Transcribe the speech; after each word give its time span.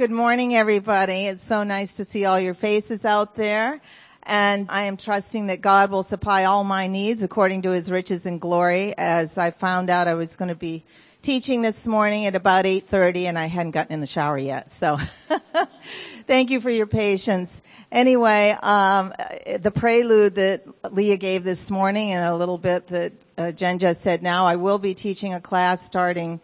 Good 0.00 0.10
morning, 0.10 0.54
everybody. 0.54 1.26
It's 1.26 1.44
so 1.44 1.62
nice 1.62 1.96
to 1.96 2.06
see 2.06 2.24
all 2.24 2.40
your 2.40 2.54
faces 2.54 3.04
out 3.04 3.36
there. 3.36 3.78
And 4.22 4.70
I 4.70 4.84
am 4.84 4.96
trusting 4.96 5.48
that 5.48 5.60
God 5.60 5.90
will 5.90 6.02
supply 6.02 6.44
all 6.44 6.64
my 6.64 6.86
needs 6.86 7.22
according 7.22 7.60
to 7.62 7.70
his 7.70 7.90
riches 7.90 8.24
and 8.24 8.40
glory. 8.40 8.94
As 8.96 9.36
I 9.36 9.50
found 9.50 9.90
out 9.90 10.08
I 10.08 10.14
was 10.14 10.36
going 10.36 10.48
to 10.48 10.54
be 10.54 10.84
teaching 11.20 11.60
this 11.60 11.86
morning 11.86 12.24
at 12.24 12.34
about 12.34 12.64
8.30 12.64 13.24
and 13.24 13.38
I 13.38 13.44
hadn't 13.44 13.72
gotten 13.72 13.92
in 13.92 14.00
the 14.00 14.06
shower 14.06 14.38
yet. 14.38 14.70
So 14.70 14.96
thank 16.26 16.48
you 16.48 16.62
for 16.62 16.70
your 16.70 16.86
patience. 16.86 17.62
Anyway, 17.92 18.56
um, 18.62 19.12
the 19.58 19.70
prelude 19.70 20.36
that 20.36 20.62
Leah 20.94 21.18
gave 21.18 21.44
this 21.44 21.70
morning 21.70 22.12
and 22.12 22.24
a 22.24 22.34
little 22.34 22.56
bit 22.56 22.86
that 22.86 23.12
uh, 23.36 23.52
Jen 23.52 23.78
just 23.78 24.00
said 24.00 24.22
now, 24.22 24.46
I 24.46 24.56
will 24.56 24.78
be 24.78 24.94
teaching 24.94 25.34
a 25.34 25.42
class 25.42 25.82
starting 25.82 26.40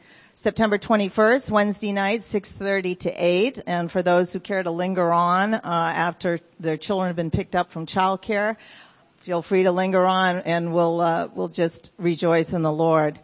September 0.47 0.79
21st, 0.79 1.51
Wednesday 1.51 1.91
night, 1.91 2.21
6.30 2.21 3.01
to 3.01 3.11
8. 3.11 3.65
And 3.67 3.91
for 3.91 4.01
those 4.01 4.33
who 4.33 4.39
care 4.39 4.63
to 4.63 4.71
linger 4.71 5.13
on 5.13 5.55
uh, 5.55 5.61
after 5.65 6.39
their 6.61 6.77
children 6.77 7.09
have 7.09 7.17
been 7.17 7.33
picked 7.33 7.57
up 7.57 7.73
from 7.73 7.85
childcare, 7.85 8.55
feel 9.17 9.43
free 9.43 9.65
to 9.65 9.73
linger 9.73 10.07
on 10.07 10.37
and 10.37 10.73
we'll, 10.73 11.01
uh, 11.01 11.27
we'll 11.35 11.49
just 11.49 11.93
rejoice 11.99 12.53
in 12.53 12.63
the 12.63 12.73
Lord. 12.73 13.19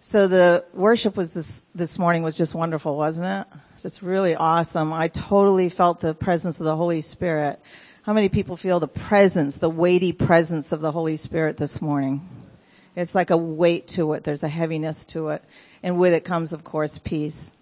So 0.00 0.28
the 0.28 0.64
worship 0.72 1.14
was 1.14 1.34
this, 1.34 1.62
this 1.74 1.98
morning 1.98 2.22
was 2.22 2.38
just 2.38 2.54
wonderful, 2.54 2.96
wasn't 2.96 3.46
it? 3.46 3.58
Just 3.82 4.00
really 4.00 4.34
awesome. 4.34 4.94
I 4.94 5.08
totally 5.08 5.68
felt 5.68 6.00
the 6.00 6.14
presence 6.14 6.58
of 6.58 6.64
the 6.64 6.74
Holy 6.74 7.02
Spirit. 7.02 7.60
How 8.00 8.14
many 8.14 8.30
people 8.30 8.56
feel 8.56 8.80
the 8.80 8.88
presence, 8.88 9.56
the 9.56 9.68
weighty 9.68 10.12
presence 10.12 10.72
of 10.72 10.80
the 10.80 10.90
Holy 10.90 11.18
Spirit 11.18 11.58
this 11.58 11.82
morning? 11.82 12.26
It's 12.96 13.14
like 13.14 13.28
a 13.28 13.36
weight 13.36 13.88
to 13.88 14.14
it. 14.14 14.24
There's 14.24 14.42
a 14.42 14.48
heaviness 14.48 15.04
to 15.06 15.28
it. 15.28 15.42
And 15.82 15.98
with 15.98 16.12
it 16.12 16.24
comes, 16.24 16.52
of 16.52 16.64
course, 16.64 16.98
peace. 16.98 17.52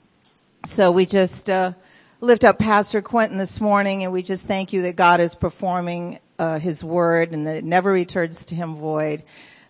So 0.66 0.92
we 0.92 1.06
just, 1.06 1.48
uh, 1.48 1.72
lift 2.20 2.44
up 2.44 2.58
Pastor 2.58 3.00
Quentin 3.00 3.38
this 3.38 3.60
morning 3.60 4.04
and 4.04 4.12
we 4.12 4.22
just 4.22 4.46
thank 4.46 4.74
you 4.74 4.82
that 4.82 4.96
God 4.96 5.20
is 5.20 5.34
performing, 5.34 6.18
uh, 6.38 6.58
His 6.58 6.84
word 6.84 7.32
and 7.32 7.46
that 7.46 7.56
it 7.56 7.64
never 7.64 7.90
returns 7.90 8.46
to 8.46 8.54
Him 8.54 8.74
void. 8.74 9.22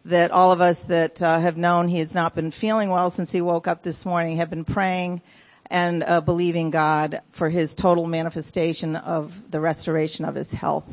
That 0.06 0.30
all 0.30 0.50
of 0.50 0.60
us 0.60 0.80
that 0.82 1.22
uh, 1.22 1.38
have 1.38 1.56
known 1.56 1.86
he 1.86 1.98
has 1.98 2.14
not 2.14 2.34
been 2.34 2.50
feeling 2.50 2.88
well 2.88 3.10
since 3.10 3.30
he 3.30 3.42
woke 3.42 3.68
up 3.68 3.82
this 3.82 4.06
morning 4.06 4.38
have 4.38 4.48
been 4.48 4.64
praying 4.64 5.20
and 5.66 6.02
uh, 6.02 6.20
believing 6.20 6.70
God 6.70 7.20
for 7.32 7.48
his 7.48 7.74
total 7.74 8.06
manifestation 8.06 8.96
of 8.96 9.50
the 9.50 9.60
restoration 9.60 10.24
of 10.24 10.34
his 10.34 10.52
health. 10.52 10.92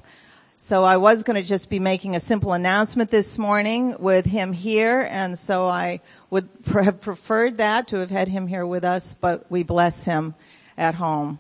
So 0.68 0.84
I 0.84 0.98
was 0.98 1.24
going 1.24 1.42
to 1.42 1.48
just 1.48 1.70
be 1.70 1.80
making 1.80 2.18
a 2.18 2.20
simple 2.20 2.52
announcement 2.52 3.10
this 3.10 3.38
morning 3.38 3.96
with 4.00 4.26
him 4.26 4.52
here, 4.52 5.08
and 5.10 5.40
so 5.40 5.66
I 5.66 6.02
would 6.30 6.50
have 6.74 7.00
preferred 7.00 7.60
that 7.60 7.88
to 7.88 8.00
have 8.00 8.10
had 8.10 8.28
him 8.28 8.48
here 8.48 8.66
with 8.66 8.84
us, 8.84 9.14
but 9.14 9.50
we 9.50 9.64
bless 9.64 10.04
him 10.04 10.36
at 10.78 10.94
home. 10.94 11.40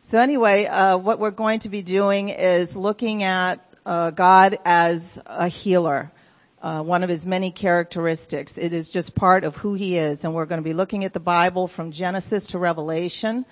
So 0.00 0.18
anyway, 0.18 0.64
uh, 0.64 0.96
what 0.96 1.18
we're 1.18 1.32
going 1.32 1.58
to 1.58 1.68
be 1.68 1.82
doing 1.82 2.30
is 2.30 2.74
looking 2.74 3.24
at 3.24 3.60
uh, 3.84 4.10
God 4.10 4.56
as 4.64 5.20
a 5.26 5.48
healer. 5.48 6.10
Uh, 6.62 6.82
one 6.82 7.02
of 7.02 7.10
his 7.10 7.26
many 7.26 7.50
characteristics. 7.50 8.56
It 8.56 8.72
is 8.72 8.88
just 8.88 9.14
part 9.14 9.44
of 9.44 9.54
who 9.54 9.74
he 9.74 9.98
is, 9.98 10.24
and 10.24 10.32
we're 10.32 10.46
going 10.46 10.62
to 10.62 10.64
be 10.64 10.72
looking 10.72 11.04
at 11.04 11.12
the 11.12 11.20
Bible 11.20 11.68
from 11.68 11.90
Genesis 11.90 12.46
to 12.46 12.58
Revelation. 12.58 13.44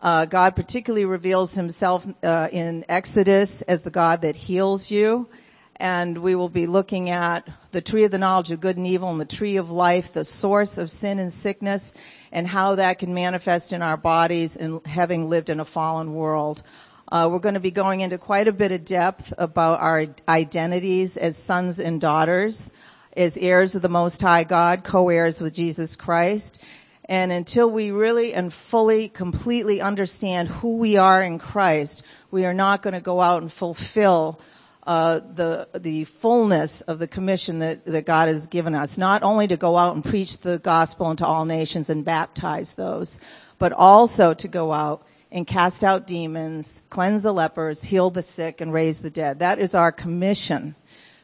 Uh, 0.00 0.24
God 0.24 0.56
particularly 0.56 1.04
reveals 1.04 1.52
himself 1.52 2.06
uh, 2.22 2.48
in 2.50 2.86
Exodus 2.88 3.60
as 3.62 3.82
the 3.82 3.90
God 3.90 4.22
that 4.22 4.34
heals 4.34 4.90
you. 4.90 5.28
And 5.76 6.18
we 6.18 6.34
will 6.34 6.48
be 6.48 6.66
looking 6.66 7.08
at 7.08 7.48
the 7.70 7.80
tree 7.80 8.04
of 8.04 8.10
the 8.10 8.18
knowledge 8.18 8.50
of 8.50 8.60
good 8.60 8.76
and 8.76 8.86
evil 8.86 9.10
and 9.10 9.20
the 9.20 9.24
tree 9.24 9.56
of 9.56 9.70
life, 9.70 10.12
the 10.12 10.24
source 10.24 10.76
of 10.76 10.90
sin 10.90 11.18
and 11.18 11.32
sickness, 11.32 11.94
and 12.32 12.46
how 12.46 12.74
that 12.74 12.98
can 12.98 13.14
manifest 13.14 13.72
in 13.72 13.80
our 13.80 13.96
bodies 13.96 14.56
and 14.56 14.86
having 14.86 15.30
lived 15.30 15.48
in 15.48 15.60
a 15.60 15.64
fallen 15.64 16.12
world. 16.12 16.62
Uh, 17.10 17.28
we're 17.30 17.38
going 17.38 17.54
to 17.54 17.60
be 17.60 17.70
going 17.70 18.00
into 18.00 18.18
quite 18.18 18.46
a 18.46 18.52
bit 18.52 18.72
of 18.72 18.84
depth 18.84 19.32
about 19.36 19.80
our 19.80 20.06
identities 20.28 21.16
as 21.16 21.36
sons 21.36 21.80
and 21.80 22.00
daughters, 22.00 22.70
as 23.16 23.36
heirs 23.36 23.74
of 23.74 23.82
the 23.82 23.88
Most 23.88 24.20
High 24.20 24.44
God, 24.44 24.84
co-heirs 24.84 25.40
with 25.40 25.54
Jesus 25.54 25.96
Christ. 25.96 26.62
And 27.10 27.32
until 27.32 27.68
we 27.68 27.90
really 27.90 28.34
and 28.34 28.54
fully, 28.54 29.08
completely 29.08 29.80
understand 29.80 30.46
who 30.46 30.76
we 30.76 30.96
are 30.96 31.20
in 31.20 31.40
Christ, 31.40 32.04
we 32.30 32.46
are 32.46 32.54
not 32.54 32.82
going 32.82 32.94
to 32.94 33.00
go 33.00 33.20
out 33.20 33.42
and 33.42 33.52
fulfill 33.52 34.40
uh, 34.86 35.18
the 35.18 35.68
the 35.76 36.04
fullness 36.04 36.82
of 36.82 37.00
the 37.00 37.08
commission 37.08 37.58
that 37.58 37.84
that 37.86 38.06
God 38.06 38.28
has 38.28 38.46
given 38.46 38.76
us. 38.76 38.96
Not 38.96 39.24
only 39.24 39.48
to 39.48 39.56
go 39.56 39.76
out 39.76 39.96
and 39.96 40.04
preach 40.04 40.38
the 40.38 40.60
gospel 40.60 41.10
into 41.10 41.26
all 41.26 41.44
nations 41.44 41.90
and 41.90 42.04
baptize 42.04 42.74
those, 42.74 43.18
but 43.58 43.72
also 43.72 44.32
to 44.32 44.46
go 44.46 44.72
out 44.72 45.04
and 45.32 45.44
cast 45.44 45.82
out 45.82 46.06
demons, 46.06 46.80
cleanse 46.90 47.24
the 47.24 47.32
lepers, 47.32 47.82
heal 47.82 48.10
the 48.10 48.22
sick, 48.22 48.60
and 48.60 48.72
raise 48.72 49.00
the 49.00 49.10
dead. 49.10 49.40
That 49.40 49.58
is 49.58 49.74
our 49.74 49.90
commission. 49.90 50.76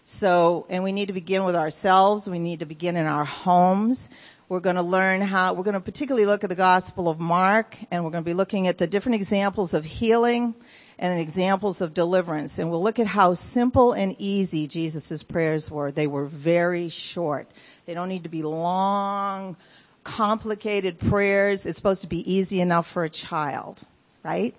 So, 0.03 0.67
and 0.69 0.85
we 0.85 0.93
need 0.93 1.07
to 1.07 1.15
begin 1.15 1.45
with 1.45 1.57
ourselves. 1.57 2.29
We 2.29 2.39
need 2.39 2.61
to 2.61 2.67
begin 2.67 2.97
in 2.97 3.07
our 3.07 3.25
homes. 3.25 4.09
We're 4.49 4.61
going 4.61 4.77
to 4.77 4.83
learn 4.83 5.23
how, 5.23 5.55
we're 5.55 5.65
going 5.65 5.75
to 5.75 5.81
particularly 5.81 6.25
look 6.25 6.45
at 6.45 6.51
the 6.51 6.55
Gospel 6.55 7.09
of 7.09 7.19
Mark, 7.19 7.77
and 7.91 8.05
we're 8.05 8.12
going 8.12 8.23
to 8.23 8.31
be 8.31 8.33
looking 8.33 8.69
at 8.69 8.79
the 8.79 8.87
different 8.87 9.17
examples 9.17 9.75
of 9.75 9.84
healing 9.84 10.55
and 11.01 11.19
examples 11.19 11.81
of 11.81 11.95
deliverance. 11.95 12.61
And 12.61 12.71
we'll 12.71 12.83
look 12.83 13.01
at 13.01 13.09
how 13.09 13.34
simple 13.34 13.93
and 13.93 14.15
easy 14.21 14.69
Jesus' 14.69 15.25
prayers 15.25 15.69
were. 15.69 15.91
They 15.91 16.07
were 16.07 16.27
very 16.27 16.91
short. 16.91 17.51
They 17.87 17.95
don't 17.95 18.09
need 18.09 18.23
to 18.23 18.29
be 18.29 18.45
long, 18.45 19.57
complicated 20.05 21.01
prayers. 21.01 21.67
It's 21.67 21.77
supposed 21.77 22.03
to 22.03 22.09
be 22.09 22.33
easy 22.34 22.61
enough 22.61 22.87
for 22.87 23.03
a 23.03 23.11
child, 23.11 23.83
right? 24.23 24.55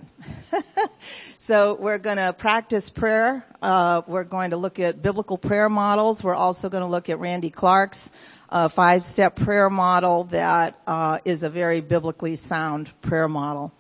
so 1.38 1.76
we're 1.76 1.98
going 1.98 2.18
to 2.18 2.34
practice 2.34 2.90
prayer. 2.90 3.46
Uh, 3.62 4.02
we're 4.06 4.26
going 4.26 4.50
to 4.50 4.58
look 4.58 4.80
at 4.80 5.02
biblical 5.02 5.38
prayer 5.38 5.70
models. 5.70 6.22
We're 6.22 6.36
also 6.36 6.68
going 6.68 6.84
to 6.84 6.90
look 6.90 7.08
at 7.08 7.20
Randy 7.20 7.52
Clark's 7.52 8.12
a 8.50 8.70
five-step 8.70 9.36
prayer 9.36 9.70
model 9.70 10.26
that 10.26 10.80
uh, 10.88 11.20
is 11.26 11.44
a 11.44 11.50
very 11.50 11.82
biblically 11.82 12.36
sound 12.36 12.90
prayer 13.02 13.28
model. 13.28 13.74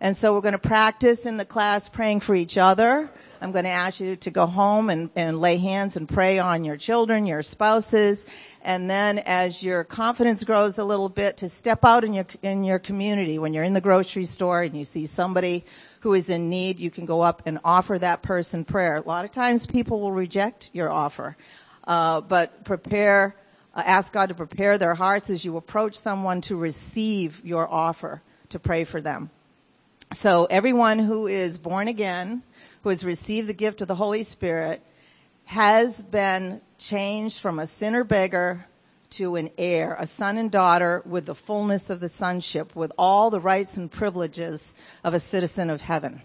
And 0.00 0.16
so 0.16 0.32
we're 0.32 0.40
going 0.40 0.52
to 0.52 0.58
practice 0.58 1.26
in 1.26 1.36
the 1.36 1.44
class 1.44 1.88
praying 1.88 2.20
for 2.20 2.34
each 2.34 2.58
other. 2.58 3.10
I'm 3.40 3.52
going 3.52 3.64
to 3.64 3.70
ask 3.70 4.00
you 4.00 4.16
to 4.16 4.30
go 4.30 4.46
home 4.46 4.90
and, 4.90 5.10
and 5.16 5.40
lay 5.40 5.56
hands 5.56 5.96
and 5.96 6.08
pray 6.08 6.38
on 6.38 6.64
your 6.64 6.76
children, 6.76 7.26
your 7.26 7.42
spouses, 7.42 8.26
and 8.64 8.88
then 8.88 9.18
as 9.18 9.62
your 9.62 9.84
confidence 9.84 10.44
grows 10.44 10.78
a 10.78 10.84
little 10.84 11.08
bit 11.08 11.38
to 11.38 11.48
step 11.48 11.84
out 11.84 12.04
in 12.04 12.14
your 12.14 12.26
in 12.42 12.64
your 12.64 12.78
community 12.78 13.38
when 13.38 13.52
you're 13.52 13.64
in 13.64 13.72
the 13.72 13.80
grocery 13.80 14.24
store 14.24 14.62
and 14.62 14.76
you 14.76 14.84
see 14.84 15.06
somebody 15.06 15.64
who 16.00 16.14
is 16.14 16.28
in 16.28 16.48
need 16.48 16.78
you 16.78 16.90
can 16.90 17.04
go 17.04 17.20
up 17.20 17.42
and 17.46 17.58
offer 17.64 17.98
that 17.98 18.22
person 18.22 18.64
prayer 18.64 18.96
a 18.96 19.00
lot 19.00 19.24
of 19.24 19.32
times 19.32 19.66
people 19.66 20.00
will 20.00 20.12
reject 20.12 20.70
your 20.72 20.90
offer 20.90 21.36
uh, 21.84 22.20
but 22.20 22.64
prepare 22.64 23.34
Uh, 23.74 23.82
ask 23.84 24.12
God 24.12 24.28
to 24.28 24.34
prepare 24.34 24.76
their 24.78 24.94
hearts 24.94 25.30
as 25.30 25.44
you 25.44 25.56
approach 25.56 25.96
someone 25.96 26.42
to 26.42 26.56
receive 26.56 27.42
your 27.44 27.66
offer 27.68 28.20
to 28.50 28.58
pray 28.58 28.84
for 28.84 29.00
them. 29.00 29.30
So 30.12 30.44
everyone 30.44 30.98
who 30.98 31.26
is 31.26 31.56
born 31.56 31.88
again, 31.88 32.42
who 32.82 32.90
has 32.90 33.04
received 33.04 33.48
the 33.48 33.54
gift 33.54 33.80
of 33.80 33.88
the 33.88 33.94
Holy 33.94 34.24
Spirit, 34.24 34.82
has 35.44 36.02
been 36.02 36.60
changed 36.78 37.40
from 37.40 37.58
a 37.58 37.66
sinner 37.66 38.04
beggar 38.04 38.66
to 39.10 39.36
an 39.36 39.50
heir, 39.56 39.96
a 39.98 40.06
son 40.06 40.36
and 40.36 40.50
daughter 40.50 41.02
with 41.06 41.26
the 41.26 41.34
fullness 41.34 41.90
of 41.90 42.00
the 42.00 42.08
sonship, 42.08 42.74
with 42.76 42.92
all 42.98 43.30
the 43.30 43.40
rights 43.40 43.76
and 43.76 43.90
privileges 43.90 44.74
of 45.04 45.14
a 45.14 45.20
citizen 45.20 45.70
of 45.70 45.80
heaven. 45.80 46.20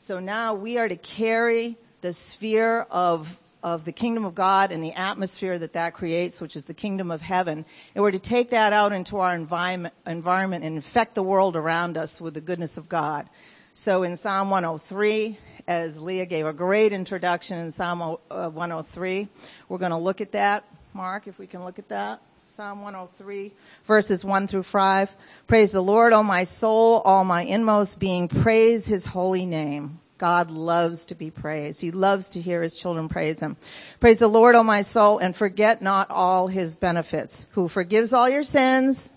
So 0.00 0.20
now 0.20 0.54
we 0.54 0.78
are 0.78 0.88
to 0.88 0.96
carry 0.96 1.76
the 2.00 2.12
sphere 2.12 2.80
of 2.90 3.38
of 3.62 3.84
the 3.84 3.92
kingdom 3.92 4.24
of 4.24 4.34
God 4.34 4.72
and 4.72 4.82
the 4.82 4.92
atmosphere 4.92 5.58
that 5.58 5.74
that 5.74 5.94
creates, 5.94 6.40
which 6.40 6.56
is 6.56 6.64
the 6.64 6.74
kingdom 6.74 7.10
of 7.10 7.20
heaven, 7.20 7.64
and 7.94 8.02
we're 8.02 8.10
to 8.10 8.18
take 8.18 8.50
that 8.50 8.72
out 8.72 8.92
into 8.92 9.18
our 9.18 9.34
environment, 9.34 9.94
environment 10.06 10.64
and 10.64 10.76
infect 10.76 11.14
the 11.14 11.22
world 11.22 11.56
around 11.56 11.96
us 11.96 12.20
with 12.20 12.34
the 12.34 12.40
goodness 12.40 12.78
of 12.78 12.88
God. 12.88 13.28
So 13.72 14.02
in 14.02 14.16
Psalm 14.16 14.50
103, 14.50 15.38
as 15.68 16.00
Leah 16.00 16.26
gave 16.26 16.46
a 16.46 16.52
great 16.52 16.92
introduction 16.92 17.58
in 17.58 17.70
Psalm 17.70 18.18
uh, 18.30 18.48
103, 18.48 19.28
we're 19.68 19.78
going 19.78 19.92
to 19.92 19.96
look 19.96 20.20
at 20.20 20.32
that. 20.32 20.64
Mark, 20.92 21.28
if 21.28 21.38
we 21.38 21.46
can 21.46 21.64
look 21.64 21.78
at 21.78 21.88
that. 21.90 22.20
Psalm 22.56 22.82
103, 22.82 23.52
verses 23.84 24.24
1 24.24 24.46
through 24.48 24.64
5. 24.64 25.14
Praise 25.46 25.70
the 25.70 25.80
Lord, 25.80 26.12
O 26.12 26.22
my 26.22 26.44
soul, 26.44 27.00
all 27.04 27.24
my 27.24 27.42
inmost 27.42 28.00
being, 28.00 28.26
praise 28.26 28.86
his 28.86 29.04
holy 29.04 29.46
name. 29.46 29.99
God 30.20 30.50
loves 30.50 31.06
to 31.06 31.14
be 31.14 31.30
praised. 31.30 31.80
He 31.80 31.92
loves 31.92 32.30
to 32.30 32.42
hear 32.42 32.62
his 32.62 32.76
children 32.76 33.08
praise 33.08 33.40
him. 33.40 33.56
Praise 34.00 34.18
the 34.18 34.28
Lord, 34.28 34.54
O 34.54 34.62
my 34.62 34.82
soul, 34.82 35.16
and 35.16 35.34
forget 35.34 35.80
not 35.80 36.10
all 36.10 36.46
his 36.46 36.76
benefits, 36.76 37.46
who 37.52 37.68
forgives 37.68 38.12
all 38.12 38.28
your 38.28 38.42
sins. 38.42 39.14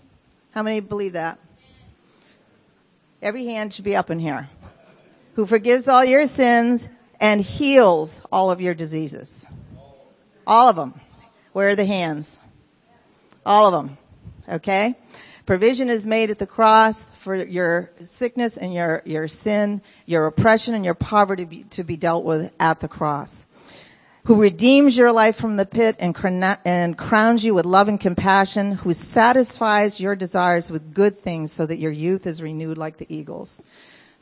How 0.52 0.62
many 0.62 0.80
believe 0.80 1.12
that? 1.12 1.38
Every 3.20 3.44
hand 3.44 3.74
should 3.74 3.84
be 3.84 3.96
up 3.96 4.10
in 4.10 4.18
here. 4.18 4.48
Who 5.34 5.44
forgives 5.44 5.88
all 5.88 6.06
your 6.06 6.26
sins 6.26 6.88
and 7.20 7.38
heals 7.38 8.24
all 8.32 8.50
of 8.50 8.62
your 8.62 8.74
diseases. 8.74 9.46
All 10.46 10.70
of 10.70 10.76
them. 10.76 10.94
Where 11.52 11.68
are 11.68 11.76
the 11.76 11.84
hands? 11.84 12.40
All 13.44 13.66
of 13.66 13.84
them. 13.84 13.98
Okay? 14.48 14.94
Provision 15.46 15.90
is 15.90 16.06
made 16.06 16.30
at 16.30 16.38
the 16.38 16.46
cross 16.46 17.10
for 17.10 17.34
your 17.34 17.90
sickness 18.00 18.56
and 18.56 18.72
your, 18.72 19.02
your 19.04 19.28
sin, 19.28 19.82
your 20.06 20.26
oppression 20.26 20.74
and 20.74 20.86
your 20.86 20.94
poverty 20.94 21.44
to 21.44 21.50
be, 21.50 21.62
to 21.64 21.84
be 21.84 21.96
dealt 21.98 22.24
with 22.24 22.50
at 22.58 22.80
the 22.80 22.88
cross. 22.88 23.44
Who 24.24 24.40
redeems 24.40 24.96
your 24.96 25.12
life 25.12 25.36
from 25.36 25.58
the 25.58 25.66
pit 25.66 25.96
and, 25.98 26.16
and 26.64 26.96
crowns 26.96 27.44
you 27.44 27.52
with 27.52 27.66
love 27.66 27.88
and 27.88 28.00
compassion, 28.00 28.72
who 28.72 28.94
satisfies 28.94 30.00
your 30.00 30.16
desires 30.16 30.70
with 30.70 30.94
good 30.94 31.18
things 31.18 31.52
so 31.52 31.66
that 31.66 31.76
your 31.76 31.92
youth 31.92 32.26
is 32.26 32.40
renewed 32.42 32.78
like 32.78 32.96
the 32.96 33.14
eagles. 33.14 33.62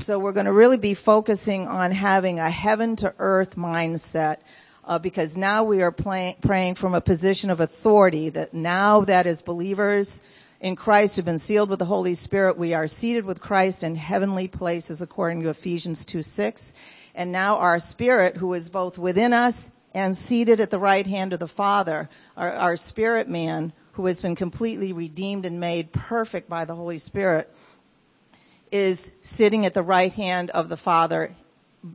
So 0.01 0.19
we're 0.19 0.33
going 0.33 0.47
to 0.47 0.53
really 0.53 0.77
be 0.77 0.95
focusing 0.95 1.69
on 1.69 1.93
having 1.93 2.41
a 2.41 2.51
heaven 2.51 2.97
to 2.97 3.15
earth 3.21 3.55
mindset 3.55 4.39
uh, 4.85 4.99
because 4.99 5.37
now 5.37 5.63
we 5.63 5.83
are 5.83 5.93
play, 5.93 6.37
praying 6.43 6.75
from 6.75 6.95
a 6.95 7.01
position 7.01 7.51
of 7.51 7.61
authority 7.61 8.31
that 8.31 8.53
now 8.53 9.03
that 9.03 9.29
as 9.29 9.43
believers 9.43 10.21
in 10.63 10.77
Christ 10.77 11.17
who've 11.17 11.25
been 11.25 11.41
sealed 11.41 11.69
with 11.69 11.81
the 11.81 11.85
Holy 11.85 12.15
Spirit, 12.15 12.57
we 12.57 12.73
are 12.73 12.87
seated 12.87 13.25
with 13.25 13.41
Christ 13.41 13.83
in 13.83 13.97
heavenly 13.97 14.47
places 14.47 15.03
according 15.03 15.43
to 15.43 15.49
Ephesians 15.49 16.07
2 16.07 16.23
6. 16.23 16.73
And 17.17 17.33
now 17.33 17.59
our 17.59 17.81
spirit 17.81 18.37
who 18.37 18.55
is 18.55 18.71
both 18.71 18.97
within 18.97 19.33
us 19.33 19.69
and 19.93 20.17
seated 20.17 20.61
at 20.61 20.71
the 20.71 20.79
right 20.79 21.07
hand 21.07 21.33
of 21.33 21.41
the 21.41 21.49
Father, 21.49 22.09
our, 22.37 22.53
our 22.53 22.77
spirit 22.77 23.29
man 23.29 23.73
who 23.95 24.07
has 24.07 24.23
been 24.23 24.37
completely 24.37 24.93
redeemed 24.93 25.47
and 25.47 25.59
made 25.59 25.93
perfect 25.93 26.49
by 26.49 26.65
the 26.65 26.77
Holy 26.77 26.99
Spirit 26.99 27.53
is 28.71 29.11
sitting 29.21 29.67
at 29.67 29.75
the 29.75 29.83
right 29.83 30.13
hand 30.15 30.51
of 30.51 30.69
the 30.69 30.77
Father, 30.77 31.35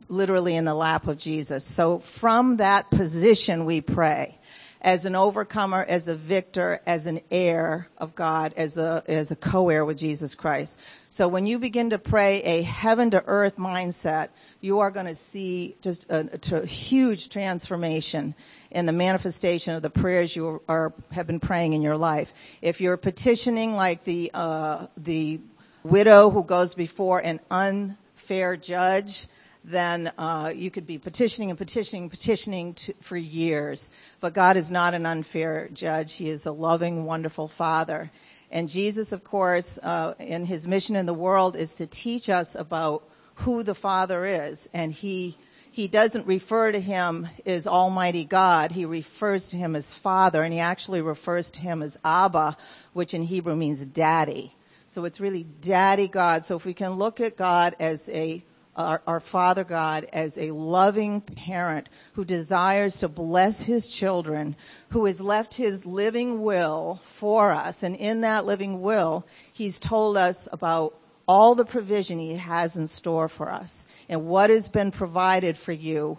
literally 0.08 0.54
in 0.54 0.66
the 0.66 0.74
lap 0.74 1.08
of 1.08 1.16
Jesus. 1.16 1.64
So 1.64 2.00
from 2.00 2.58
that 2.58 2.90
position 2.90 3.64
we 3.64 3.80
pray 3.80 4.37
as 4.80 5.04
an 5.04 5.16
overcomer, 5.16 5.84
as 5.86 6.06
a 6.06 6.14
victor, 6.14 6.80
as 6.86 7.06
an 7.06 7.20
heir 7.30 7.88
of 7.98 8.14
God, 8.14 8.54
as 8.56 8.78
a, 8.78 9.02
as 9.08 9.30
a 9.30 9.36
co-heir 9.36 9.84
with 9.84 9.98
Jesus 9.98 10.34
Christ. 10.34 10.80
So 11.10 11.26
when 11.26 11.46
you 11.46 11.58
begin 11.58 11.90
to 11.90 11.98
pray 11.98 12.42
a 12.42 12.62
heaven 12.62 13.10
to 13.10 13.24
earth 13.26 13.56
mindset, 13.56 14.28
you 14.60 14.80
are 14.80 14.90
going 14.90 15.06
to 15.06 15.14
see 15.14 15.74
just 15.82 16.10
a, 16.10 16.28
a, 16.52 16.66
huge 16.66 17.28
transformation 17.28 18.34
in 18.70 18.86
the 18.86 18.92
manifestation 18.92 19.74
of 19.74 19.82
the 19.82 19.90
prayers 19.90 20.34
you 20.34 20.62
are, 20.68 20.92
have 21.10 21.26
been 21.26 21.40
praying 21.40 21.72
in 21.72 21.82
your 21.82 21.96
life. 21.96 22.32
If 22.62 22.80
you're 22.80 22.96
petitioning 22.96 23.74
like 23.74 24.04
the, 24.04 24.30
uh, 24.32 24.86
the 24.96 25.40
widow 25.82 26.30
who 26.30 26.44
goes 26.44 26.74
before 26.74 27.18
an 27.18 27.40
unfair 27.50 28.56
judge, 28.56 29.26
then 29.70 30.12
uh, 30.18 30.52
you 30.54 30.70
could 30.70 30.86
be 30.86 30.98
petitioning 30.98 31.50
and 31.50 31.58
petitioning 31.58 32.02
and 32.02 32.10
petitioning 32.10 32.74
to, 32.74 32.94
for 33.00 33.16
years. 33.16 33.90
But 34.20 34.34
God 34.34 34.56
is 34.56 34.70
not 34.70 34.94
an 34.94 35.06
unfair 35.06 35.68
judge. 35.72 36.14
He 36.14 36.28
is 36.28 36.46
a 36.46 36.52
loving, 36.52 37.04
wonderful 37.04 37.48
Father. 37.48 38.10
And 38.50 38.68
Jesus, 38.68 39.12
of 39.12 39.24
course, 39.24 39.78
uh, 39.82 40.14
in 40.18 40.44
his 40.44 40.66
mission 40.66 40.96
in 40.96 41.06
the 41.06 41.14
world 41.14 41.56
is 41.56 41.72
to 41.76 41.86
teach 41.86 42.30
us 42.30 42.54
about 42.54 43.02
who 43.34 43.62
the 43.62 43.74
Father 43.74 44.24
is. 44.24 44.68
And 44.72 44.90
he 44.90 45.36
he 45.70 45.86
doesn't 45.86 46.26
refer 46.26 46.72
to 46.72 46.80
him 46.80 47.28
as 47.46 47.66
Almighty 47.66 48.24
God. 48.24 48.72
He 48.72 48.84
refers 48.84 49.48
to 49.48 49.56
him 49.56 49.76
as 49.76 49.94
Father, 49.94 50.42
and 50.42 50.52
he 50.52 50.60
actually 50.60 51.02
refers 51.02 51.52
to 51.52 51.60
him 51.60 51.82
as 51.82 51.98
Abba, 52.04 52.56
which 52.94 53.14
in 53.14 53.22
Hebrew 53.22 53.54
means 53.54 53.84
daddy. 53.84 54.52
So 54.88 55.04
it's 55.04 55.20
really 55.20 55.44
daddy 55.44 56.08
God. 56.08 56.44
So 56.44 56.56
if 56.56 56.64
we 56.64 56.74
can 56.74 56.94
look 56.94 57.20
at 57.20 57.36
God 57.36 57.76
as 57.78 58.08
a 58.08 58.42
our, 58.78 59.02
our, 59.06 59.20
Father 59.20 59.64
God 59.64 60.08
as 60.12 60.38
a 60.38 60.52
loving 60.52 61.20
parent 61.20 61.88
who 62.12 62.24
desires 62.24 62.98
to 62.98 63.08
bless 63.08 63.62
his 63.62 63.86
children, 63.86 64.54
who 64.90 65.04
has 65.06 65.20
left 65.20 65.52
his 65.54 65.84
living 65.84 66.40
will 66.40 67.00
for 67.02 67.50
us. 67.50 67.82
And 67.82 67.96
in 67.96 68.20
that 68.20 68.46
living 68.46 68.80
will, 68.80 69.26
he's 69.52 69.80
told 69.80 70.16
us 70.16 70.48
about 70.52 70.94
all 71.26 71.54
the 71.54 71.64
provision 71.64 72.18
he 72.18 72.36
has 72.36 72.76
in 72.76 72.86
store 72.86 73.28
for 73.28 73.50
us 73.50 73.86
and 74.08 74.26
what 74.26 74.48
has 74.48 74.68
been 74.68 74.92
provided 74.92 75.56
for 75.56 75.72
you 75.72 76.16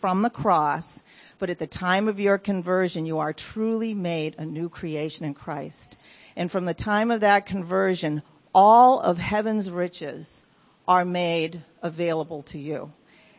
from 0.00 0.22
the 0.22 0.30
cross. 0.30 1.02
But 1.38 1.50
at 1.50 1.58
the 1.58 1.66
time 1.68 2.08
of 2.08 2.18
your 2.18 2.38
conversion, 2.38 3.06
you 3.06 3.18
are 3.18 3.32
truly 3.32 3.94
made 3.94 4.34
a 4.38 4.46
new 4.46 4.68
creation 4.68 5.26
in 5.26 5.34
Christ. 5.34 5.98
And 6.34 6.50
from 6.50 6.64
the 6.64 6.74
time 6.74 7.10
of 7.10 7.20
that 7.20 7.46
conversion, 7.46 8.22
all 8.54 8.98
of 8.98 9.18
heaven's 9.18 9.70
riches 9.70 10.44
are 10.88 11.04
made 11.04 11.62
available 11.82 12.42
to 12.44 12.58
you. 12.58 12.90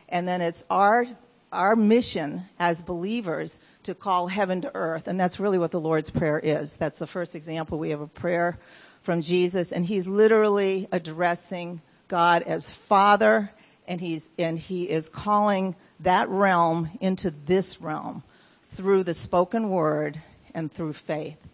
And 0.08 0.26
then 0.26 0.40
it's 0.40 0.64
our, 0.70 1.04
our 1.52 1.74
mission 1.74 2.42
as 2.58 2.82
believers 2.82 3.58
to 3.82 3.94
call 3.94 4.28
heaven 4.28 4.62
to 4.62 4.70
earth. 4.72 5.08
And 5.08 5.18
that's 5.18 5.40
really 5.40 5.58
what 5.58 5.72
the 5.72 5.80
Lord's 5.80 6.10
Prayer 6.10 6.38
is. 6.38 6.76
That's 6.76 7.00
the 7.00 7.08
first 7.08 7.34
example. 7.34 7.78
We 7.78 7.90
have 7.90 8.00
a 8.00 8.06
prayer 8.06 8.56
from 9.02 9.20
Jesus 9.20 9.72
and 9.72 9.84
he's 9.84 10.06
literally 10.06 10.86
addressing 10.92 11.82
God 12.06 12.42
as 12.42 12.70
Father 12.70 13.50
and 13.88 14.00
he's, 14.00 14.30
and 14.38 14.56
he 14.56 14.88
is 14.88 15.08
calling 15.08 15.74
that 16.00 16.28
realm 16.28 16.88
into 17.00 17.30
this 17.30 17.80
realm 17.80 18.22
through 18.62 19.02
the 19.02 19.14
spoken 19.14 19.70
word 19.70 20.20
and 20.54 20.70
through 20.70 20.92
faith. 20.92 21.44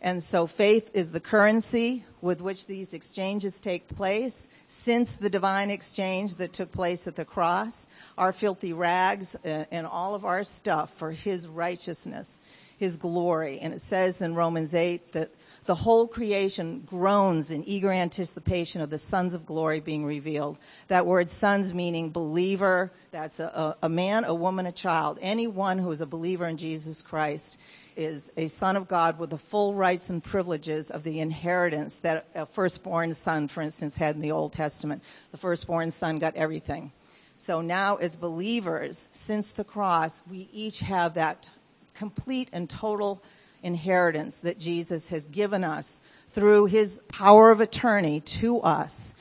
And 0.00 0.22
so 0.22 0.46
faith 0.46 0.90
is 0.94 1.10
the 1.10 1.20
currency 1.20 2.04
with 2.20 2.42
which 2.42 2.66
these 2.66 2.92
exchanges 2.92 3.60
take 3.60 3.88
place. 3.88 4.46
Since 4.66 5.16
the 5.16 5.30
divine 5.30 5.70
exchange 5.70 6.36
that 6.36 6.52
took 6.52 6.70
place 6.70 7.06
at 7.06 7.16
the 7.16 7.24
cross, 7.24 7.88
our 8.18 8.32
filthy 8.32 8.72
rags 8.72 9.34
uh, 9.36 9.64
and 9.70 9.86
all 9.86 10.14
of 10.14 10.24
our 10.24 10.44
stuff 10.44 10.92
for 10.98 11.10
his 11.10 11.48
righteousness, 11.48 12.40
his 12.76 12.98
glory. 12.98 13.58
And 13.60 13.72
it 13.72 13.80
says 13.80 14.20
in 14.20 14.34
Romans 14.34 14.74
8 14.74 15.12
that 15.12 15.30
the 15.64 15.74
whole 15.74 16.06
creation 16.06 16.84
groans 16.86 17.50
in 17.50 17.64
eager 17.64 17.90
anticipation 17.90 18.82
of 18.82 18.90
the 18.90 18.98
sons 18.98 19.34
of 19.34 19.46
glory 19.46 19.80
being 19.80 20.04
revealed. 20.04 20.58
That 20.88 21.06
word 21.06 21.28
sons 21.28 21.74
meaning 21.74 22.10
believer, 22.10 22.92
that's 23.10 23.40
a, 23.40 23.76
a, 23.82 23.88
man, 23.88 24.24
a 24.24 24.34
woman, 24.34 24.66
a 24.66 24.72
child. 24.72 25.18
Anyone 25.20 25.78
who 25.78 25.90
is 25.90 26.02
a 26.02 26.06
believer 26.06 26.46
in 26.46 26.56
Jesus 26.56 27.02
Christ 27.02 27.58
is 27.96 28.30
a 28.36 28.46
son 28.46 28.76
of 28.76 28.88
God 28.88 29.18
with 29.18 29.30
the 29.30 29.38
full 29.38 29.74
rights 29.74 30.10
and 30.10 30.22
privileges 30.22 30.90
of 30.90 31.02
the 31.02 31.20
inheritance 31.20 31.98
that 31.98 32.26
a 32.34 32.46
firstborn 32.46 33.14
son, 33.14 33.48
for 33.48 33.62
instance, 33.62 33.96
had 33.96 34.14
in 34.14 34.20
the 34.20 34.32
Old 34.32 34.52
Testament. 34.52 35.02
The 35.32 35.38
firstborn 35.38 35.90
son 35.90 36.18
got 36.18 36.36
everything. 36.36 36.92
So 37.36 37.60
now 37.60 37.96
as 37.96 38.16
believers, 38.16 39.08
since 39.12 39.50
the 39.50 39.64
cross, 39.64 40.20
we 40.30 40.48
each 40.52 40.80
have 40.80 41.14
that 41.14 41.48
complete 41.94 42.50
and 42.52 42.68
total 42.68 43.22
inheritance 43.62 44.36
that 44.38 44.58
Jesus 44.58 45.10
has 45.10 45.24
given 45.24 45.64
us 45.64 46.00
through 46.28 46.66
his 46.66 47.00
power 47.08 47.50
of 47.50 47.60
attorney 47.60 48.20
to 48.20 48.60
us. 48.60 49.14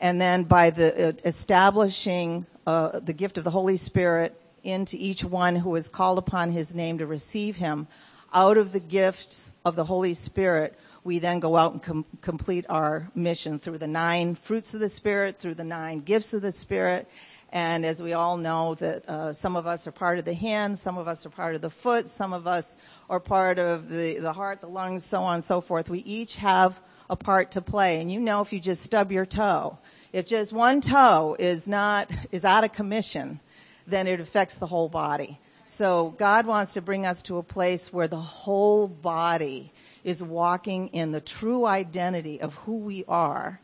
And 0.00 0.20
then 0.20 0.44
by 0.44 0.70
the 0.70 1.08
uh, 1.08 1.12
establishing 1.24 2.46
uh, 2.66 3.00
the 3.00 3.12
gift 3.12 3.38
of 3.38 3.44
the 3.44 3.50
Holy 3.50 3.76
Spirit 3.76 4.40
into 4.62 4.96
each 4.96 5.24
one 5.24 5.56
who 5.56 5.74
is 5.76 5.88
called 5.88 6.18
upon 6.18 6.50
his 6.50 6.74
name 6.74 6.98
to 6.98 7.06
receive 7.06 7.56
him, 7.56 7.86
out 8.32 8.56
of 8.56 8.72
the 8.72 8.80
gifts 8.80 9.52
of 9.64 9.76
the 9.76 9.84
Holy 9.84 10.14
Spirit, 10.14 10.78
we 11.02 11.18
then 11.18 11.40
go 11.40 11.56
out 11.56 11.72
and 11.72 11.82
com- 11.82 12.06
complete 12.20 12.66
our 12.68 13.10
mission 13.14 13.58
through 13.58 13.78
the 13.78 13.88
nine 13.88 14.34
fruits 14.34 14.74
of 14.74 14.80
the 14.80 14.88
Spirit, 14.88 15.38
through 15.38 15.54
the 15.54 15.64
nine 15.64 16.00
gifts 16.00 16.32
of 16.34 16.42
the 16.42 16.52
Spirit. 16.52 17.08
And 17.52 17.84
as 17.84 18.00
we 18.00 18.12
all 18.12 18.36
know 18.36 18.76
that 18.76 19.08
uh, 19.08 19.32
some 19.32 19.56
of 19.56 19.66
us 19.66 19.86
are 19.88 19.92
part 19.92 20.18
of 20.18 20.24
the 20.24 20.34
hands, 20.34 20.80
some 20.80 20.98
of 20.98 21.08
us 21.08 21.26
are 21.26 21.30
part 21.30 21.56
of 21.56 21.62
the 21.62 21.70
foot, 21.70 22.06
some 22.06 22.32
of 22.32 22.46
us 22.46 22.78
are 23.08 23.18
part 23.18 23.58
of 23.58 23.88
the, 23.88 24.18
the 24.18 24.32
heart, 24.32 24.60
the 24.60 24.68
lungs, 24.68 25.04
so 25.04 25.22
on 25.22 25.34
and 25.34 25.44
so 25.44 25.60
forth. 25.60 25.90
We 25.90 25.98
each 26.00 26.36
have 26.36 26.80
a 27.08 27.16
part 27.16 27.52
to 27.52 27.60
play. 27.60 28.00
And 28.00 28.12
you 28.12 28.20
know 28.20 28.40
if 28.40 28.52
you 28.52 28.60
just 28.60 28.84
stub 28.84 29.10
your 29.10 29.26
toe, 29.26 29.78
if 30.12 30.26
just 30.26 30.52
one 30.52 30.80
toe 30.80 31.34
is 31.38 31.66
not, 31.66 32.10
is 32.30 32.44
out 32.44 32.62
of 32.62 32.72
commission, 32.72 33.40
then 33.88 34.06
it 34.06 34.20
affects 34.20 34.54
the 34.54 34.66
whole 34.66 34.88
body. 34.88 35.40
So 35.70 36.12
God 36.18 36.46
wants 36.46 36.74
to 36.74 36.82
bring 36.82 37.06
us 37.06 37.22
to 37.22 37.38
a 37.38 37.44
place 37.44 37.92
where 37.92 38.08
the 38.08 38.16
whole 38.16 38.88
body 38.88 39.72
is 40.02 40.20
walking 40.20 40.88
in 40.88 41.12
the 41.12 41.20
true 41.20 41.64
identity 41.64 42.40
of 42.40 42.54
who 42.54 42.78
we 42.78 43.04
are, 43.06 43.60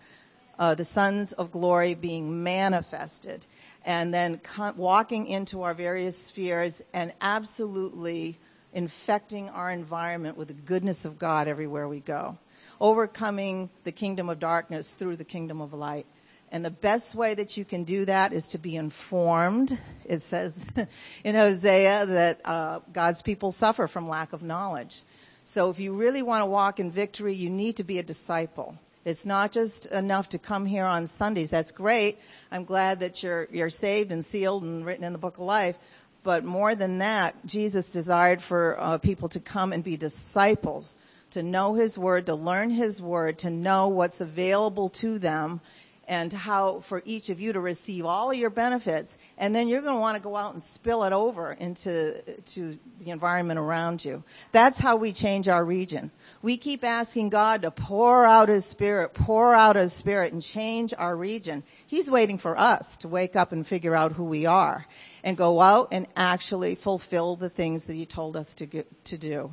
uh, 0.56 0.76
the 0.76 0.84
sons 0.84 1.32
of 1.32 1.50
glory 1.50 1.94
being 1.94 2.44
manifested, 2.44 3.44
and 3.84 4.14
then 4.14 4.40
walking 4.76 5.26
into 5.26 5.64
our 5.64 5.74
various 5.74 6.16
spheres 6.16 6.80
and 6.94 7.12
absolutely 7.20 8.38
infecting 8.72 9.50
our 9.50 9.68
environment 9.68 10.36
with 10.36 10.46
the 10.46 10.54
goodness 10.54 11.06
of 11.06 11.18
God 11.18 11.48
everywhere 11.48 11.88
we 11.88 11.98
go, 11.98 12.38
overcoming 12.80 13.68
the 13.82 13.90
kingdom 13.90 14.28
of 14.28 14.38
darkness 14.38 14.92
through 14.92 15.16
the 15.16 15.24
kingdom 15.24 15.60
of 15.60 15.72
light. 15.72 16.06
And 16.52 16.64
the 16.64 16.70
best 16.70 17.14
way 17.14 17.34
that 17.34 17.56
you 17.56 17.64
can 17.64 17.84
do 17.84 18.04
that 18.04 18.32
is 18.32 18.48
to 18.48 18.58
be 18.58 18.76
informed. 18.76 19.78
It 20.04 20.20
says 20.20 20.64
in 21.24 21.34
Hosea 21.34 22.06
that 22.06 22.40
uh, 22.44 22.80
God's 22.92 23.22
people 23.22 23.52
suffer 23.52 23.86
from 23.86 24.08
lack 24.08 24.32
of 24.32 24.42
knowledge. 24.42 25.02
So 25.44 25.70
if 25.70 25.80
you 25.80 25.94
really 25.94 26.22
want 26.22 26.42
to 26.42 26.46
walk 26.46 26.80
in 26.80 26.90
victory, 26.90 27.34
you 27.34 27.50
need 27.50 27.76
to 27.76 27.84
be 27.84 27.98
a 27.98 28.02
disciple. 28.02 28.76
It's 29.04 29.24
not 29.24 29.52
just 29.52 29.86
enough 29.86 30.30
to 30.30 30.38
come 30.38 30.66
here 30.66 30.84
on 30.84 31.06
Sundays. 31.06 31.50
That's 31.50 31.70
great. 31.70 32.18
I'm 32.50 32.64
glad 32.64 33.00
that 33.00 33.22
you're 33.22 33.46
you're 33.52 33.70
saved 33.70 34.10
and 34.10 34.24
sealed 34.24 34.64
and 34.64 34.84
written 34.84 35.04
in 35.04 35.12
the 35.12 35.18
book 35.18 35.34
of 35.34 35.44
life. 35.44 35.78
But 36.24 36.44
more 36.44 36.74
than 36.74 36.98
that, 36.98 37.36
Jesus 37.46 37.92
desired 37.92 38.42
for 38.42 38.76
uh, 38.78 38.98
people 38.98 39.28
to 39.30 39.40
come 39.40 39.72
and 39.72 39.84
be 39.84 39.96
disciples 39.96 40.96
to 41.30 41.42
know 41.42 41.74
His 41.74 41.98
Word, 41.98 42.26
to 42.26 42.34
learn 42.34 42.70
His 42.70 43.00
Word, 43.00 43.38
to 43.40 43.50
know 43.50 43.88
what's 43.88 44.20
available 44.20 44.88
to 44.90 45.18
them, 45.18 45.60
and 46.08 46.32
how 46.32 46.80
for 46.80 47.02
each 47.04 47.30
of 47.30 47.40
you 47.40 47.52
to 47.52 47.60
receive 47.60 48.04
all 48.04 48.30
of 48.30 48.36
your 48.36 48.50
benefits, 48.50 49.18
and 49.38 49.54
then 49.54 49.68
you're 49.68 49.82
going 49.82 49.96
to 49.96 50.00
want 50.00 50.16
to 50.16 50.22
go 50.22 50.36
out 50.36 50.52
and 50.52 50.62
spill 50.62 51.04
it 51.04 51.12
over 51.12 51.52
into 51.52 52.22
to 52.54 52.78
the 53.00 53.10
environment 53.10 53.58
around 53.58 54.04
you. 54.04 54.22
That's 54.52 54.78
how 54.78 54.96
we 54.96 55.12
change 55.12 55.48
our 55.48 55.64
region. 55.64 56.10
We 56.42 56.56
keep 56.56 56.84
asking 56.84 57.30
God 57.30 57.62
to 57.62 57.70
pour 57.70 58.24
out 58.24 58.48
His 58.48 58.64
Spirit, 58.64 59.14
pour 59.14 59.54
out 59.54 59.76
His 59.76 59.92
Spirit, 59.92 60.32
and 60.32 60.40
change 60.40 60.94
our 60.96 61.14
region. 61.14 61.64
He's 61.86 62.10
waiting 62.10 62.38
for 62.38 62.56
us 62.56 62.98
to 62.98 63.08
wake 63.08 63.34
up 63.34 63.52
and 63.52 63.66
figure 63.66 63.96
out 63.96 64.12
who 64.12 64.24
we 64.24 64.46
are, 64.46 64.86
and 65.24 65.36
go 65.36 65.60
out 65.60 65.88
and 65.92 66.06
actually 66.16 66.76
fulfill 66.76 67.36
the 67.36 67.50
things 67.50 67.86
that 67.86 67.94
He 67.94 68.06
told 68.06 68.36
us 68.36 68.54
to 68.54 68.66
get, 68.66 69.04
to 69.06 69.18
do. 69.18 69.52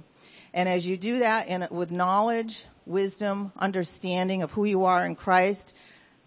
And 0.54 0.70
as 0.70 0.88
you 0.88 0.98
do 0.98 1.20
that 1.20 1.48
in, 1.48 1.68
with 1.72 1.92
knowledge, 1.92 2.64
wisdom, 2.86 3.52
understanding 3.58 4.44
of 4.44 4.52
who 4.52 4.66
you 4.66 4.86
are 4.86 5.04
in 5.04 5.16
Christ, 5.16 5.76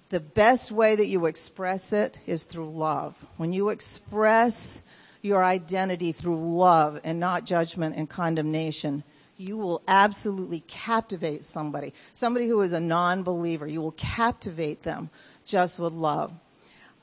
the 0.08 0.20
best 0.20 0.70
way 0.70 0.94
that 0.96 1.06
you 1.06 1.26
express 1.26 1.92
it 1.92 2.18
is 2.26 2.44
through 2.44 2.70
love. 2.70 3.16
When 3.36 3.52
you 3.52 3.70
express 3.70 4.82
your 5.20 5.44
identity 5.44 6.12
through 6.12 6.56
love 6.56 7.00
and 7.02 7.18
not 7.18 7.44
judgment 7.44 7.96
and 7.96 8.08
condemnation, 8.08 9.02
you 9.36 9.56
will 9.56 9.82
absolutely 9.86 10.60
captivate 10.60 11.44
somebody. 11.44 11.92
Somebody 12.14 12.48
who 12.48 12.60
is 12.60 12.72
a 12.72 12.80
non-believer, 12.80 13.66
you 13.66 13.82
will 13.82 13.92
captivate 13.92 14.82
them 14.82 15.10
just 15.44 15.78
with 15.78 15.92
love. 15.92 16.32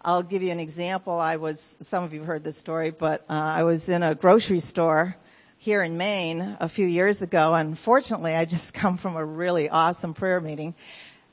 I'll 0.01 0.23
give 0.23 0.41
you 0.41 0.51
an 0.51 0.59
example. 0.59 1.19
I 1.19 1.37
was, 1.37 1.77
some 1.81 2.03
of 2.03 2.13
you 2.13 2.19
have 2.19 2.27
heard 2.27 2.43
this 2.43 2.57
story, 2.57 2.91
but 2.91 3.21
uh, 3.29 3.33
I 3.33 3.63
was 3.63 3.87
in 3.87 4.03
a 4.03 4.15
grocery 4.15 4.59
store 4.59 5.15
here 5.57 5.81
in 5.81 5.97
Maine 5.97 6.57
a 6.59 6.67
few 6.67 6.85
years 6.85 7.21
ago. 7.21 7.53
Unfortunately, 7.53 8.35
I 8.35 8.43
just 8.43 8.73
come 8.73 8.97
from 8.97 9.15
a 9.15 9.23
really 9.23 9.69
awesome 9.69 10.13
prayer 10.13 10.41
meeting. 10.41 10.75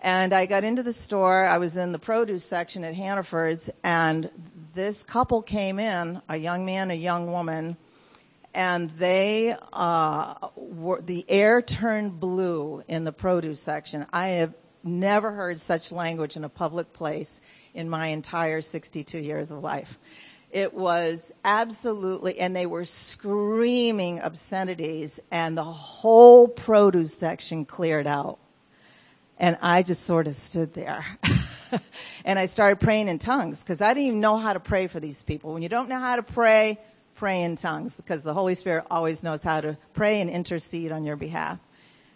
And 0.02 0.32
I 0.32 0.46
got 0.46 0.64
into 0.64 0.82
the 0.82 0.94
store. 0.94 1.44
I 1.44 1.58
was 1.58 1.76
in 1.76 1.92
the 1.92 1.98
produce 1.98 2.44
section 2.44 2.84
at 2.84 2.94
Hannaford's, 2.94 3.68
and 3.84 4.30
this 4.74 5.02
couple 5.02 5.42
came 5.42 5.78
in, 5.78 6.22
a 6.28 6.36
young 6.36 6.64
man, 6.64 6.90
a 6.90 6.94
young 6.94 7.30
woman, 7.30 7.76
and 8.54 8.88
they 8.90 9.54
uh, 9.72 10.48
were 10.56 11.02
the 11.02 11.24
air 11.28 11.60
turned 11.60 12.18
blue 12.18 12.82
in 12.88 13.04
the 13.04 13.12
produce 13.12 13.60
section. 13.60 14.06
I 14.10 14.28
have 14.28 14.54
never 14.82 15.30
heard 15.32 15.60
such 15.60 15.92
language 15.92 16.36
in 16.36 16.44
a 16.44 16.48
public 16.48 16.94
place 16.94 17.40
in 17.74 17.90
my 17.90 18.08
entire 18.08 18.62
62 18.62 19.18
years 19.18 19.50
of 19.50 19.62
life. 19.62 19.98
It 20.50 20.74
was 20.74 21.30
absolutely, 21.44 22.40
and 22.40 22.56
they 22.56 22.66
were 22.66 22.84
screaming 22.84 24.20
obscenities, 24.20 25.20
and 25.30 25.56
the 25.56 25.62
whole 25.62 26.48
produce 26.48 27.14
section 27.14 27.66
cleared 27.66 28.06
out. 28.06 28.38
And 29.40 29.56
I 29.62 29.82
just 29.82 30.04
sort 30.04 30.26
of 30.26 30.34
stood 30.34 30.74
there. 30.74 31.02
and 32.26 32.38
I 32.38 32.44
started 32.44 32.78
praying 32.78 33.08
in 33.08 33.18
tongues 33.18 33.62
because 33.62 33.80
I 33.80 33.94
didn't 33.94 34.08
even 34.08 34.20
know 34.20 34.36
how 34.36 34.52
to 34.52 34.60
pray 34.60 34.86
for 34.86 35.00
these 35.00 35.22
people. 35.22 35.54
When 35.54 35.62
you 35.62 35.70
don't 35.70 35.88
know 35.88 35.98
how 35.98 36.16
to 36.16 36.22
pray, 36.22 36.78
pray 37.14 37.42
in 37.42 37.56
tongues 37.56 37.96
because 37.96 38.22
the 38.22 38.34
Holy 38.34 38.54
Spirit 38.54 38.84
always 38.90 39.22
knows 39.22 39.42
how 39.42 39.62
to 39.62 39.78
pray 39.94 40.20
and 40.20 40.28
intercede 40.28 40.92
on 40.92 41.04
your 41.04 41.16
behalf. 41.16 41.58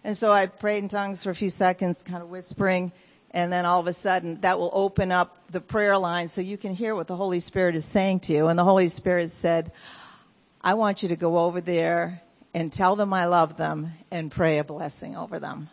And 0.03 0.15
so 0.15 0.31
I 0.31 0.45
prayed 0.45 0.83
in 0.83 0.87
tongues 0.87 1.23
for 1.23 1.31
a 1.31 1.35
few 1.35 1.49
seconds, 1.49 2.03
kind 2.03 2.21
of 2.21 2.29
whispering, 2.29 2.91
and 3.31 3.51
then 3.51 3.65
all 3.65 3.79
of 3.79 3.87
a 3.87 3.93
sudden 3.93 4.41
that 4.41 4.59
will 4.59 4.69
open 4.71 5.11
up 5.11 5.51
the 5.51 5.61
prayer 5.61 5.97
line 5.97 6.27
so 6.27 6.41
you 6.41 6.57
can 6.59 6.75
hear 6.75 6.93
what 6.93 7.07
the 7.07 7.15
Holy 7.15 7.39
Spirit 7.39 7.73
is 7.73 7.85
saying 7.85 8.19
to 8.21 8.33
you. 8.33 8.49
And 8.49 8.59
the 8.59 8.63
Holy 8.63 8.89
Spirit 8.89 9.31
said, 9.31 9.71
I 10.61 10.75
want 10.75 11.01
you 11.01 11.09
to 11.09 11.15
go 11.15 11.39
over 11.39 11.59
there 11.59 12.21
and 12.53 12.71
tell 12.71 12.95
them 12.95 13.13
I 13.13 13.25
love 13.25 13.57
them 13.57 13.89
and 14.11 14.29
pray 14.29 14.59
a 14.59 14.63
blessing 14.63 15.15
over 15.17 15.39
them. 15.39 15.69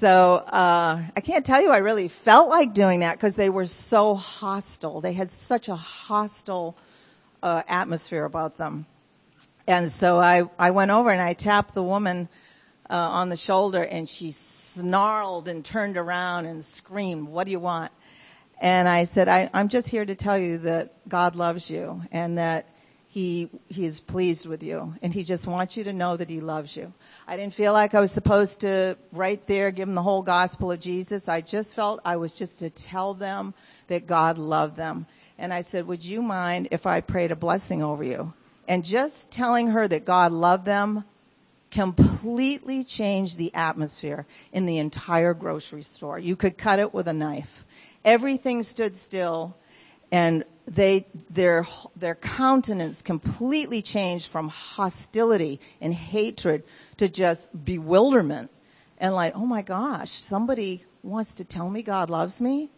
So 0.00 0.36
uh, 0.36 1.02
I 1.14 1.20
can't 1.20 1.44
tell 1.44 1.60
you 1.60 1.70
I 1.70 1.78
really 1.78 2.08
felt 2.08 2.48
like 2.48 2.72
doing 2.72 3.00
that 3.00 3.18
because 3.18 3.34
they 3.34 3.50
were 3.50 3.66
so 3.66 4.14
hostile. 4.14 5.02
They 5.02 5.12
had 5.12 5.28
such 5.28 5.68
a 5.68 5.76
hostile 5.76 6.74
uh, 7.42 7.62
atmosphere 7.68 8.24
about 8.24 8.56
them. 8.56 8.86
And 9.66 9.90
so 9.90 10.18
I 10.18 10.44
I 10.58 10.70
went 10.70 10.90
over 10.90 11.10
and 11.10 11.20
I 11.20 11.34
tapped 11.34 11.74
the 11.74 11.82
woman 11.82 12.30
uh, 12.88 12.94
on 12.94 13.28
the 13.28 13.36
shoulder 13.36 13.82
and 13.82 14.08
she 14.08 14.30
snarled 14.30 15.48
and 15.48 15.62
turned 15.62 15.98
around 15.98 16.46
and 16.46 16.64
screamed, 16.64 17.28
"What 17.28 17.44
do 17.44 17.50
you 17.50 17.60
want?" 17.60 17.92
And 18.58 18.88
I 18.88 19.04
said, 19.04 19.28
I, 19.28 19.50
I'm 19.52 19.68
just 19.68 19.86
here 19.86 20.06
to 20.06 20.14
tell 20.14 20.38
you 20.38 20.58
that 20.58 20.94
God 21.10 21.36
loves 21.36 21.70
you 21.70 22.00
and 22.10 22.38
that 22.38 22.66
he 23.10 23.50
he 23.66 23.84
is 23.84 23.98
pleased 23.98 24.46
with 24.46 24.62
you 24.62 24.94
and 25.02 25.12
he 25.12 25.24
just 25.24 25.44
wants 25.44 25.76
you 25.76 25.82
to 25.82 25.92
know 25.92 26.16
that 26.16 26.30
he 26.30 26.38
loves 26.38 26.76
you. 26.76 26.92
I 27.26 27.36
didn't 27.36 27.54
feel 27.54 27.72
like 27.72 27.92
I 27.92 28.00
was 28.00 28.12
supposed 28.12 28.60
to 28.60 28.96
right 29.10 29.44
there 29.48 29.72
give 29.72 29.88
them 29.88 29.96
the 29.96 30.02
whole 30.02 30.22
gospel 30.22 30.70
of 30.70 30.78
Jesus. 30.78 31.28
I 31.28 31.40
just 31.40 31.74
felt 31.74 32.00
I 32.04 32.16
was 32.16 32.32
just 32.32 32.60
to 32.60 32.70
tell 32.70 33.14
them 33.14 33.52
that 33.88 34.06
God 34.06 34.38
loved 34.38 34.76
them. 34.76 35.06
And 35.38 35.52
I 35.52 35.62
said, 35.62 35.88
"Would 35.88 36.04
you 36.04 36.22
mind 36.22 36.68
if 36.70 36.86
I 36.86 37.00
prayed 37.00 37.32
a 37.32 37.36
blessing 37.36 37.82
over 37.82 38.04
you?" 38.04 38.32
And 38.68 38.84
just 38.84 39.32
telling 39.32 39.66
her 39.72 39.88
that 39.88 40.04
God 40.04 40.30
loved 40.30 40.64
them 40.64 41.02
completely 41.72 42.84
changed 42.84 43.38
the 43.38 43.52
atmosphere 43.54 44.24
in 44.52 44.66
the 44.66 44.78
entire 44.78 45.34
grocery 45.34 45.82
store. 45.82 46.18
You 46.18 46.36
could 46.36 46.56
cut 46.56 46.78
it 46.78 46.94
with 46.94 47.08
a 47.08 47.12
knife. 47.12 47.64
Everything 48.04 48.62
stood 48.62 48.96
still 48.96 49.56
and 50.12 50.44
they 50.70 51.04
their 51.30 51.66
their 51.96 52.14
countenance 52.14 53.02
completely 53.02 53.82
changed 53.82 54.28
from 54.28 54.48
hostility 54.48 55.60
and 55.80 55.92
hatred 55.92 56.62
to 56.98 57.08
just 57.08 57.50
bewilderment. 57.64 58.50
And 58.98 59.14
like 59.14 59.34
oh 59.36 59.46
my 59.46 59.62
gosh 59.62 60.10
somebody 60.10 60.84
wants 61.02 61.34
to 61.34 61.44
tell 61.44 61.68
me 61.68 61.82
god 61.82 62.08
loves 62.08 62.40
me? 62.40 62.70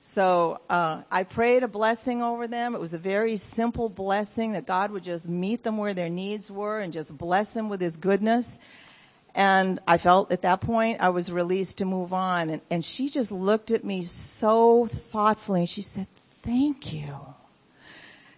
So 0.00 0.60
uh, 0.68 1.02
i 1.10 1.22
prayed 1.22 1.62
a 1.62 1.68
blessing 1.68 2.22
over 2.22 2.48
them. 2.48 2.74
It 2.74 2.80
was 2.80 2.92
a 2.92 2.98
very 2.98 3.36
simple 3.36 3.88
blessing 3.88 4.52
that 4.52 4.66
god 4.66 4.90
would 4.90 5.04
just 5.04 5.26
meet 5.26 5.62
them 5.62 5.78
where 5.78 5.94
their 5.94 6.10
needs 6.10 6.50
were 6.50 6.80
and 6.80 6.92
just 6.92 7.16
bless 7.16 7.54
them 7.54 7.70
with 7.70 7.80
his 7.80 7.96
goodness. 7.96 8.58
And 9.34 9.80
I 9.86 9.96
felt 9.96 10.30
at 10.32 10.42
that 10.42 10.60
point 10.60 11.00
I 11.00 11.08
was 11.08 11.32
released 11.32 11.78
to 11.78 11.86
move 11.86 12.12
on. 12.12 12.50
And, 12.50 12.60
and 12.70 12.84
she 12.84 13.08
just 13.08 13.32
looked 13.32 13.70
at 13.70 13.82
me 13.82 14.02
so 14.02 14.86
thoughtfully 14.86 15.60
and 15.60 15.68
she 15.68 15.80
said, 15.80 16.06
thank 16.42 16.92
you. 16.92 17.32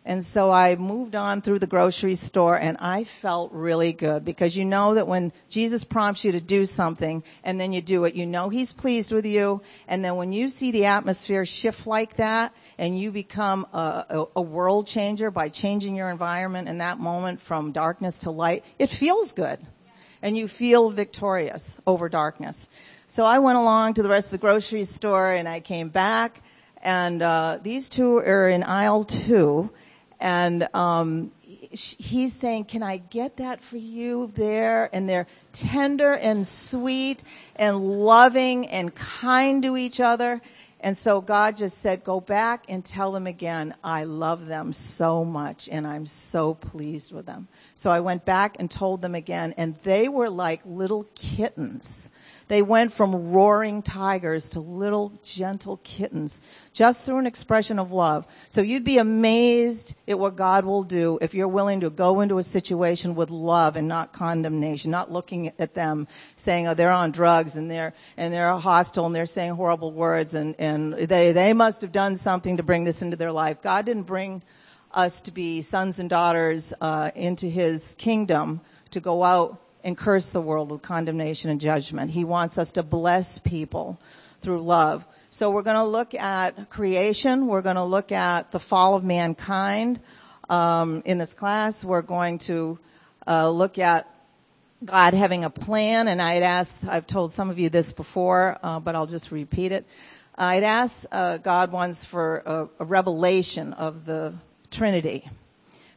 And 0.06 0.22
so 0.22 0.50
I 0.50 0.76
moved 0.76 1.16
on 1.16 1.40
through 1.40 1.60
the 1.60 1.66
grocery 1.66 2.14
store 2.14 2.60
and 2.60 2.76
I 2.78 3.04
felt 3.04 3.52
really 3.52 3.94
good 3.94 4.22
because 4.22 4.54
you 4.54 4.66
know 4.66 4.94
that 4.94 5.06
when 5.06 5.32
Jesus 5.48 5.82
prompts 5.82 6.26
you 6.26 6.32
to 6.32 6.42
do 6.42 6.66
something 6.66 7.24
and 7.42 7.58
then 7.58 7.72
you 7.72 7.80
do 7.80 8.04
it, 8.04 8.14
you 8.14 8.26
know 8.26 8.50
He's 8.50 8.74
pleased 8.74 9.12
with 9.12 9.24
you. 9.24 9.62
And 9.88 10.04
then 10.04 10.16
when 10.16 10.32
you 10.32 10.50
see 10.50 10.72
the 10.72 10.86
atmosphere 10.86 11.46
shift 11.46 11.86
like 11.86 12.16
that 12.16 12.54
and 12.76 13.00
you 13.00 13.12
become 13.12 13.66
a, 13.72 14.04
a, 14.10 14.24
a 14.36 14.42
world 14.42 14.86
changer 14.86 15.30
by 15.30 15.48
changing 15.48 15.96
your 15.96 16.10
environment 16.10 16.68
in 16.68 16.78
that 16.78 16.98
moment 16.98 17.40
from 17.40 17.72
darkness 17.72 18.20
to 18.20 18.30
light, 18.30 18.62
it 18.78 18.90
feels 18.90 19.32
good. 19.32 19.58
And 20.20 20.36
you 20.36 20.48
feel 20.48 20.90
victorious 20.90 21.80
over 21.86 22.10
darkness. 22.10 22.68
So 23.08 23.24
I 23.24 23.38
went 23.38 23.56
along 23.56 23.94
to 23.94 24.02
the 24.02 24.08
rest 24.10 24.28
of 24.28 24.32
the 24.32 24.38
grocery 24.38 24.84
store 24.84 25.32
and 25.32 25.48
I 25.48 25.60
came 25.60 25.88
back 25.88 26.42
and 26.84 27.22
uh, 27.22 27.58
these 27.62 27.88
two 27.88 28.18
are 28.18 28.48
in 28.48 28.62
aisle 28.62 29.04
two, 29.04 29.70
and 30.20 30.68
um, 30.74 31.32
he's 31.42 32.34
saying, 32.34 32.66
"Can 32.66 32.82
I 32.82 32.98
get 32.98 33.38
that 33.38 33.62
for 33.62 33.78
you 33.78 34.30
there?" 34.34 34.90
And 34.92 35.08
they're 35.08 35.26
tender 35.52 36.12
and 36.12 36.46
sweet 36.46 37.24
and 37.56 38.04
loving 38.04 38.68
and 38.68 38.94
kind 38.94 39.62
to 39.62 39.76
each 39.76 39.98
other. 39.98 40.40
And 40.84 40.94
so 40.94 41.22
God 41.22 41.56
just 41.56 41.80
said, 41.80 42.04
go 42.04 42.20
back 42.20 42.66
and 42.68 42.84
tell 42.84 43.10
them 43.12 43.26
again, 43.26 43.74
I 43.82 44.04
love 44.04 44.44
them 44.44 44.74
so 44.74 45.24
much 45.24 45.70
and 45.72 45.86
I'm 45.86 46.04
so 46.04 46.52
pleased 46.52 47.10
with 47.10 47.24
them. 47.24 47.48
So 47.74 47.90
I 47.90 48.00
went 48.00 48.26
back 48.26 48.56
and 48.58 48.70
told 48.70 49.00
them 49.00 49.14
again 49.14 49.54
and 49.56 49.76
they 49.76 50.10
were 50.10 50.28
like 50.28 50.60
little 50.66 51.06
kittens 51.14 52.10
they 52.48 52.62
went 52.62 52.92
from 52.92 53.32
roaring 53.32 53.82
tigers 53.82 54.50
to 54.50 54.60
little 54.60 55.12
gentle 55.22 55.78
kittens 55.82 56.42
just 56.72 57.02
through 57.02 57.18
an 57.18 57.26
expression 57.26 57.78
of 57.78 57.92
love. 57.92 58.26
So 58.48 58.60
you'd 58.60 58.84
be 58.84 58.98
amazed 58.98 59.96
at 60.06 60.18
what 60.18 60.36
God 60.36 60.64
will 60.64 60.82
do 60.82 61.18
if 61.22 61.34
you're 61.34 61.48
willing 61.48 61.80
to 61.80 61.90
go 61.90 62.20
into 62.20 62.38
a 62.38 62.42
situation 62.42 63.14
with 63.14 63.30
love 63.30 63.76
and 63.76 63.88
not 63.88 64.12
condemnation, 64.12 64.90
not 64.90 65.10
looking 65.10 65.52
at 65.58 65.74
them 65.74 66.08
saying, 66.36 66.68
oh, 66.68 66.74
they're 66.74 66.90
on 66.90 67.12
drugs 67.12 67.56
and 67.56 67.70
they're, 67.70 67.94
and 68.16 68.32
they're 68.32 68.54
hostile 68.54 69.06
and 69.06 69.14
they're 69.14 69.26
saying 69.26 69.52
horrible 69.52 69.92
words 69.92 70.34
and, 70.34 70.56
and 70.58 70.92
they, 70.92 71.32
they 71.32 71.52
must 71.52 71.82
have 71.82 71.92
done 71.92 72.16
something 72.16 72.58
to 72.58 72.62
bring 72.62 72.84
this 72.84 73.02
into 73.02 73.16
their 73.16 73.32
life. 73.32 73.62
God 73.62 73.86
didn't 73.86 74.02
bring 74.02 74.42
us 74.92 75.22
to 75.22 75.32
be 75.32 75.62
sons 75.62 75.98
and 75.98 76.08
daughters, 76.08 76.72
uh, 76.80 77.10
into 77.14 77.48
his 77.48 77.94
kingdom 77.96 78.60
to 78.90 79.00
go 79.00 79.24
out 79.24 79.60
and 79.84 79.96
curse 79.96 80.28
the 80.28 80.40
world 80.40 80.70
with 80.70 80.82
condemnation 80.82 81.50
and 81.50 81.60
judgment. 81.60 82.10
He 82.10 82.24
wants 82.24 82.58
us 82.58 82.72
to 82.72 82.82
bless 82.82 83.38
people 83.38 84.00
through 84.40 84.62
love. 84.62 85.04
So 85.30 85.50
we're 85.50 85.62
going 85.62 85.76
to 85.76 85.84
look 85.84 86.14
at 86.14 86.70
creation. 86.70 87.46
We're 87.46 87.62
going 87.62 87.76
to 87.76 87.84
look 87.84 88.10
at 88.10 88.50
the 88.50 88.58
fall 88.58 88.94
of 88.94 89.04
mankind. 89.04 90.00
Um, 90.48 91.02
in 91.04 91.18
this 91.18 91.34
class, 91.34 91.84
we're 91.84 92.02
going 92.02 92.38
to 92.38 92.78
uh, 93.26 93.50
look 93.50 93.78
at 93.78 94.08
God 94.84 95.14
having 95.14 95.44
a 95.44 95.50
plan, 95.50 96.08
and 96.08 96.20
I 96.20 96.34
had 96.34 96.42
asked, 96.42 96.84
I've 96.86 97.06
told 97.06 97.32
some 97.32 97.48
of 97.48 97.58
you 97.58 97.70
this 97.70 97.92
before, 97.92 98.58
uh, 98.62 98.80
but 98.80 98.94
I'll 98.94 99.06
just 99.06 99.30
repeat 99.30 99.72
it. 99.72 99.86
I'd 100.36 100.62
asked 100.62 101.06
uh, 101.10 101.38
God 101.38 101.72
once 101.72 102.04
for 102.04 102.42
a, 102.44 102.68
a 102.80 102.84
revelation 102.84 103.72
of 103.72 104.04
the 104.04 104.34
Trinity 104.70 105.28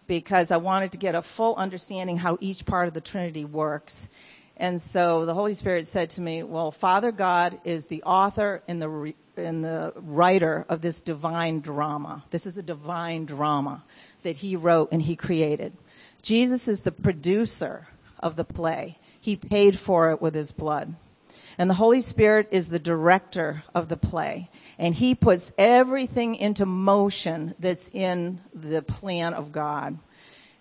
because 0.07 0.51
I 0.51 0.57
wanted 0.57 0.93
to 0.93 0.97
get 0.97 1.15
a 1.15 1.21
full 1.21 1.55
understanding 1.55 2.17
how 2.17 2.37
each 2.41 2.65
part 2.65 2.87
of 2.87 2.93
the 2.93 3.01
Trinity 3.01 3.45
works. 3.45 4.09
And 4.55 4.81
so 4.81 5.25
the 5.25 5.33
Holy 5.33 5.53
Spirit 5.53 5.85
said 5.85 6.11
to 6.11 6.21
me, 6.21 6.43
well, 6.43 6.71
Father 6.71 7.11
God 7.11 7.59
is 7.63 7.85
the 7.85 8.03
author 8.03 8.63
and 8.67 8.81
the, 8.81 8.89
re- 8.89 9.15
and 9.35 9.63
the 9.63 9.93
writer 9.95 10.65
of 10.67 10.81
this 10.81 11.01
divine 11.01 11.59
drama. 11.59 12.23
This 12.31 12.47
is 12.47 12.57
a 12.57 12.63
divine 12.63 13.25
drama 13.25 13.83
that 14.23 14.35
he 14.35 14.55
wrote 14.55 14.89
and 14.91 15.01
he 15.01 15.15
created. 15.15 15.73
Jesus 16.23 16.67
is 16.67 16.81
the 16.81 16.91
producer 16.91 17.87
of 18.19 18.35
the 18.35 18.43
play. 18.43 18.97
He 19.21 19.35
paid 19.35 19.77
for 19.77 20.11
it 20.11 20.21
with 20.21 20.33
his 20.33 20.51
blood. 20.51 20.95
And 21.57 21.69
the 21.69 21.75
Holy 21.75 22.01
Spirit 22.01 22.49
is 22.51 22.67
the 22.67 22.79
director 22.79 23.63
of 23.73 23.89
the 23.89 23.97
play. 23.97 24.49
And 24.77 24.93
He 24.93 25.15
puts 25.15 25.51
everything 25.57 26.35
into 26.35 26.65
motion 26.65 27.55
that's 27.59 27.89
in 27.89 28.39
the 28.53 28.83
plan 28.83 29.33
of 29.33 29.51
God. 29.51 29.97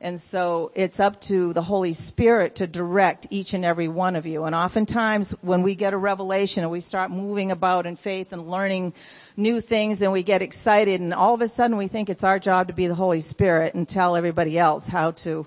And 0.01 0.21
so 0.21 0.73
it's 0.75 1.01
up 1.01 1.21
to 1.23 1.55
the 1.55 1.63
Holy 1.63 1.95
Spirit 1.95 2.57
to 2.57 2.67
direct 2.67 3.29
each 3.31 3.55
and 3.55 3.65
every 3.65 3.89
one 3.89 4.15
of 4.15 4.27
you. 4.27 4.45
And 4.45 4.55
oftentimes 4.55 5.31
when 5.41 5.63
we 5.63 5.75
get 5.75 5.95
a 5.95 5.99
revelation 5.99 6.63
and 6.63 6.71
we 6.71 6.81
start 6.81 7.11
moving 7.11 7.51
about 7.51 7.87
in 7.87 7.97
faith 7.97 8.33
and 8.33 8.51
learning 8.51 8.93
new 9.39 9.61
things 9.61 10.03
and 10.03 10.13
we 10.13 10.23
get 10.23 10.43
excited 10.43 11.01
and 11.01 11.15
all 11.15 11.35
of 11.35 11.41
a 11.41 11.49
sudden 11.49 11.79
we 11.79 11.89
think 11.89 12.11
it's 12.11 12.25
our 12.25 12.39
job 12.39 12.69
to 12.69 12.75
be 12.75 12.89
the 12.89 12.95
Holy 12.95 13.23
Spirit 13.23 13.75
and 13.75 13.89
tell 13.89 14.17
everybody 14.17 14.59
else 14.59 14.87
how 14.87 15.13
to 15.13 15.47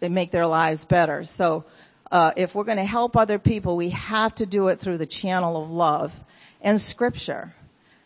make 0.00 0.30
their 0.30 0.46
lives 0.46 0.84
better. 0.84 1.24
So 1.24 1.64
uh, 2.10 2.32
if 2.36 2.54
we're 2.54 2.64
going 2.64 2.78
to 2.78 2.84
help 2.84 3.16
other 3.16 3.38
people, 3.38 3.76
we 3.76 3.90
have 3.90 4.34
to 4.36 4.46
do 4.46 4.68
it 4.68 4.78
through 4.78 4.98
the 4.98 5.06
channel 5.06 5.62
of 5.62 5.70
love 5.70 6.18
and 6.60 6.80
scripture, 6.80 7.54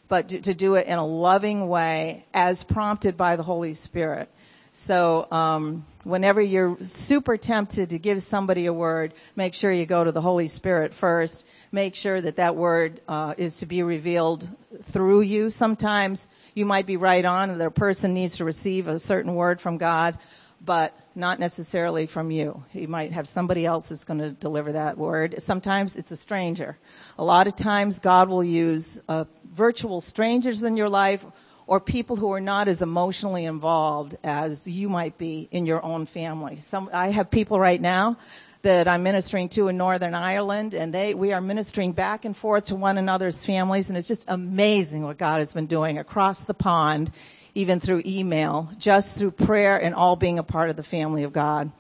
but 0.08 0.28
to, 0.28 0.40
to 0.40 0.54
do 0.54 0.74
it 0.74 0.86
in 0.86 0.98
a 0.98 1.06
loving 1.06 1.68
way 1.68 2.24
as 2.34 2.64
prompted 2.64 3.16
by 3.16 3.36
the 3.36 3.42
Holy 3.42 3.72
Spirit. 3.72 4.28
So 4.72 5.28
um, 5.30 5.86
whenever 6.02 6.40
you're 6.40 6.76
super 6.80 7.36
tempted 7.36 7.90
to 7.90 7.98
give 7.98 8.22
somebody 8.22 8.66
a 8.66 8.72
word, 8.72 9.14
make 9.36 9.54
sure 9.54 9.70
you 9.70 9.86
go 9.86 10.02
to 10.02 10.10
the 10.10 10.20
Holy 10.20 10.48
Spirit 10.48 10.92
first. 10.92 11.46
Make 11.70 11.94
sure 11.94 12.20
that 12.20 12.36
that 12.36 12.56
word 12.56 13.00
uh, 13.06 13.34
is 13.38 13.58
to 13.58 13.66
be 13.66 13.84
revealed 13.84 14.48
through 14.82 15.22
you. 15.22 15.50
Sometimes 15.50 16.26
you 16.54 16.66
might 16.66 16.86
be 16.86 16.96
right 16.96 17.24
on, 17.24 17.50
and 17.50 17.60
the 17.60 17.70
person 17.70 18.14
needs 18.14 18.38
to 18.38 18.44
receive 18.44 18.88
a 18.88 18.98
certain 18.98 19.34
word 19.34 19.60
from 19.60 19.78
God, 19.78 20.18
but 20.60 20.92
not 21.14 21.38
necessarily 21.38 22.06
from 22.06 22.30
you. 22.30 22.62
You 22.72 22.88
might 22.88 23.12
have 23.12 23.28
somebody 23.28 23.64
else 23.66 23.88
that's 23.88 24.04
going 24.04 24.20
to 24.20 24.32
deliver 24.32 24.72
that 24.72 24.98
word. 24.98 25.40
Sometimes 25.42 25.96
it's 25.96 26.10
a 26.10 26.16
stranger. 26.16 26.76
A 27.18 27.24
lot 27.24 27.46
of 27.46 27.56
times 27.56 28.00
God 28.00 28.28
will 28.28 28.44
use 28.44 29.00
uh, 29.08 29.24
virtual 29.52 30.00
strangers 30.00 30.62
in 30.62 30.76
your 30.76 30.88
life 30.88 31.24
or 31.66 31.80
people 31.80 32.16
who 32.16 32.32
are 32.32 32.40
not 32.40 32.68
as 32.68 32.82
emotionally 32.82 33.44
involved 33.44 34.16
as 34.22 34.68
you 34.68 34.88
might 34.88 35.16
be 35.16 35.48
in 35.50 35.66
your 35.66 35.82
own 35.84 36.06
family. 36.06 36.56
Some, 36.56 36.90
I 36.92 37.08
have 37.08 37.30
people 37.30 37.58
right 37.58 37.80
now 37.80 38.16
that 38.62 38.88
I'm 38.88 39.02
ministering 39.02 39.50
to 39.50 39.68
in 39.68 39.76
Northern 39.76 40.14
Ireland 40.14 40.74
and 40.74 40.92
they, 40.92 41.14
we 41.14 41.32
are 41.32 41.40
ministering 41.40 41.92
back 41.92 42.24
and 42.24 42.36
forth 42.36 42.66
to 42.66 42.76
one 42.76 42.98
another's 42.98 43.44
families 43.44 43.88
and 43.88 43.98
it's 43.98 44.08
just 44.08 44.24
amazing 44.26 45.04
what 45.04 45.18
God 45.18 45.40
has 45.40 45.52
been 45.52 45.66
doing 45.66 45.98
across 45.98 46.44
the 46.44 46.54
pond 46.54 47.10
even 47.54 47.80
through 47.80 48.02
email, 48.04 48.68
just 48.78 49.14
through 49.14 49.30
prayer 49.30 49.80
and 49.82 49.94
all 49.94 50.16
being 50.16 50.38
a 50.38 50.42
part 50.42 50.70
of 50.70 50.76
the 50.76 50.82
family 50.82 51.22
of 51.24 51.32
God. 51.32 51.70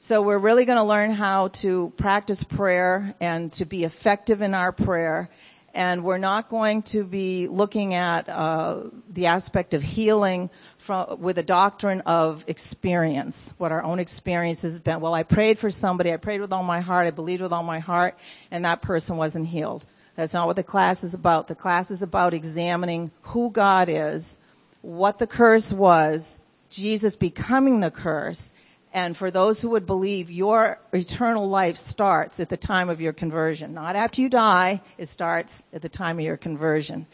So 0.00 0.20
we're 0.20 0.38
really 0.38 0.66
going 0.66 0.76
to 0.76 0.84
learn 0.84 1.12
how 1.12 1.48
to 1.48 1.90
practice 1.96 2.44
prayer 2.44 3.14
and 3.20 3.50
to 3.52 3.64
be 3.64 3.84
effective 3.84 4.42
in 4.42 4.52
our 4.52 4.70
prayer. 4.70 5.30
And 5.72 6.04
we're 6.04 6.18
not 6.18 6.50
going 6.50 6.82
to 6.82 7.04
be 7.04 7.48
looking 7.48 7.94
at 7.94 8.28
uh, 8.28 8.90
the 9.08 9.26
aspect 9.26 9.74
of 9.74 9.82
healing 9.82 10.50
from, 10.76 11.20
with 11.20 11.38
a 11.38 11.42
doctrine 11.42 12.02
of 12.02 12.44
experience, 12.46 13.54
what 13.56 13.72
our 13.72 13.82
own 13.82 13.98
experience 13.98 14.62
has 14.62 14.78
been. 14.78 15.00
Well, 15.00 15.14
I 15.14 15.22
prayed 15.22 15.58
for 15.58 15.70
somebody, 15.70 16.12
I 16.12 16.18
prayed 16.18 16.42
with 16.42 16.52
all 16.52 16.62
my 16.62 16.80
heart, 16.80 17.06
I 17.06 17.10
believed 17.10 17.42
with 17.42 17.52
all 17.52 17.64
my 17.64 17.78
heart, 17.78 18.16
and 18.50 18.66
that 18.66 18.82
person 18.82 19.16
wasn't 19.16 19.46
healed. 19.46 19.84
That's 20.16 20.34
not 20.34 20.46
what 20.46 20.56
the 20.56 20.62
class 20.62 21.02
is 21.02 21.14
about. 21.14 21.48
The 21.48 21.56
class 21.56 21.90
is 21.90 22.02
about 22.02 22.34
examining 22.34 23.10
who 23.22 23.50
God 23.50 23.88
is, 23.88 24.38
what 24.84 25.18
the 25.18 25.26
curse 25.26 25.72
was, 25.72 26.38
Jesus 26.68 27.16
becoming 27.16 27.80
the 27.80 27.90
curse, 27.90 28.52
and 28.92 29.16
for 29.16 29.30
those 29.30 29.60
who 29.60 29.70
would 29.70 29.86
believe, 29.86 30.30
your 30.30 30.78
eternal 30.92 31.48
life 31.48 31.78
starts 31.78 32.38
at 32.38 32.50
the 32.50 32.58
time 32.58 32.90
of 32.90 33.00
your 33.00 33.14
conversion. 33.14 33.72
Not 33.72 33.96
after 33.96 34.20
you 34.20 34.28
die, 34.28 34.82
it 34.98 35.06
starts 35.06 35.64
at 35.72 35.80
the 35.80 35.88
time 35.88 36.18
of 36.18 36.24
your 36.24 36.36
conversion. 36.36 37.06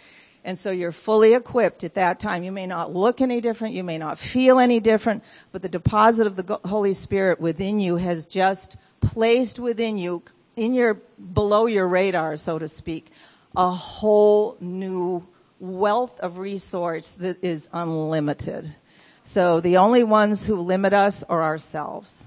And 0.45 0.59
so 0.59 0.73
you're 0.73 0.91
fully 0.91 1.35
equipped 1.35 1.85
at 1.85 1.95
that 1.95 2.19
time. 2.19 2.43
You 2.43 2.51
may 2.51 2.67
not 2.67 2.93
look 2.93 3.21
any 3.21 3.41
different, 3.41 3.75
you 3.75 3.85
may 3.85 3.99
not 3.99 4.19
feel 4.19 4.59
any 4.59 4.81
different, 4.81 5.23
but 5.53 5.63
the 5.63 5.69
deposit 5.69 6.27
of 6.27 6.35
the 6.35 6.61
Holy 6.65 6.95
Spirit 6.95 7.41
within 7.41 7.79
you 7.79 7.97
has 7.97 8.27
just 8.27 8.79
placed 9.01 9.61
within 9.61 9.97
you, 9.97 10.25
in 10.57 10.75
your, 10.75 10.95
below 10.95 11.67
your 11.67 11.87
radar, 11.87 12.37
so 12.37 12.59
to 12.59 12.67
speak, 12.67 13.07
a 13.57 13.71
whole 13.71 14.57
new 14.61 15.27
wealth 15.61 16.19
of 16.21 16.39
resource 16.39 17.11
that 17.13 17.45
is 17.45 17.69
unlimited. 17.73 18.75
So 19.23 19.61
the 19.61 19.77
only 19.77 20.03
ones 20.03 20.47
who 20.47 20.57
limit 20.57 20.93
us 20.93 21.23
are 21.23 21.43
ourselves. 21.43 22.27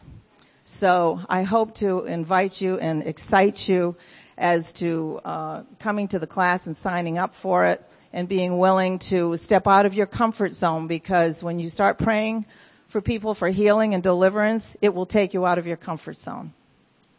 So 0.63 1.19
I 1.27 1.41
hope 1.43 1.75
to 1.75 2.05
invite 2.05 2.61
you 2.61 2.77
and 2.77 3.03
excite 3.05 3.67
you 3.67 3.95
as 4.37 4.73
to 4.73 5.19
uh, 5.25 5.63
coming 5.79 6.07
to 6.09 6.19
the 6.19 6.27
class 6.27 6.67
and 6.67 6.77
signing 6.77 7.17
up 7.17 7.35
for 7.35 7.65
it 7.65 7.83
and 8.13 8.27
being 8.27 8.59
willing 8.59 8.99
to 8.99 9.35
step 9.37 9.67
out 9.67 9.85
of 9.85 9.93
your 9.93 10.05
comfort 10.05 10.53
zone 10.53 10.87
because 10.87 11.43
when 11.43 11.59
you 11.59 11.69
start 11.69 11.97
praying 11.97 12.45
for 12.87 13.01
people 13.01 13.33
for 13.33 13.49
healing 13.49 13.95
and 13.95 14.03
deliverance, 14.03 14.77
it 14.81 14.93
will 14.93 15.07
take 15.07 15.33
you 15.33 15.45
out 15.45 15.57
of 15.57 15.65
your 15.65 15.77
comfort 15.77 16.15
zone. 16.15 16.53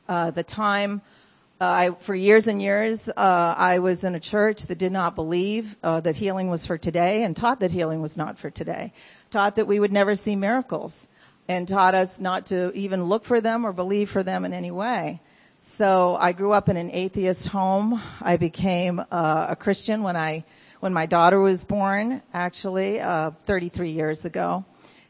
Uh, 0.08 0.30
the 0.30 0.44
time 0.44 1.02
I, 1.66 1.90
for 2.00 2.14
years 2.14 2.46
and 2.46 2.60
years, 2.60 3.08
uh, 3.08 3.54
I 3.56 3.78
was 3.78 4.04
in 4.04 4.14
a 4.14 4.20
church 4.20 4.66
that 4.66 4.78
did 4.78 4.92
not 4.92 5.14
believe 5.14 5.76
uh, 5.82 6.00
that 6.00 6.16
healing 6.16 6.50
was 6.50 6.66
for 6.66 6.78
today 6.78 7.22
and 7.22 7.36
taught 7.36 7.60
that 7.60 7.70
healing 7.70 8.02
was 8.02 8.16
not 8.16 8.38
for 8.38 8.50
today. 8.50 8.92
Taught 9.30 9.56
that 9.56 9.66
we 9.66 9.78
would 9.78 9.92
never 9.92 10.14
see 10.14 10.36
miracles 10.36 11.06
and 11.48 11.68
taught 11.68 11.94
us 11.94 12.18
not 12.18 12.46
to 12.46 12.72
even 12.74 13.04
look 13.04 13.24
for 13.24 13.40
them 13.40 13.64
or 13.64 13.72
believe 13.72 14.10
for 14.10 14.22
them 14.22 14.44
in 14.44 14.52
any 14.52 14.70
way. 14.70 15.20
So 15.60 16.16
I 16.18 16.32
grew 16.32 16.52
up 16.52 16.68
in 16.68 16.76
an 16.76 16.90
atheist 16.92 17.48
home. 17.48 18.00
I 18.20 18.36
became 18.36 19.00
uh, 19.00 19.46
a 19.50 19.56
Christian 19.56 20.02
when 20.02 20.16
I 20.16 20.44
when 20.80 20.92
my 20.92 21.06
daughter 21.06 21.40
was 21.40 21.64
born, 21.64 22.20
actually, 22.34 23.00
uh, 23.00 23.30
33 23.46 23.90
years 23.90 24.26
ago. 24.26 24.66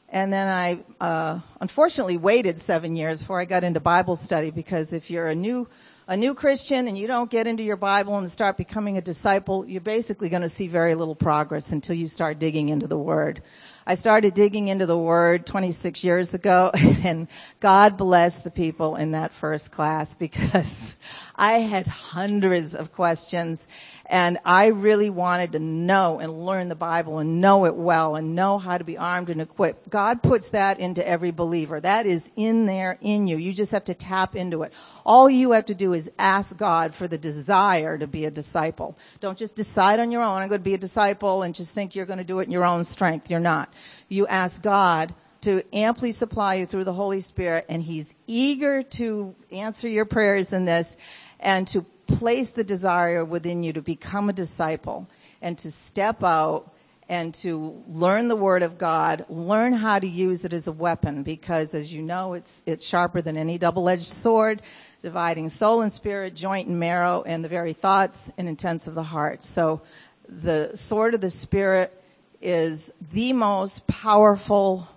And 0.08 0.32
then 0.32 0.46
I 0.46 0.84
uh, 1.04 1.40
unfortunately 1.60 2.16
waited 2.16 2.60
seven 2.60 2.94
years 2.94 3.18
before 3.18 3.40
I 3.40 3.44
got 3.44 3.64
into 3.64 3.80
Bible 3.80 4.14
study 4.14 4.52
because 4.52 4.92
if 4.92 5.10
you're 5.10 5.26
a 5.26 5.34
new 5.34 5.66
a 6.06 6.16
new 6.16 6.34
Christian 6.34 6.86
and 6.86 6.98
you 6.98 7.06
don't 7.06 7.30
get 7.30 7.46
into 7.46 7.62
your 7.62 7.76
Bible 7.76 8.18
and 8.18 8.30
start 8.30 8.58
becoming 8.58 8.98
a 8.98 9.02
disciple, 9.02 9.64
you're 9.66 9.80
basically 9.80 10.28
going 10.28 10.42
to 10.42 10.48
see 10.48 10.68
very 10.68 10.94
little 10.94 11.14
progress 11.14 11.72
until 11.72 11.96
you 11.96 12.08
start 12.08 12.38
digging 12.38 12.68
into 12.68 12.86
the 12.86 12.98
Word. 12.98 13.42
I 13.86 13.94
started 13.94 14.34
digging 14.34 14.68
into 14.68 14.86
the 14.86 14.98
Word 14.98 15.46
26 15.46 16.04
years 16.04 16.34
ago 16.34 16.70
and 17.04 17.28
God 17.60 17.96
bless 17.96 18.40
the 18.40 18.50
people 18.50 18.96
in 18.96 19.12
that 19.12 19.32
first 19.32 19.72
class 19.72 20.14
because 20.14 20.98
I 21.36 21.52
had 21.60 21.86
hundreds 21.86 22.74
of 22.74 22.92
questions 22.92 23.66
and 24.06 24.38
I 24.44 24.66
really 24.66 25.08
wanted 25.08 25.52
to 25.52 25.58
know 25.58 26.20
and 26.20 26.44
learn 26.44 26.68
the 26.68 26.74
Bible 26.74 27.20
and 27.20 27.40
know 27.40 27.64
it 27.64 27.74
well 27.74 28.16
and 28.16 28.34
know 28.34 28.58
how 28.58 28.76
to 28.76 28.84
be 28.84 28.98
armed 28.98 29.30
and 29.30 29.40
equipped. 29.40 29.88
God 29.88 30.22
puts 30.22 30.50
that 30.50 30.78
into 30.78 31.06
every 31.06 31.30
believer. 31.30 31.80
That 31.80 32.04
is 32.04 32.30
in 32.36 32.66
there 32.66 32.98
in 33.00 33.26
you. 33.26 33.38
You 33.38 33.54
just 33.54 33.72
have 33.72 33.86
to 33.86 33.94
tap 33.94 34.36
into 34.36 34.62
it. 34.62 34.72
All 35.06 35.30
you 35.30 35.52
have 35.52 35.66
to 35.66 35.74
do 35.74 35.94
is 35.94 36.10
ask 36.18 36.56
God 36.56 36.94
for 36.94 37.08
the 37.08 37.16
desire 37.16 37.96
to 37.96 38.06
be 38.06 38.26
a 38.26 38.30
disciple. 38.30 38.96
Don't 39.20 39.38
just 39.38 39.54
decide 39.54 40.00
on 40.00 40.10
your 40.10 40.22
own, 40.22 40.42
I'm 40.42 40.48
going 40.48 40.60
to 40.60 40.64
be 40.64 40.74
a 40.74 40.78
disciple 40.78 41.42
and 41.42 41.54
just 41.54 41.74
think 41.74 41.94
you're 41.94 42.06
going 42.06 42.18
to 42.18 42.24
do 42.24 42.40
it 42.40 42.44
in 42.44 42.52
your 42.52 42.64
own 42.64 42.84
strength. 42.84 43.30
You're 43.30 43.40
not. 43.40 43.72
You 44.08 44.26
ask 44.26 44.62
God 44.62 45.14
to 45.42 45.62
amply 45.74 46.12
supply 46.12 46.54
you 46.56 46.66
through 46.66 46.84
the 46.84 46.92
Holy 46.92 47.20
Spirit 47.20 47.66
and 47.68 47.82
He's 47.82 48.14
eager 48.26 48.82
to 48.82 49.34
answer 49.50 49.88
your 49.88 50.04
prayers 50.04 50.52
in 50.52 50.66
this 50.66 50.96
and 51.40 51.66
to 51.68 51.84
place 52.06 52.50
the 52.50 52.64
desire 52.64 53.24
within 53.24 53.62
you 53.62 53.72
to 53.74 53.82
become 53.82 54.28
a 54.28 54.32
disciple 54.32 55.08
and 55.42 55.58
to 55.58 55.70
step 55.70 56.22
out 56.22 56.70
and 57.08 57.34
to 57.34 57.82
learn 57.88 58.28
the 58.28 58.36
word 58.36 58.62
of 58.62 58.78
God, 58.78 59.26
learn 59.28 59.72
how 59.74 59.98
to 59.98 60.06
use 60.06 60.44
it 60.44 60.52
as 60.52 60.66
a 60.66 60.72
weapon 60.72 61.22
because 61.22 61.74
as 61.74 61.92
you 61.92 62.02
know, 62.02 62.32
it's, 62.32 62.62
it's 62.66 62.86
sharper 62.86 63.20
than 63.20 63.36
any 63.36 63.58
double-edged 63.58 64.04
sword, 64.04 64.62
dividing 65.02 65.50
soul 65.50 65.82
and 65.82 65.92
spirit, 65.92 66.34
joint 66.34 66.68
and 66.68 66.80
marrow, 66.80 67.22
and 67.22 67.44
the 67.44 67.48
very 67.48 67.74
thoughts 67.74 68.32
and 68.38 68.48
intents 68.48 68.86
of 68.86 68.94
the 68.94 69.02
heart. 69.02 69.42
So 69.42 69.82
the 70.28 70.76
sword 70.76 71.14
of 71.14 71.20
the 71.20 71.30
spirit 71.30 71.92
is 72.40 72.92
the 73.12 73.34
most 73.34 73.86
powerful 73.86 74.88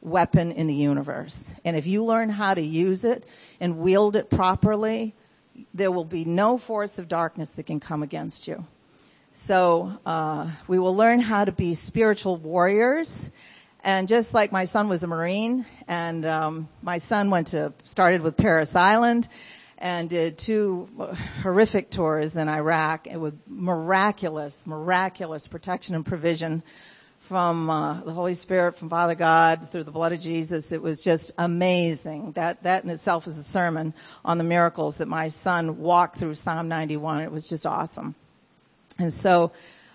weapon 0.00 0.52
in 0.52 0.66
the 0.66 0.74
universe. 0.74 1.52
And 1.64 1.76
if 1.76 1.86
you 1.86 2.04
learn 2.04 2.28
how 2.28 2.54
to 2.54 2.62
use 2.62 3.04
it 3.04 3.24
and 3.60 3.78
wield 3.78 4.16
it 4.16 4.30
properly, 4.30 5.14
there 5.74 5.90
will 5.90 6.04
be 6.04 6.24
no 6.24 6.58
force 6.58 6.98
of 6.98 7.08
darkness 7.08 7.50
that 7.52 7.66
can 7.66 7.80
come 7.80 8.02
against 8.02 8.48
you. 8.48 8.64
So 9.32 9.92
uh, 10.04 10.50
we 10.66 10.78
will 10.78 10.96
learn 10.96 11.20
how 11.20 11.44
to 11.44 11.52
be 11.52 11.74
spiritual 11.74 12.36
warriors. 12.36 13.30
And 13.82 14.08
just 14.08 14.34
like 14.34 14.52
my 14.52 14.64
son 14.64 14.88
was 14.88 15.02
a 15.02 15.06
Marine, 15.06 15.64
and 15.88 16.26
um, 16.26 16.68
my 16.82 16.98
son 16.98 17.30
went 17.30 17.48
to 17.48 17.72
started 17.84 18.20
with 18.20 18.36
Parris 18.36 18.76
Island, 18.76 19.26
and 19.78 20.10
did 20.10 20.36
two 20.36 20.88
horrific 21.42 21.90
tours 21.90 22.36
in 22.36 22.48
Iraq 22.48 23.08
with 23.10 23.38
miraculous, 23.48 24.66
miraculous 24.66 25.48
protection 25.48 25.94
and 25.94 26.04
provision 26.04 26.62
from 27.30 27.70
uh, 27.70 28.00
the 28.00 28.10
Holy 28.10 28.34
Spirit, 28.34 28.74
from 28.74 28.88
Father 28.88 29.14
God, 29.14 29.70
through 29.70 29.84
the 29.84 29.92
blood 29.92 30.12
of 30.12 30.18
Jesus. 30.18 30.72
It 30.72 30.82
was 30.82 31.00
just 31.00 31.30
amazing. 31.38 32.32
That 32.32 32.64
that 32.64 32.82
in 32.82 32.90
itself 32.90 33.28
is 33.28 33.38
a 33.38 33.44
sermon 33.44 33.94
on 34.24 34.36
the 34.36 34.42
miracles 34.42 34.96
that 34.96 35.06
my 35.06 35.28
son 35.28 35.78
walked 35.78 36.18
through 36.18 36.34
Psalm 36.34 36.66
91. 36.66 37.22
It 37.22 37.30
was 37.30 37.48
just 37.48 37.68
awesome. 37.68 38.16
And 38.98 39.12
so, 39.12 39.52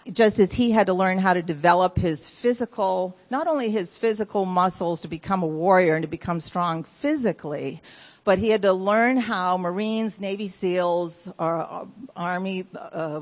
just 0.09 0.39
as 0.39 0.53
he 0.53 0.71
had 0.71 0.87
to 0.87 0.93
learn 0.93 1.17
how 1.17 1.33
to 1.33 1.41
develop 1.41 1.97
his 1.97 2.29
physical, 2.29 3.17
not 3.29 3.47
only 3.47 3.69
his 3.69 3.97
physical 3.97 4.45
muscles 4.45 5.01
to 5.01 5.09
become 5.09 5.43
a 5.43 5.47
warrior 5.47 5.95
and 5.95 6.03
to 6.03 6.09
become 6.09 6.39
strong 6.39 6.85
physically, 6.85 7.81
but 8.23 8.39
he 8.39 8.47
had 8.47 8.61
to 8.61 8.71
learn 8.71 9.17
how 9.17 9.57
Marines, 9.57 10.21
Navy 10.21 10.47
SEALs, 10.47 11.29
our 11.37 11.59
uh, 11.59 11.85
Army, 12.15 12.65
uh, 12.73 13.19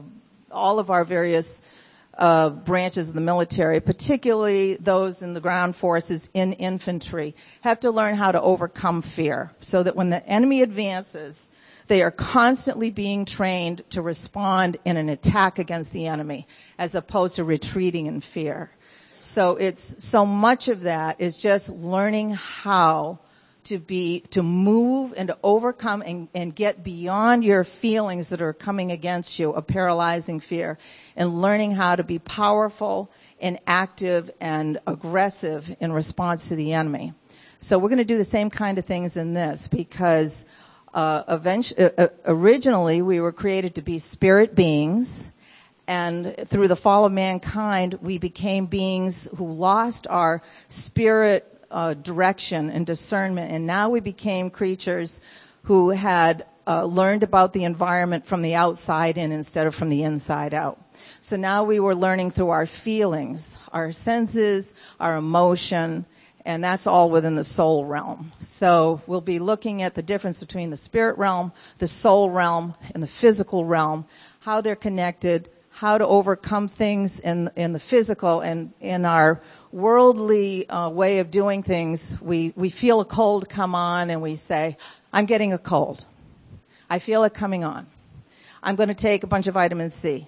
all 0.52 0.78
of 0.78 0.92
our 0.92 1.04
various 1.04 1.64
uh, 2.18 2.50
branches 2.50 3.10
of 3.10 3.16
the 3.16 3.22
military, 3.22 3.80
particularly 3.80 4.76
those 4.76 5.22
in 5.22 5.34
the 5.34 5.42
ground 5.42 5.76
forces 5.76 6.30
in 6.34 6.54
infantry, 6.54 7.36
have 7.62 7.80
to 7.82 7.92
learn 7.92 8.16
how 8.16 8.32
to 8.32 8.42
overcome 8.42 9.02
fear 9.02 9.52
so 9.62 9.84
that 9.84 9.96
when 9.96 10.10
the 10.10 10.26
enemy 10.28 10.62
advances, 10.62 11.50
they 11.88 12.02
are 12.02 12.12
constantly 12.12 12.92
being 12.92 13.26
trained 13.26 13.82
to 13.92 14.02
respond 14.02 14.78
in 14.86 14.98
an 14.98 15.10
attack 15.10 15.60
against 15.60 15.92
the 15.92 16.08
enemy 16.08 16.48
as 16.78 16.96
opposed 16.96 17.38
to 17.38 17.44
retreating 17.44 18.06
in 18.06 18.22
fear. 18.22 18.70
So 19.20 19.56
it's 19.56 20.04
so 20.04 20.26
much 20.26 20.68
of 20.68 20.84
that 20.84 21.22
is 21.22 21.42
just 21.42 21.70
learning 21.70 22.32
how 22.32 23.20
to 23.66 23.80
be, 23.80 24.22
to 24.32 24.44
move 24.44 25.14
and 25.16 25.30
to 25.30 25.38
overcome 25.44 26.04
and, 26.06 26.28
and 26.34 26.56
get 26.56 26.84
beyond 26.84 27.44
your 27.44 27.64
feelings 27.64 28.30
that 28.30 28.42
are 28.42 28.54
coming 28.54 28.92
against 28.92 29.40
you, 29.40 29.54
a 29.54 29.62
paralyzing 29.62 30.40
fear, 30.40 30.78
and 31.16 31.42
learning 31.42 31.72
how 31.72 31.96
to 31.96 32.04
be 32.04 32.20
powerful 32.20 33.12
and 33.42 33.60
active 33.68 34.30
and 34.40 34.80
aggressive 34.88 35.76
in 35.80 35.92
response 35.92 36.50
to 36.50 36.56
the 36.56 36.74
enemy. 36.74 37.14
So 37.62 37.80
we're 37.80 37.90
going 37.90 37.98
to 38.00 38.06
do 38.06 38.18
the 38.18 38.26
same 38.26 38.50
kind 38.50 38.78
of 38.78 38.86
things 38.86 39.16
in 39.18 39.34
this 39.34 39.68
because 39.68 40.46
uh, 40.94 41.24
eventually, 41.28 41.86
uh, 41.86 41.90
uh, 41.98 42.08
originally 42.26 43.02
we 43.02 43.22
were 43.22 43.32
created 43.32 43.76
to 43.76 43.82
be 43.82 44.00
spirit 44.00 44.56
beings 44.56 45.32
and 45.88 46.36
through 46.48 46.70
the 46.70 46.76
fall 46.76 47.06
of 47.06 47.12
mankind, 47.12 47.96
we 48.02 48.18
became 48.18 48.68
beings 48.68 49.28
who 49.36 49.52
lost 49.52 50.08
our 50.08 50.42
spirit 50.70 51.53
uh, 51.74 51.94
direction 51.96 52.70
and 52.70 52.86
discernment. 52.86 53.52
And 53.52 53.68
now 53.68 53.90
we 53.90 54.00
became 54.00 54.50
creatures 54.50 55.20
who 55.64 55.90
had 55.90 56.46
uh, 56.66 56.86
learned 56.86 57.24
about 57.24 57.52
the 57.52 57.66
environment 57.66 58.26
from 58.26 58.42
the 58.42 58.56
outside 58.56 59.18
in 59.18 59.32
instead 59.32 59.68
of 59.68 59.76
from 59.76 59.90
the 59.90 60.04
inside 60.04 60.54
out. 60.54 60.80
So 61.20 61.36
now 61.36 61.64
we 61.64 61.80
were 61.80 61.96
learning 61.96 62.32
through 62.32 62.50
our 62.50 62.66
feelings, 62.66 63.58
our 63.72 63.92
senses, 63.92 64.74
our 65.00 65.18
emotion, 65.18 66.06
and 66.46 66.64
that's 66.64 66.88
all 66.88 67.10
within 67.10 67.36
the 67.36 67.44
soul 67.44 67.86
realm. 67.86 68.32
So 68.40 69.02
we'll 69.08 69.22
be 69.22 69.40
looking 69.40 69.82
at 69.82 69.96
the 69.96 70.04
difference 70.04 70.40
between 70.42 70.70
the 70.70 70.78
spirit 70.78 71.18
realm, 71.18 71.54
the 71.80 71.88
soul 71.88 72.30
realm, 72.30 72.76
and 72.94 73.02
the 73.02 73.08
physical 73.08 73.66
realm, 73.66 74.06
how 74.42 74.62
they're 74.62 74.76
connected, 74.76 75.50
how 75.70 75.98
to 75.98 76.06
overcome 76.06 76.68
things 76.68 77.20
in 77.20 77.50
in 77.56 77.74
the 77.74 77.80
physical 77.80 78.42
and 78.42 78.74
in 78.80 79.06
our 79.06 79.42
worldly 79.74 80.70
uh, 80.70 80.88
way 80.90 81.20
of 81.20 81.32
doing 81.32 81.64
things, 81.64 82.16
we, 82.22 82.54
we 82.56 82.70
feel 82.70 83.02
a 83.02 83.06
cold 83.06 83.50
come 83.50 83.74
on 83.74 84.12
and 84.12 84.22
we 84.22 84.36
say, 84.36 84.78
I'm 85.12 85.26
getting 85.26 85.52
a 85.52 85.58
cold. 85.58 86.06
I 86.90 87.00
feel 87.00 87.24
it 87.24 87.34
coming 87.34 87.64
on. 87.64 87.88
I'm 88.62 88.76
going 88.76 88.90
to 88.90 88.96
take 88.96 89.24
a 89.24 89.28
bunch 89.28 89.48
of 89.48 89.56
vitamin 89.56 89.90
C. 89.90 90.28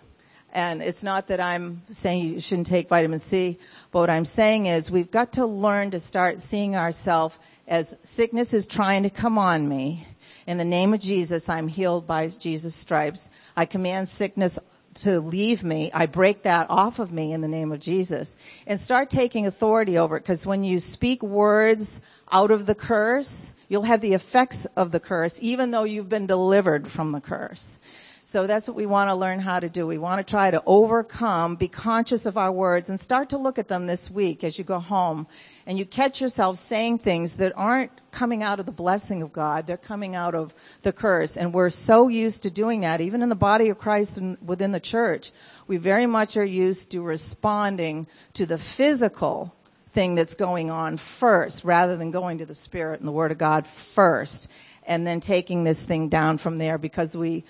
And 0.51 0.81
it's 0.81 1.03
not 1.03 1.27
that 1.27 1.39
I'm 1.39 1.83
saying 1.91 2.25
you 2.25 2.39
shouldn't 2.39 2.67
take 2.67 2.89
vitamin 2.89 3.19
C, 3.19 3.59
but 3.91 3.99
what 3.99 4.09
I'm 4.09 4.25
saying 4.25 4.65
is 4.65 4.89
we've 4.89 5.11
got 5.11 5.33
to 5.33 5.45
learn 5.45 5.91
to 5.91 5.99
start 5.99 6.39
seeing 6.39 6.75
ourselves 6.75 7.37
as 7.67 7.95
sickness 8.03 8.53
is 8.53 8.65
trying 8.65 9.03
to 9.03 9.09
come 9.09 9.37
on 9.37 9.67
me. 9.67 10.07
In 10.47 10.57
the 10.57 10.65
name 10.65 10.93
of 10.93 11.01
Jesus, 11.01 11.49
I'm 11.49 11.67
healed 11.67 12.07
by 12.07 12.27
Jesus' 12.29 12.75
stripes. 12.75 13.29
I 13.55 13.65
command 13.65 14.07
sickness 14.07 14.57
to 14.95 15.19
leave 15.19 15.63
me, 15.63 15.91
I 15.93 16.05
break 16.05 16.43
that 16.43 16.67
off 16.69 16.99
of 16.99 17.11
me 17.11 17.33
in 17.33 17.41
the 17.41 17.47
name 17.47 17.71
of 17.71 17.79
Jesus 17.79 18.37
and 18.65 18.79
start 18.79 19.09
taking 19.09 19.45
authority 19.45 19.97
over 19.97 20.17
it 20.17 20.21
because 20.21 20.45
when 20.45 20.63
you 20.63 20.79
speak 20.79 21.21
words 21.21 22.01
out 22.31 22.51
of 22.51 22.65
the 22.65 22.75
curse, 22.75 23.53
you'll 23.67 23.83
have 23.83 24.01
the 24.01 24.13
effects 24.13 24.65
of 24.77 24.91
the 24.91 24.99
curse 24.99 25.39
even 25.41 25.71
though 25.71 25.83
you've 25.83 26.09
been 26.09 26.27
delivered 26.27 26.87
from 26.87 27.11
the 27.11 27.21
curse. 27.21 27.79
So 28.25 28.47
that's 28.47 28.67
what 28.67 28.75
we 28.75 28.85
want 28.85 29.11
to 29.11 29.15
learn 29.15 29.39
how 29.39 29.59
to 29.59 29.69
do. 29.69 29.85
We 29.85 29.99
want 29.99 30.25
to 30.25 30.29
try 30.29 30.49
to 30.49 30.63
overcome, 30.65 31.55
be 31.55 31.67
conscious 31.67 32.25
of 32.25 32.37
our 32.37 32.51
words 32.51 32.89
and 32.89 32.99
start 32.99 33.29
to 33.29 33.37
look 33.37 33.59
at 33.59 33.67
them 33.67 33.85
this 33.85 34.09
week 34.09 34.43
as 34.43 34.57
you 34.57 34.63
go 34.63 34.79
home 34.79 35.27
and 35.67 35.79
you 35.79 35.85
catch 35.85 36.21
yourself 36.21 36.57
saying 36.57 36.99
things 36.99 37.35
that 37.35 37.53
aren't 37.55 37.91
coming 38.11 38.43
out 38.43 38.59
of 38.59 38.65
the 38.65 38.71
blessing 38.71 39.21
of 39.21 39.33
God, 39.33 39.65
they're 39.65 39.77
coming 39.77 40.15
out 40.15 40.35
of 40.35 40.53
the 40.83 40.93
curse. 40.93 41.37
And 41.37 41.53
we're 41.53 41.71
so 41.71 42.07
used 42.07 42.43
to 42.43 42.51
doing 42.51 42.81
that, 42.81 43.01
even 43.01 43.23
in 43.23 43.29
the 43.29 43.35
body 43.35 43.69
of 43.69 43.79
Christ 43.79 44.17
and 44.17 44.37
within 44.45 44.71
the 44.71 44.79
church. 44.79 45.31
We 45.67 45.77
very 45.77 46.05
much 46.05 46.37
are 46.37 46.45
used 46.45 46.91
to 46.91 47.01
responding 47.01 48.07
to 48.33 48.45
the 48.45 48.57
physical 48.57 49.55
thing 49.89 50.15
that's 50.15 50.35
going 50.35 50.69
on 50.69 50.97
first 50.97 51.63
rather 51.63 51.95
than 51.95 52.11
going 52.11 52.39
to 52.39 52.45
the 52.45 52.55
Spirit 52.55 52.99
and 52.99 53.07
the 53.07 53.13
Word 53.13 53.31
of 53.31 53.37
God 53.37 53.65
first 53.65 54.51
and 54.87 55.05
then 55.05 55.19
taking 55.19 55.63
this 55.63 55.81
thing 55.81 56.09
down 56.09 56.37
from 56.37 56.57
there 56.57 56.77
because 56.77 57.15
we 57.15 57.43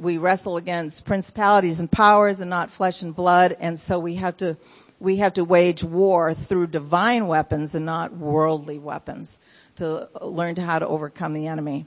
we 0.00 0.18
wrestle 0.18 0.56
against 0.56 1.04
principalities 1.04 1.80
and 1.80 1.90
powers 1.90 2.40
and 2.40 2.50
not 2.50 2.70
flesh 2.70 3.02
and 3.02 3.14
blood 3.14 3.56
and 3.60 3.78
so 3.78 3.98
we 3.98 4.16
have 4.16 4.36
to 4.38 4.56
we 5.00 5.16
have 5.16 5.34
to 5.34 5.44
wage 5.44 5.82
war 5.82 6.34
through 6.34 6.66
divine 6.68 7.26
weapons 7.26 7.74
and 7.74 7.86
not 7.86 8.12
worldly 8.12 8.78
weapons 8.78 9.40
to 9.76 10.08
learn 10.20 10.54
how 10.56 10.78
to 10.78 10.86
overcome 10.86 11.32
the 11.32 11.46
enemy. 11.46 11.86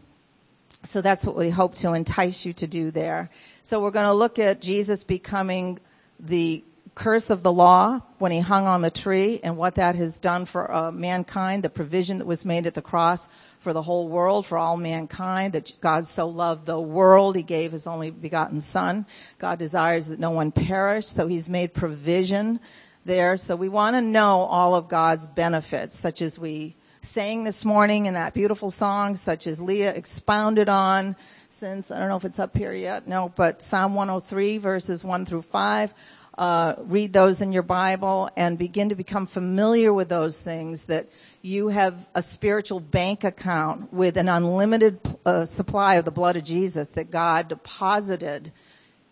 So 0.81 1.01
that's 1.01 1.25
what 1.25 1.35
we 1.35 1.49
hope 1.49 1.75
to 1.75 1.93
entice 1.93 2.45
you 2.45 2.53
to 2.53 2.67
do 2.67 2.91
there. 2.91 3.29
So 3.61 3.79
we're 3.81 3.91
going 3.91 4.07
to 4.07 4.13
look 4.13 4.39
at 4.39 4.61
Jesus 4.61 5.03
becoming 5.03 5.79
the 6.19 6.63
curse 6.95 7.29
of 7.29 7.43
the 7.43 7.51
law 7.51 8.01
when 8.17 8.31
he 8.31 8.39
hung 8.39 8.67
on 8.67 8.81
the 8.81 8.91
tree 8.91 9.39
and 9.43 9.57
what 9.57 9.75
that 9.75 9.95
has 9.95 10.17
done 10.17 10.45
for 10.45 10.71
uh, 10.71 10.91
mankind, 10.91 11.63
the 11.63 11.69
provision 11.69 12.17
that 12.17 12.27
was 12.27 12.45
made 12.45 12.67
at 12.67 12.73
the 12.73 12.81
cross 12.81 13.29
for 13.59 13.73
the 13.73 13.81
whole 13.81 14.09
world, 14.09 14.45
for 14.45 14.57
all 14.57 14.75
mankind, 14.75 15.53
that 15.53 15.71
God 15.79 16.05
so 16.05 16.27
loved 16.27 16.65
the 16.65 16.79
world, 16.79 17.35
he 17.35 17.43
gave 17.43 17.71
his 17.71 17.87
only 17.87 18.11
begotten 18.11 18.59
son. 18.59 19.05
God 19.37 19.57
desires 19.57 20.07
that 20.07 20.19
no 20.19 20.31
one 20.31 20.51
perish, 20.51 21.07
so 21.07 21.27
he's 21.27 21.47
made 21.47 21.73
provision 21.73 22.59
there. 23.05 23.37
So 23.37 23.55
we 23.55 23.69
want 23.69 23.95
to 23.95 24.01
know 24.01 24.41
all 24.41 24.75
of 24.75 24.87
God's 24.87 25.27
benefits, 25.27 25.97
such 25.97 26.21
as 26.21 26.39
we 26.39 26.75
sang 27.01 27.43
this 27.43 27.65
morning 27.65 28.05
in 28.05 28.13
that 28.13 28.33
beautiful 28.33 28.71
song, 28.71 29.17
such 29.17 29.45
as 29.47 29.59
Leah 29.61 29.93
expounded 29.93 30.69
on 30.69 31.15
since, 31.49 31.91
I 31.91 31.99
don't 31.99 32.09
know 32.09 32.15
if 32.15 32.25
it's 32.25 32.39
up 32.39 32.57
here 32.57 32.73
yet, 32.73 33.07
no, 33.07 33.31
but 33.33 33.61
Psalm 33.61 33.93
103 33.93 34.57
verses 34.57 35.03
1 35.03 35.25
through 35.25 35.43
5. 35.43 35.93
Uh, 36.35 36.73
read 36.79 37.13
those 37.13 37.41
in 37.41 37.53
your 37.53 37.61
Bible 37.61 38.27
and 38.35 38.57
begin 38.57 38.89
to 38.89 38.95
become 38.95 39.27
familiar 39.27 39.93
with 39.93 40.09
those 40.09 40.41
things 40.41 40.85
that 40.85 41.07
you 41.43 41.67
have 41.67 41.93
a 42.15 42.23
spiritual 42.23 42.79
bank 42.79 43.23
account 43.23 43.93
with 43.93 44.17
an 44.17 44.27
unlimited 44.27 44.99
uh, 45.27 45.45
supply 45.45 45.95
of 45.95 46.05
the 46.05 46.11
blood 46.11 46.35
of 46.35 46.43
Jesus 46.43 46.87
that 46.89 47.11
God 47.11 47.49
deposited 47.49 48.51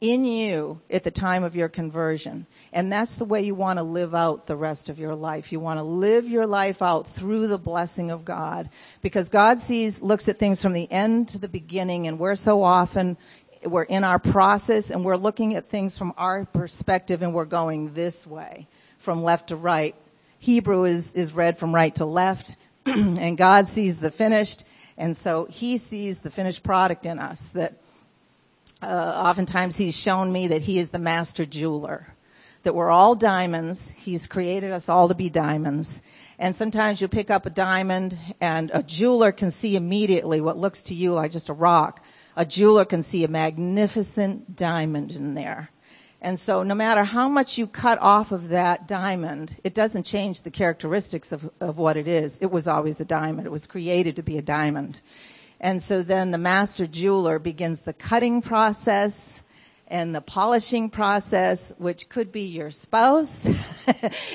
in 0.02 0.26
you 0.26 0.82
at 0.90 1.04
the 1.04 1.12
time 1.12 1.44
of 1.44 1.56
your 1.56 1.70
conversion. 1.70 2.48
And 2.74 2.92
that's 2.92 3.16
the 3.16 3.26
way 3.26 3.44
you 3.44 3.54
want 3.54 3.78
to 3.78 3.84
live 3.84 4.16
out 4.16 4.48
the 4.48 4.56
rest 4.56 4.90
of 4.90 4.98
your 4.98 5.14
life. 5.14 5.52
You 5.52 5.60
want 5.60 5.78
to 5.78 5.84
live 5.84 6.28
your 6.28 6.48
life 6.48 6.82
out 6.82 7.08
through 7.08 7.48
the 7.48 7.60
blessing 7.60 8.10
of 8.10 8.26
God. 8.26 8.72
Because 9.02 9.30
God 9.30 9.60
sees, 9.60 10.02
looks 10.02 10.28
at 10.28 10.40
things 10.40 10.60
from 10.60 10.74
the 10.74 10.92
end 10.92 11.30
to 11.30 11.38
the 11.38 11.48
beginning 11.48 12.08
and 12.08 12.18
we're 12.18 12.36
so 12.36 12.64
often, 12.64 13.16
we're 13.64 13.84
in 13.84 14.04
our 14.04 14.18
process 14.18 14.90
and 14.90 15.06
we're 15.06 15.18
looking 15.18 15.56
at 15.56 15.68
things 15.68 16.00
from 16.00 16.14
our 16.18 16.46
perspective 16.46 17.22
and 17.22 17.36
we're 17.36 17.46
going 17.46 17.94
this 17.94 18.26
way, 18.26 18.68
from 18.98 19.22
left 19.22 19.50
to 19.50 19.56
right. 19.56 19.96
Hebrew 20.40 20.86
is, 20.86 21.14
is 21.14 21.32
read 21.32 21.60
from 21.60 21.76
right 21.76 21.94
to 21.96 22.06
left 22.06 22.58
and 22.88 23.38
God 23.38 23.68
sees 23.68 24.00
the 24.00 24.10
finished 24.10 24.64
and 24.98 25.16
so 25.16 25.46
He 25.46 25.78
sees 25.78 26.20
the 26.20 26.32
finished 26.32 26.64
product 26.64 27.06
in 27.06 27.20
us 27.20 27.50
that 27.50 27.76
uh, 28.82 29.24
oftentimes 29.26 29.78
he's 29.78 29.98
shown 29.98 30.32
me 30.32 30.48
that 30.48 30.62
he 30.62 30.80
is 30.80 30.90
the 30.90 31.00
master 31.00 31.46
jeweler. 31.46 32.08
that 32.64 32.76
we're 32.76 32.92
all 32.92 33.16
diamonds. 33.16 33.90
He's 33.90 34.28
created 34.28 34.72
us 34.72 34.88
all 34.88 35.08
to 35.08 35.16
be 35.16 35.30
diamonds. 35.30 36.02
And 36.38 36.56
sometimes 36.56 37.02
you 37.02 37.08
pick 37.08 37.32
up 37.32 37.46
a 37.46 37.50
diamond 37.50 38.18
and 38.40 38.72
a 38.74 38.84
jeweler 38.84 39.32
can 39.32 39.52
see 39.52 39.76
immediately 39.76 40.42
what 40.42 40.58
looks 40.58 40.84
to 40.84 40.94
you 40.94 41.14
like 41.14 41.32
just 41.32 41.50
a 41.50 41.54
rock. 41.54 42.04
A 42.36 42.46
jeweler 42.46 42.86
can 42.86 43.04
see 43.04 43.24
a 43.24 43.28
magnificent 43.28 44.56
diamond 44.56 45.12
in 45.12 45.34
there. 45.34 45.70
And 46.24 46.40
so 46.40 46.62
no 46.62 46.76
matter 46.76 47.04
how 47.04 47.30
much 47.30 47.58
you 47.58 47.66
cut 47.66 47.98
off 48.00 48.32
of 48.32 48.50
that 48.50 48.88
diamond, 48.88 49.56
it 49.64 49.74
doesn't 49.74 50.04
change 50.06 50.44
the 50.44 50.52
characteristics 50.52 51.32
of, 51.32 51.50
of 51.60 51.78
what 51.78 51.98
it 51.98 52.08
is. 52.08 52.38
It 52.40 52.52
was 52.52 52.68
always 52.68 53.00
a 53.02 53.06
diamond. 53.06 53.48
It 53.48 53.52
was 53.52 53.66
created 53.66 54.18
to 54.18 54.24
be 54.24 54.38
a 54.38 54.44
diamond. 54.44 55.02
And 55.62 55.82
so 55.82 56.02
then 56.02 56.32
the 56.32 56.40
master 56.40 56.88
jeweler 56.88 57.38
begins 57.38 57.82
the 57.82 57.94
cutting 57.94 58.42
process 58.42 59.44
and 59.88 60.16
the 60.16 60.22
polishing 60.22 60.90
process, 60.90 61.72
which 61.78 62.10
could 62.10 62.32
be 62.32 62.48
your 62.48 62.72
spouse, 62.72 63.46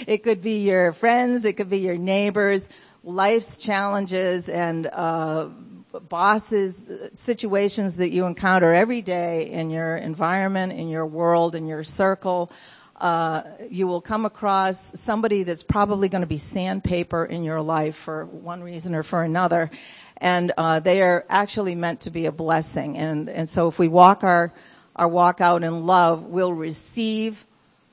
it 0.07 0.23
could 0.23 0.41
be 0.41 0.61
your 0.61 0.93
friends, 0.93 1.45
it 1.45 1.55
could 1.55 1.69
be 1.69 1.79
your 1.79 1.97
neighbors, 1.99 2.69
life's 3.03 3.57
challenges 3.57 4.49
and 4.49 4.87
uh, 4.87 5.49
bosses, 6.09 7.11
situations 7.15 7.97
that 7.97 8.11
you 8.11 8.27
encounter 8.27 8.73
every 8.73 9.03
day 9.03 9.51
in 9.51 9.71
your 9.71 9.97
environment, 9.97 10.75
in 10.75 10.89
your 10.89 11.07
world, 11.07 11.57
in 11.57 11.67
your 11.67 11.83
circle. 11.83 12.53
Uh, 12.95 13.43
you 13.69 13.89
will 13.89 14.01
come 14.01 14.25
across 14.27 14.99
somebody 15.01 15.43
that's 15.43 15.63
probably 15.65 16.09
going 16.09 16.23
to 16.23 16.27
be 16.27 16.39
sandpaper 16.39 17.25
in 17.25 17.43
your 17.43 17.61
life 17.61 17.97
for 17.97 18.25
one 18.27 18.63
reason 18.63 18.95
or 18.95 19.03
for 19.03 19.23
another, 19.23 19.71
and 20.19 20.53
uh, 20.57 20.81
they 20.81 21.03
are 21.03 21.25
actually 21.29 21.75
meant 21.75 22.03
to 22.03 22.11
be 22.11 22.27
a 22.27 22.33
blessing. 22.33 22.97
And 22.97 23.29
and 23.29 23.49
so 23.49 23.69
if 23.69 23.79
we 23.79 23.89
walk 23.89 24.25
our 24.25 24.53
our 24.95 25.09
walk 25.09 25.41
out 25.41 25.63
in 25.63 25.87
love, 25.87 26.25
we'll 26.25 26.53
receive 26.53 27.45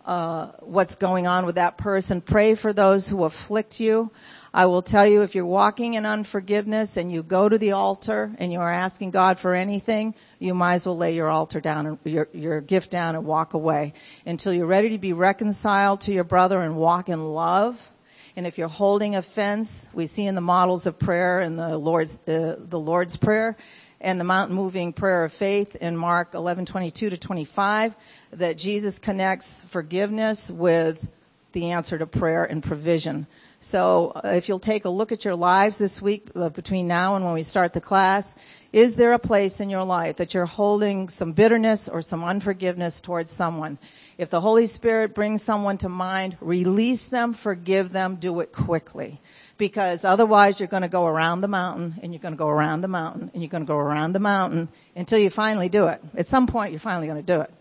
uh, 0.05 0.47
what's 0.59 0.95
going 0.95 1.27
on 1.27 1.45
with 1.45 1.55
that 1.55 1.77
person. 1.77 2.21
Pray 2.21 2.55
for 2.55 2.73
those 2.73 3.07
who 3.07 3.23
afflict 3.23 3.79
you. 3.79 4.11
I 4.55 4.67
will 4.67 4.83
tell 4.83 5.07
you 5.07 5.23
if 5.23 5.33
you're 5.33 5.45
walking 5.45 5.95
in 5.95 6.05
unforgiveness 6.05 6.97
and 6.97 7.11
you 7.11 7.23
go 7.23 7.49
to 7.49 7.57
the 7.57 7.71
altar 7.71 8.31
and 8.37 8.51
you 8.51 8.59
are 8.59 8.71
asking 8.71 9.09
God 9.09 9.39
for 9.39 9.55
anything, 9.55 10.13
you 10.37 10.53
might 10.53 10.75
as 10.75 10.85
well 10.85 10.97
lay 10.97 11.15
your 11.15 11.29
altar 11.29 11.59
down 11.59 11.87
and 11.87 11.97
your, 12.03 12.27
your 12.33 12.61
gift 12.61 12.91
down 12.91 13.15
and 13.15 13.25
walk 13.25 13.55
away 13.55 13.93
until 14.27 14.53
you're 14.53 14.67
ready 14.67 14.89
to 14.89 14.99
be 14.99 15.13
reconciled 15.13 16.01
to 16.01 16.13
your 16.13 16.23
brother 16.23 16.61
and 16.61 16.75
walk 16.75 17.09
in 17.09 17.25
love. 17.25 17.89
And 18.35 18.47
if 18.47 18.57
you're 18.57 18.67
holding 18.67 19.15
offense, 19.15 19.87
we 19.93 20.07
see 20.07 20.25
in 20.25 20.33
the 20.33 20.41
models 20.41 20.87
of 20.87 20.97
prayer 20.97 21.41
in 21.41 21.55
the 21.55 21.77
Lord's 21.77 22.19
uh, 22.27 22.55
the 22.57 22.79
Lord's 22.79 23.15
prayer 23.15 23.55
and 24.01 24.19
the 24.19 24.23
mountain 24.23 24.55
moving 24.55 24.91
prayer 24.91 25.23
of 25.23 25.31
faith 25.31 25.75
in 25.75 25.95
Mark 25.95 26.33
11:22 26.33 26.93
to 26.93 27.17
25 27.17 27.95
that 28.33 28.57
Jesus 28.57 28.97
connects 28.97 29.61
forgiveness 29.61 30.49
with 30.49 31.07
the 31.51 31.71
answer 31.71 31.97
to 31.97 32.07
prayer 32.07 32.43
and 32.43 32.63
provision. 32.63 33.27
So 33.59 34.11
uh, 34.15 34.29
if 34.29 34.49
you'll 34.49 34.59
take 34.59 34.85
a 34.85 34.89
look 34.89 35.11
at 35.11 35.23
your 35.23 35.35
lives 35.35 35.77
this 35.77 36.01
week 36.01 36.27
uh, 36.35 36.49
between 36.49 36.87
now 36.87 37.15
and 37.15 37.23
when 37.23 37.35
we 37.35 37.43
start 37.43 37.71
the 37.71 37.81
class, 37.81 38.35
is 38.73 38.95
there 38.95 39.13
a 39.13 39.19
place 39.19 39.61
in 39.61 39.69
your 39.69 39.85
life 39.85 40.17
that 40.17 40.33
you're 40.33 40.47
holding 40.47 41.07
some 41.07 41.31
bitterness 41.31 41.87
or 41.87 42.01
some 42.01 42.23
unforgiveness 42.23 42.99
towards 42.99 43.31
someone? 43.31 43.77
If 44.17 44.29
the 44.29 44.41
Holy 44.41 44.67
Spirit 44.67 45.15
brings 45.15 45.41
someone 45.41 45.77
to 45.79 45.89
mind, 45.89 46.37
release 46.39 47.05
them, 47.05 47.33
forgive 47.33 47.91
them, 47.91 48.15
do 48.15 48.39
it 48.41 48.51
quickly. 48.51 49.19
Because 49.57 50.03
otherwise 50.03 50.59
you're 50.59 50.67
going 50.67 50.83
to 50.83 50.89
go 50.89 51.05
around 51.05 51.41
the 51.41 51.47
mountain 51.47 51.95
and 52.01 52.13
you're 52.13 52.21
going 52.21 52.33
to 52.33 52.37
go 52.37 52.49
around 52.49 52.81
the 52.81 52.87
mountain 52.87 53.31
and 53.33 53.41
you're 53.41 53.49
going 53.49 53.63
to 53.63 53.67
go 53.67 53.77
around 53.77 54.13
the 54.13 54.19
mountain 54.19 54.69
until 54.95 55.19
you 55.19 55.29
finally 55.29 55.69
do 55.69 55.87
it. 55.87 56.01
At 56.15 56.27
some 56.27 56.47
point 56.47 56.71
you're 56.71 56.79
finally 56.79 57.07
going 57.07 57.23
to 57.23 57.33
do 57.35 57.41
it. 57.41 57.51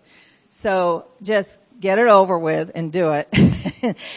So 0.48 1.06
just 1.22 1.58
get 1.80 1.98
it 1.98 2.08
over 2.08 2.38
with 2.38 2.70
and 2.74 2.92
do 2.92 3.12
it. 3.12 3.28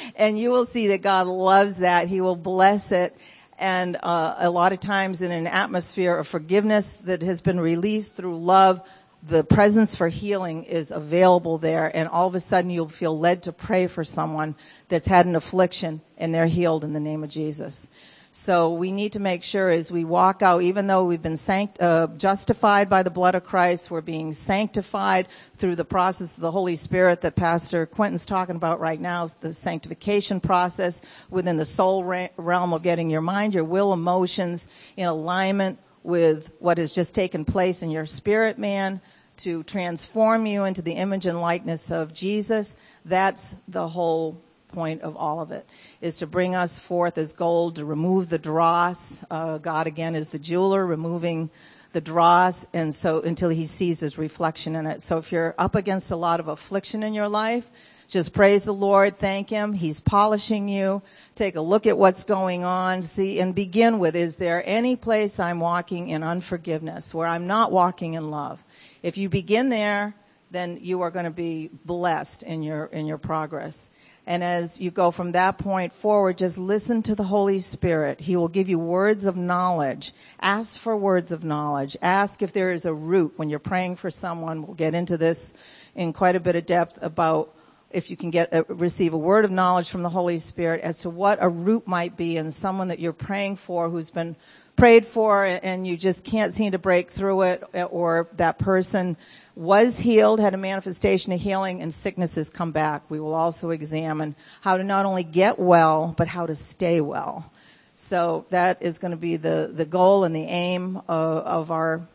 and 0.16 0.38
you 0.38 0.52
will 0.52 0.66
see 0.66 0.88
that 0.88 1.02
God 1.02 1.28
loves 1.28 1.78
that. 1.78 2.08
He 2.08 2.22
will 2.22 2.36
bless 2.36 2.92
it. 2.92 3.16
And 3.58 3.98
uh, 4.02 4.36
a 4.40 4.50
lot 4.50 4.74
of 4.74 4.80
times 4.80 5.22
in 5.22 5.32
an 5.32 5.48
atmosphere 5.48 6.18
of 6.18 6.28
forgiveness 6.28 6.94
that 7.06 7.22
has 7.22 7.42
been 7.42 7.60
released 7.60 8.14
through 8.14 8.38
love, 8.38 8.82
the 9.28 9.44
presence 9.44 9.96
for 9.96 10.08
healing 10.08 10.66
is 10.66 10.92
available 10.92 11.58
there 11.58 11.90
and 11.94 12.08
all 12.08 12.28
of 12.28 12.36
a 12.36 12.40
sudden 12.40 12.70
you'll 12.70 12.90
feel 12.90 13.18
led 13.18 13.44
to 13.44 13.52
pray 13.52 13.88
for 13.88 14.04
someone 14.04 14.56
that's 14.88 15.08
had 15.08 15.26
an 15.26 15.36
affliction 15.36 16.00
and 16.18 16.34
they're 16.34 16.46
healed 16.46 16.84
in 16.84 16.94
the 16.94 17.00
name 17.00 17.24
of 17.24 17.30
Jesus. 17.30 17.90
So 18.32 18.74
we 18.74 18.92
need 18.92 19.14
to 19.14 19.22
make 19.22 19.44
sure 19.44 19.70
as 19.70 19.90
we 19.90 20.04
walk 20.04 20.42
out, 20.42 20.62
even 20.62 20.88
though 20.88 21.06
we've 21.06 21.22
been 21.22 21.38
sanct- 21.38 21.82
uh, 21.82 22.08
justified 22.18 22.90
by 22.90 23.02
the 23.02 23.10
blood 23.10 23.34
of 23.34 23.46
Christ, 23.46 23.90
we're 23.90 24.02
being 24.02 24.34
sanctified 24.34 25.28
through 25.56 25.76
the 25.76 25.86
process 25.86 26.36
of 26.36 26.42
the 26.42 26.52
Holy 26.52 26.76
Spirit 26.76 27.22
that 27.22 27.36
Pastor 27.36 27.86
Quentin's 27.86 28.26
talking 28.26 28.58
about 28.58 28.82
right 28.82 29.00
now, 29.00 29.28
the 29.40 29.54
sanctification 29.54 30.42
process 30.42 31.02
within 31.30 31.56
the 31.56 31.66
soul 31.66 32.04
realm 32.04 32.74
of 32.74 32.84
getting 32.84 33.10
your 33.10 33.22
mind, 33.22 33.54
your 33.54 33.64
will, 33.64 33.94
emotions 33.94 34.68
in 34.98 35.08
alignment 35.08 35.80
with 36.04 36.52
what 36.60 36.78
has 36.78 36.94
just 36.94 37.16
taken 37.16 37.46
place 37.46 37.82
in 37.82 37.90
your 37.90 38.06
spirit 38.06 38.60
man 38.60 39.02
to 39.38 39.64
transform 39.64 40.46
you 40.46 40.64
into 40.66 40.82
the 40.82 40.94
image 40.94 41.26
and 41.26 41.40
likeness 41.40 41.92
of 41.92 42.14
Jesus. 42.14 42.76
That's 43.06 43.56
the 43.68 43.88
whole 43.88 44.42
point 44.70 45.02
of 45.02 45.16
all 45.16 45.40
of 45.40 45.52
it 45.52 45.66
is 46.02 46.18
to 46.18 46.28
bring 46.28 46.56
us 46.56 46.80
forth 46.80 47.18
as 47.18 47.34
gold, 47.34 47.78
to 47.78 47.86
remove 47.86 48.30
the 48.30 48.38
dross. 48.38 49.24
Uh, 49.32 49.58
God 49.58 49.88
again 49.88 50.16
is 50.16 50.28
the 50.28 50.40
jeweler, 50.40 50.86
removing 50.86 51.50
the 51.94 52.02
dross, 52.02 52.68
and 52.74 52.94
so 52.94 53.22
until 53.22 53.50
He 53.50 53.68
sees 53.68 54.02
His 54.02 54.18
reflection 54.18 54.76
in 54.76 54.86
it. 54.86 55.02
So 55.02 55.18
if 55.18 55.32
you're 55.32 55.56
up 55.58 55.76
against 55.76 56.12
a 56.12 56.18
lot 56.18 56.42
of 56.42 56.50
affliction 56.50 57.04
in 57.04 57.14
your 57.14 57.30
life, 57.30 57.70
just 58.08 58.34
praise 58.34 58.64
the 58.64 58.74
Lord, 58.74 59.16
thank 59.16 59.50
Him. 59.50 59.72
He's 59.72 60.02
polishing 60.02 60.68
you. 60.68 61.02
Take 61.36 61.56
a 61.56 61.62
look 61.62 61.88
at 61.88 61.98
what's 61.98 62.26
going 62.26 62.66
on, 62.66 63.02
see, 63.02 63.40
and 63.40 63.56
begin 63.56 63.98
with, 64.00 64.16
is 64.16 64.36
there 64.36 64.62
any 64.64 64.96
place 64.96 65.40
I'm 65.40 65.60
walking 65.60 66.10
in 66.10 66.22
unforgiveness 66.22 67.14
where 67.14 67.28
I'm 67.28 67.48
not 67.48 67.72
walking 67.72 68.14
in 68.14 68.30
love? 68.30 68.64
If 69.06 69.18
you 69.20 69.30
begin 69.30 69.70
there, 69.70 70.16
then 70.50 70.80
you 70.82 71.04
are 71.04 71.12
going 71.12 71.26
to 71.26 71.32
be 71.32 71.70
blessed 71.86 72.42
in 72.42 72.64
your, 72.64 72.86
in 72.86 73.06
your 73.06 73.20
progress. 73.20 73.88
And 74.26 74.44
as 74.44 74.82
you 74.82 74.90
go 74.90 75.12
from 75.12 75.34
that 75.34 75.60
point 75.60 75.94
forward, 75.94 76.40
just 76.40 76.58
listen 76.58 77.04
to 77.04 77.14
the 77.14 77.22
Holy 77.22 77.60
Spirit. 77.60 78.20
He 78.20 78.36
will 78.36 78.48
give 78.48 78.68
you 78.68 78.80
words 78.80 79.26
of 79.26 79.38
knowledge. 79.38 80.12
Ask 80.42 80.80
for 80.80 80.98
words 80.98 81.32
of 81.32 81.44
knowledge. 81.44 81.96
Ask 82.02 82.42
if 82.42 82.52
there 82.52 82.72
is 82.72 82.86
a 82.86 82.94
root 82.96 83.34
when 83.36 83.52
you're 83.52 83.60
praying 83.60 83.98
for 83.98 84.10
someone. 84.10 84.66
We'll 84.66 84.74
get 84.74 84.96
into 84.96 85.18
this 85.18 85.54
in 85.94 86.12
quite 86.12 86.36
a 86.36 86.40
bit 86.40 86.56
of 86.56 86.66
depth 86.66 86.98
about 87.04 87.54
if 87.92 88.10
you 88.10 88.18
can 88.18 88.32
get 88.32 88.56
a, 88.56 88.64
receive 88.64 89.14
a 89.14 89.20
word 89.20 89.46
of 89.46 89.52
knowledge 89.52 89.92
from 89.92 90.02
the 90.02 90.10
Holy 90.10 90.40
Spirit 90.40 90.82
as 90.82 91.02
to 91.02 91.12
what 91.12 91.38
a 91.42 91.48
root 91.48 91.88
might 91.88 92.18
be 92.18 92.38
in 92.38 92.50
someone 92.50 92.88
that 92.88 92.98
you're 92.98 93.14
praying 93.14 93.58
for 93.58 93.88
who's 93.88 94.10
been 94.10 94.36
prayed 94.76 95.06
for 95.06 95.46
and 95.46 95.88
you 95.88 95.98
just 95.98 96.24
can't 96.24 96.54
seem 96.54 96.74
to 96.74 96.80
break 96.80 97.12
through 97.12 97.44
it 97.44 97.64
or 97.92 98.28
that 98.34 98.60
person 98.60 99.18
was 99.56 100.00
healed, 100.00 100.40
had 100.40 100.54
a 100.54 100.58
manifestation 100.58 101.32
of 101.32 101.40
healing, 101.40 101.82
and 101.82 101.94
sickness 101.94 102.36
has 102.36 102.50
come 102.50 102.72
back. 102.72 103.04
We 103.10 103.22
will 103.22 103.34
also 103.34 103.70
examine 103.70 104.36
how 104.60 104.78
to 104.78 104.84
not 104.84 105.06
only 105.06 105.24
get 105.24 105.58
well, 105.58 106.14
but 106.18 106.28
how 106.28 106.46
to 106.46 106.56
stay 106.56 107.00
well. 107.00 107.50
So 107.94 108.46
that 108.50 108.82
is 108.82 108.98
going 108.98 109.12
to 109.12 109.18
be 109.18 109.38
the, 109.38 109.72
the 109.74 109.86
goal 109.86 110.26
and 110.26 110.36
the 110.36 110.44
aim 110.44 110.98
of, 111.08 111.38
of 111.38 111.72
our 111.72 112.06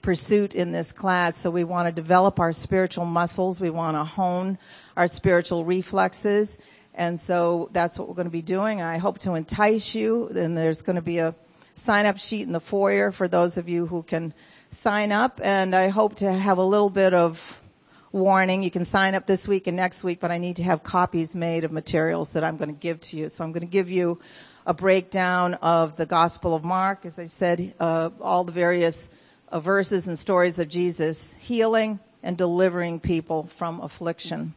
pursuit 0.00 0.54
in 0.54 0.72
this 0.72 0.92
class. 0.92 1.36
So 1.36 1.50
we 1.50 1.64
want 1.64 1.86
to 1.88 1.92
develop 1.92 2.40
our 2.40 2.54
spiritual 2.54 3.04
muscles. 3.04 3.60
We 3.60 3.68
want 3.68 3.98
to 3.98 4.04
hone 4.04 4.56
our 4.96 5.06
spiritual 5.06 5.66
reflexes. 5.66 6.56
And 6.94 7.20
so 7.20 7.68
that's 7.72 7.98
what 7.98 8.08
we're 8.08 8.14
going 8.14 8.26
to 8.26 8.32
be 8.32 8.40
doing. 8.40 8.80
I 8.80 8.96
hope 8.96 9.18
to 9.20 9.34
entice 9.34 9.94
you. 9.94 10.28
And 10.28 10.56
there's 10.56 10.80
going 10.80 10.96
to 10.96 11.02
be 11.02 11.18
a 11.18 11.34
sign 11.80 12.06
up 12.06 12.18
sheet 12.18 12.42
in 12.42 12.52
the 12.52 12.60
foyer 12.60 13.10
for 13.10 13.26
those 13.26 13.56
of 13.56 13.68
you 13.68 13.86
who 13.86 14.02
can 14.02 14.34
sign 14.68 15.12
up 15.12 15.40
and 15.42 15.74
I 15.74 15.88
hope 15.88 16.16
to 16.16 16.30
have 16.30 16.58
a 16.58 16.64
little 16.64 16.90
bit 16.90 17.14
of 17.14 17.60
warning. 18.12 18.62
You 18.62 18.70
can 18.70 18.84
sign 18.84 19.14
up 19.14 19.26
this 19.26 19.48
week 19.48 19.66
and 19.66 19.76
next 19.76 20.04
week, 20.04 20.20
but 20.20 20.30
I 20.30 20.38
need 20.38 20.56
to 20.56 20.62
have 20.62 20.82
copies 20.82 21.34
made 21.34 21.64
of 21.64 21.72
materials 21.72 22.30
that 22.32 22.44
I'm 22.44 22.58
going 22.58 22.68
to 22.68 22.78
give 22.78 23.00
to 23.02 23.16
you. 23.16 23.28
So 23.28 23.44
I'm 23.44 23.52
going 23.52 23.62
to 23.62 23.70
give 23.70 23.90
you 23.90 24.20
a 24.66 24.74
breakdown 24.74 25.54
of 25.54 25.96
the 25.96 26.06
Gospel 26.06 26.54
of 26.54 26.64
Mark, 26.64 27.06
as 27.06 27.18
I 27.18 27.26
said, 27.26 27.74
uh, 27.80 28.10
all 28.20 28.44
the 28.44 28.52
various 28.52 29.08
uh, 29.48 29.60
verses 29.60 30.06
and 30.06 30.18
stories 30.18 30.58
of 30.58 30.68
Jesus 30.68 31.34
healing 31.34 31.98
and 32.22 32.36
delivering 32.36 33.00
people 33.00 33.44
from 33.44 33.80
affliction. 33.80 34.54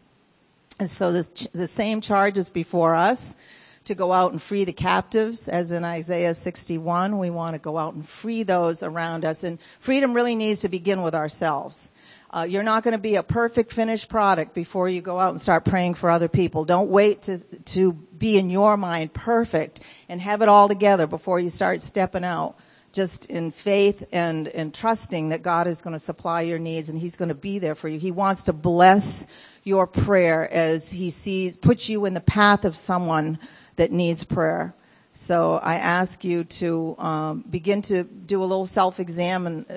And 0.78 0.90
so 0.90 1.14
this, 1.14 1.30
the 1.54 1.68
same 1.68 2.02
charge 2.02 2.38
is 2.38 2.50
before 2.50 2.96
us 2.96 3.38
to 3.86 3.96
go 3.96 4.14
out 4.14 4.32
and 4.32 4.42
free 4.42 4.64
the 4.64 4.74
captives, 4.74 5.48
as 5.48 5.72
in 5.72 5.84
Isaiah 5.84 6.34
61. 6.34 7.18
We 7.18 7.30
want 7.30 7.56
to 7.56 7.60
go 7.60 7.78
out 7.78 7.94
and 7.94 8.08
free 8.08 8.44
those 8.44 8.84
around 8.84 9.26
us. 9.26 9.44
And 9.44 9.60
freedom 9.80 10.14
really 10.14 10.36
needs 10.36 10.62
to 10.62 10.70
begin 10.70 11.02
with 11.02 11.16
ourselves. 11.16 11.90
Uh, 12.30 12.48
you're 12.50 12.64
not 12.64 12.84
going 12.84 12.94
to 12.94 13.02
be 13.02 13.16
a 13.16 13.24
perfect 13.24 13.72
finished 13.72 14.10
product 14.10 14.56
before 14.56 14.90
you 14.90 15.02
go 15.02 15.20
out 15.20 15.30
and 15.30 15.40
start 15.40 15.66
praying 15.66 15.94
for 15.94 16.10
other 16.10 16.28
people. 16.28 16.66
Don't 16.66 16.90
wait 16.90 17.24
to 17.24 17.40
to 17.66 17.94
be 17.94 18.40
in 18.40 18.50
your 18.50 18.76
mind 18.76 19.14
perfect 19.14 19.82
and 20.10 20.20
have 20.20 20.42
it 20.42 20.50
all 20.50 20.68
together 20.68 21.06
before 21.06 21.40
you 21.40 21.50
start 21.50 21.82
stepping 21.82 22.24
out. 22.24 22.56
Just 22.92 23.28
in 23.28 23.52
faith 23.52 24.08
and 24.12 24.48
and 24.48 24.74
trusting 24.74 25.30
that 25.30 25.44
God 25.44 25.68
is 25.68 25.82
going 25.82 25.94
to 25.94 26.00
supply 26.00 26.42
your 26.42 26.60
needs 26.60 26.90
and 26.90 26.98
He's 26.98 27.18
going 27.18 27.30
to 27.30 27.36
be 27.36 27.60
there 27.60 27.76
for 27.76 27.88
you. 27.88 28.00
He 28.00 28.12
wants 28.12 28.44
to 28.44 28.54
bless 28.54 29.28
your 29.64 29.88
prayer 29.88 30.52
as 30.52 30.92
he 30.92 31.10
sees, 31.10 31.58
puts 31.58 31.88
you 31.90 32.06
in 32.06 32.14
the 32.14 32.22
path 32.22 32.66
of 32.66 32.76
someone 32.76 33.40
that 33.76 33.92
needs 33.92 34.24
prayer. 34.24 34.74
So 35.16 35.60
I 35.62 35.76
ask 35.76 36.24
you 36.24 36.44
to 36.44 36.96
um, 36.98 37.46
begin 37.48 37.84
to 37.84 38.04
do 38.04 38.42
a 38.42 38.46
little 38.46 38.66
self-examine 38.66 39.68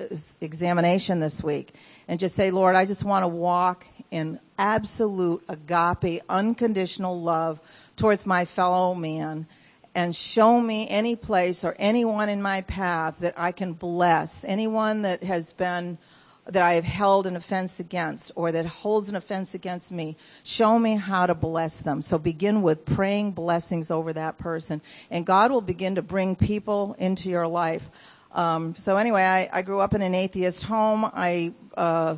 examination 0.40 1.20
this 1.20 1.44
week, 1.44 1.74
and 2.09 2.18
just 2.18 2.37
say, 2.37 2.50
Lord, 2.50 2.74
I 2.74 2.87
just 2.87 3.04
want 3.04 3.24
to 3.24 3.28
walk 3.28 3.87
in 4.11 4.40
absolute 4.56 5.44
agape, 5.48 6.22
unconditional 6.28 7.20
love 7.20 7.61
towards 7.96 8.24
my 8.24 8.46
fellow 8.46 8.94
man, 8.94 9.46
and 9.94 10.16
show 10.16 10.59
me 10.59 10.88
any 10.88 11.16
place 11.16 11.64
or 11.64 11.74
anyone 11.78 12.30
in 12.30 12.40
my 12.40 12.62
path 12.62 13.16
that 13.20 13.35
I 13.37 13.52
can 13.52 13.74
bless, 13.74 14.44
anyone 14.44 15.02
that 15.02 15.22
has 15.22 15.52
been 15.52 15.98
that 16.46 16.62
I 16.62 16.74
have 16.74 16.85
held 16.85 17.26
an 17.26 17.37
offense 17.37 17.80
against 17.80 18.32
or 18.37 18.52
that 18.52 18.66
holds 18.66 19.09
an 19.09 19.16
offense 19.16 19.54
against 19.54 19.90
me, 19.90 20.16
show 20.44 20.78
me 20.78 20.96
how 20.96 21.26
to 21.26 21.35
bless 21.35 21.80
them. 21.80 22.02
So 22.02 22.18
begin 22.18 22.62
with 22.62 22.85
praying 22.85 23.32
blessings 23.32 23.90
over 23.90 24.12
that 24.12 24.38
person 24.38 24.80
and 25.11 25.26
God 25.26 25.50
will 25.50 25.61
begin 25.61 25.96
to 25.96 26.02
bring 26.02 26.37
people 26.37 26.94
into 26.98 27.28
your 27.28 27.48
life. 27.48 27.88
Um, 28.32 28.74
so 28.74 28.96
anyway, 28.96 29.22
I, 29.22 29.48
I 29.52 29.62
grew 29.62 29.80
up 29.80 29.94
in 29.94 30.02
an 30.02 30.14
atheist 30.14 30.64
home. 30.64 31.04
I, 31.04 31.52
uh, 31.76 32.16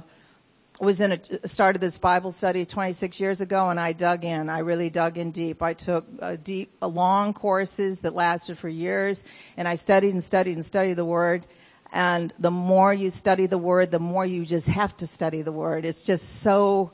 was 0.81 1.01
in 1.01 1.13
a 1.13 1.49
started 1.49 1.81
this 1.81 1.99
Bible 1.99 2.31
study 2.31 2.65
26 2.65 3.21
years 3.21 3.41
ago, 3.41 3.69
and 3.69 3.81
I 3.81 3.93
dug 3.93 4.25
in. 4.25 4.49
I 4.49 4.61
really 4.61 4.91
dug 4.91 5.19
in 5.19 5.33
deep. 5.33 5.63
I 5.63 5.75
took 5.75 6.07
uh, 6.21 6.37
deep, 6.37 6.71
uh, 6.81 6.87
long 6.87 7.35
courses 7.35 8.01
that 8.01 8.15
lasted 8.15 8.59
for 8.59 8.69
years, 8.69 9.25
and 9.57 9.67
I 9.67 9.75
studied 9.75 10.13
and 10.13 10.23
studied 10.23 10.55
and 10.55 10.65
studied 10.65 10.95
the 10.95 11.05
Word. 11.05 11.45
And 11.93 12.33
the 12.39 12.51
more 12.51 12.93
you 12.93 13.11
study 13.11 13.47
the 13.47 13.59
word, 13.59 13.91
the 13.91 13.99
more 13.99 14.25
you 14.25 14.45
just 14.45 14.69
have 14.69 14.97
to 14.99 15.07
study 15.07 15.43
the 15.43 15.53
word. 15.53 15.85
It's 15.85 16.03
just 16.03 16.43
so, 16.43 16.91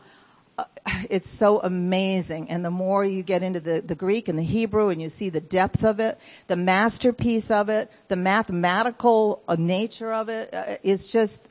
uh, 0.56 0.64
it's 1.10 1.28
so 1.28 1.60
amazing. 1.60 2.50
And 2.50 2.64
the 2.64 2.70
more 2.70 3.04
you 3.04 3.22
get 3.22 3.42
into 3.42 3.60
the, 3.60 3.80
the 3.80 3.96
Greek 3.96 4.28
and 4.28 4.38
the 4.38 4.44
Hebrew 4.44 4.90
and 4.90 5.02
you 5.02 5.08
see 5.08 5.30
the 5.30 5.40
depth 5.40 5.84
of 5.84 6.00
it, 6.00 6.18
the 6.46 6.56
masterpiece 6.56 7.50
of 7.50 7.68
it, 7.70 7.90
the 8.08 8.16
mathematical 8.16 9.42
uh, 9.48 9.56
nature 9.58 10.12
of 10.12 10.28
it, 10.28 10.54
uh, 10.54 10.76
it's 10.82 11.10
just 11.10 11.48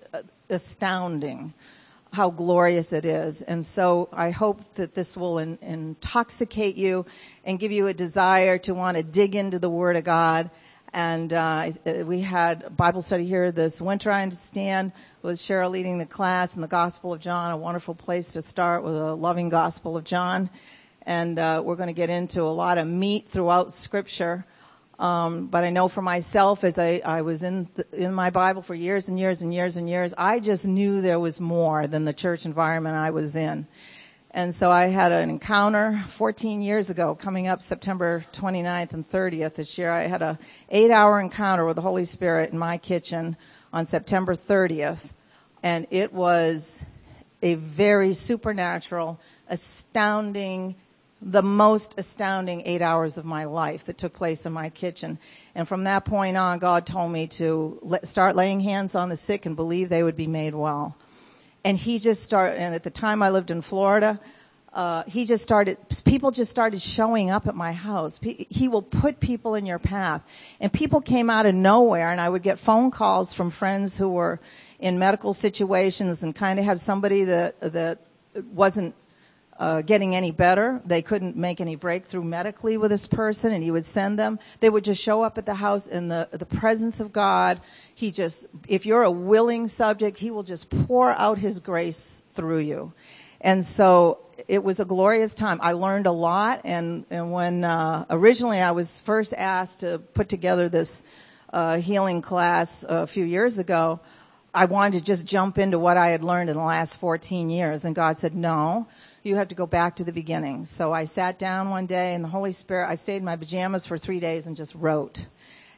astounding 0.50 1.54
how 2.14 2.30
glorious 2.30 2.94
it 2.94 3.06
is. 3.06 3.42
And 3.42 3.66
so 3.66 4.08
I 4.14 4.30
hope 4.30 4.76
that 4.76 4.94
this 4.94 5.18
will 5.18 5.40
in, 5.40 5.58
intoxicate 5.62 6.78
you 6.78 7.08
and 7.44 7.60
give 7.60 7.72
you 7.72 7.88
a 7.88 7.94
desire 7.94 8.60
to 8.60 8.76
want 8.76 8.98
to 8.98 9.04
dig 9.04 9.36
into 9.36 9.58
the 9.58 9.70
Word 9.70 9.98
of 9.98 10.04
God 10.04 10.52
and 10.94 11.34
uh, 11.34 11.72
we 12.06 12.22
had 12.22 12.78
Bible 12.78 13.02
study 13.02 13.26
here 13.26 13.52
this 13.52 13.82
winter, 13.82 14.12
I 14.12 14.22
understand, 14.22 14.92
with 15.24 15.40
Cheryl 15.40 15.72
leading 15.72 15.98
the 15.98 16.06
class 16.06 16.56
in 16.56 16.62
the 16.62 16.68
Gospel 16.68 17.14
of 17.14 17.20
John, 17.20 17.52
a 17.52 17.58
wonderful 17.58 17.96
place 17.96 18.34
to 18.34 18.44
start 18.44 18.84
with 18.84 18.96
a 18.96 19.16
loving 19.16 19.50
Gospel 19.50 19.98
of 19.98 20.04
John. 20.04 20.52
And 21.02 21.40
uh, 21.40 21.64
we're 21.66 21.78
going 21.78 21.88
to 21.88 21.94
get 21.94 22.12
into 22.12 22.44
a 22.44 22.54
lot 22.54 22.78
of 22.78 22.88
meat 22.88 23.28
throughout 23.28 23.74
Scripture. 23.74 24.46
Um, 25.00 25.48
but 25.48 25.64
I 25.64 25.72
know 25.72 25.88
for 25.88 26.04
myself, 26.04 26.64
as 26.64 26.78
I, 26.78 27.02
I 27.04 27.24
was 27.24 27.42
in 27.42 27.68
the, 27.74 27.86
in 27.92 28.14
my 28.14 28.30
Bible 28.30 28.62
for 28.62 28.76
years 28.76 29.10
and 29.10 29.20
years 29.20 29.42
and 29.42 29.52
years 29.52 29.78
and 29.78 29.90
years, 29.90 30.14
I 30.16 30.40
just 30.40 30.66
knew 30.66 31.02
there 31.02 31.20
was 31.20 31.42
more 31.42 31.88
than 31.88 32.06
the 32.06 32.14
church 32.14 32.46
environment 32.46 32.96
I 32.96 33.10
was 33.10 33.36
in. 33.36 33.68
And 34.36 34.54
so 34.54 34.72
I 34.72 34.88
had 34.88 35.12
an 35.12 35.30
encounter 35.30 36.04
14 36.08 36.63
years 36.63 36.89
ago, 36.89 37.13
coming 37.13 37.48
up 37.48 37.62
September 37.62 38.26
29th 38.34 38.93
and 38.93 39.08
30th 39.08 39.54
this 39.54 39.78
year. 39.78 39.91
I 39.91 40.04
had 40.04 40.24
a 40.24 40.39
eight 40.69 40.89
hour 40.89 41.19
encounter 41.19 41.63
with 41.65 41.76
the 41.76 41.84
Holy 41.84 42.06
Spirit 42.06 42.52
in 42.52 42.58
my 42.58 42.78
kitchen 42.78 43.38
on 43.72 43.86
September 43.86 44.34
30th. 44.34 45.12
And 45.62 45.86
it 45.91 46.13
was 46.13 46.84
a 47.43 47.54
very 47.54 48.13
supernatural, 48.13 49.19
astounding, 49.50 50.78
the 51.22 51.43
most 51.43 52.00
astounding 52.00 52.63
eight 52.65 52.82
hours 52.82 53.19
of 53.19 53.26
my 53.26 53.43
life 53.43 53.86
that 53.86 54.00
took 54.00 54.13
place 54.13 54.48
in 54.48 54.52
my 54.52 54.69
kitchen. 54.69 55.19
And 55.54 55.67
from 55.67 55.84
that 55.84 56.06
point 56.06 56.38
on, 56.38 56.58
God 56.58 56.88
told 56.88 57.12
me 57.12 57.28
to 57.28 58.00
start 58.04 58.36
laying 58.36 58.62
hands 58.62 58.96
on 58.96 59.10
the 59.10 59.15
sick 59.15 59.46
and 59.46 59.56
believe 59.56 59.89
they 59.89 60.02
would 60.02 60.17
be 60.17 60.26
made 60.26 60.56
well 60.56 60.98
and 61.63 61.78
he 61.78 61.99
just 61.99 62.23
started, 62.23 62.60
and 62.60 62.76
at 62.76 62.84
the 62.84 62.89
time 62.89 63.23
I 63.23 63.30
lived 63.30 63.52
in 63.52 63.62
Florida, 63.62 64.19
uh, 64.73 65.04
he 65.04 65.26
just 65.26 65.43
started, 65.43 65.78
people 66.04 66.32
just 66.32 66.49
started 66.49 66.82
showing 66.82 67.30
up 67.30 67.47
at 67.47 67.56
my 67.56 67.71
house. 67.71 68.19
He 68.21 68.67
will 68.67 68.82
put 68.82 69.19
people 69.19 69.54
in 69.54 69.67
your 69.67 69.78
path. 69.78 70.23
And 70.60 70.73
people 70.73 71.02
came 71.02 71.30
out 71.30 71.45
of 71.45 71.54
nowhere 71.54 72.10
and 72.10 72.19
I 72.19 72.28
would 72.28 72.41
get 72.41 72.58
phone 72.58 72.89
calls 72.89 73.34
from 73.34 73.52
friends 73.52 73.95
who 73.95 74.10
were 74.10 74.39
in 74.80 74.97
medical 74.97 75.34
situations 75.34 76.23
and 76.23 76.36
kind 76.36 76.58
of 76.58 76.65
have 76.65 76.80
somebody 76.80 77.26
that, 77.26 77.60
that 77.62 77.99
wasn't 78.52 78.95
uh, 79.58 79.82
getting 79.82 80.16
any 80.16 80.32
better. 80.32 80.82
They 80.86 81.02
couldn't 81.02 81.36
make 81.36 81.62
any 81.62 81.76
breakthrough 81.76 82.24
medically 82.24 82.78
with 82.78 82.92
this 82.92 83.08
person, 83.08 83.54
and 83.54 83.63
he 83.63 83.72
would 83.72 83.86
send 83.86 84.18
them. 84.18 84.39
They 84.60 84.70
would 84.70 84.84
just 84.84 85.02
show 85.02 85.22
up 85.22 85.38
at 85.38 85.46
the 85.46 85.54
house 85.54 85.88
in 85.88 86.08
the 86.08 86.28
the 86.32 86.46
presence 86.46 87.00
of 87.00 87.13
God. 87.13 87.62
He 87.96 88.12
just, 88.12 88.48
if 88.68 88.86
you're 88.86 89.04
a 89.04 89.12
willing 89.12 89.68
subject, 89.68 90.18
he 90.18 90.32
will 90.32 90.44
just 90.44 90.70
pour 90.70 91.12
out 91.12 91.38
his 91.38 91.60
grace 91.60 92.24
through 92.32 92.60
you. 92.60 92.94
And 93.42 93.63
so 93.63 94.20
it 94.48 94.63
was 94.63 94.80
a 94.80 94.86
glorious 94.86 95.34
time. 95.34 95.60
I 95.62 95.74
learned 95.74 96.08
a 96.08 96.12
lot, 96.12 96.62
and 96.66 97.06
and 97.10 97.32
when 97.32 97.63
uh, 97.63 98.06
originally 98.10 98.60
I 98.60 98.72
was 98.72 99.02
first 99.02 99.34
asked 99.34 99.82
to 99.82 100.00
put 100.00 100.30
together 100.30 100.70
this 100.70 101.04
uh, 101.52 101.78
healing 101.78 102.22
class 102.22 102.84
a 102.88 103.06
few 103.06 103.24
years 103.24 103.60
ago. 103.60 104.00
I 104.56 104.66
wanted 104.66 105.00
to 105.00 105.04
just 105.04 105.26
jump 105.26 105.58
into 105.58 105.80
what 105.80 105.98
I 105.98 106.10
had 106.10 106.24
learned 106.24 106.52
in 106.52 106.56
the 106.56 106.63
last 106.63 107.00
14 107.00 107.50
years, 107.50 107.86
and 107.86 107.96
God 107.96 108.18
said, 108.18 108.36
no, 108.36 108.88
you 109.24 109.38
have 109.38 109.48
to 109.48 109.56
go 109.56 109.66
back 109.66 109.96
to 109.96 110.04
the 110.04 110.12
beginning. 110.12 110.66
So 110.66 110.92
I 110.92 111.06
sat 111.06 111.40
down 111.40 111.70
one 111.70 111.86
day 111.86 112.14
and 112.14 112.24
the 112.24 112.30
Holy 112.30 112.52
Spirit, 112.52 112.90
I 112.90 112.96
stayed 112.96 113.18
in 113.18 113.26
my 113.26 113.38
pajamas 113.38 113.86
for 113.86 113.98
three 113.98 114.20
days 114.20 114.48
and 114.48 114.56
just 114.56 114.76
wrote. 114.76 115.26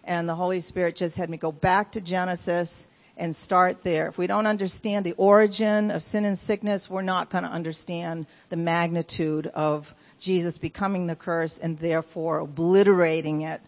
And 0.03 0.27
the 0.27 0.36
Holy 0.36 0.62
Spirit 0.62 0.95
just 0.95 1.17
had 1.17 1.29
me 1.29 1.38
go 1.38 1.51
back 1.51 1.91
to 1.91 2.01
Genesis 2.01 2.88
and 3.17 3.36
start 3.36 3.84
there. 3.84 4.08
If 4.08 4.17
we 4.17 4.27
don't 4.27 4.47
understand 4.47 5.05
the 5.05 5.13
origin 5.13 5.91
of 5.91 6.03
sin 6.03 6.25
and 6.25 6.38
sickness, 6.38 6.89
we're 6.89 7.01
not 7.01 7.29
going 7.29 7.43
to 7.43 7.49
understand 7.49 8.25
the 8.49 8.58
magnitude 8.58 9.47
of 9.47 9.93
Jesus 10.19 10.58
becoming 10.58 11.08
the 11.08 11.15
curse 11.15 11.58
and 11.60 11.77
therefore 11.77 12.39
obliterating 12.39 13.41
it 13.41 13.62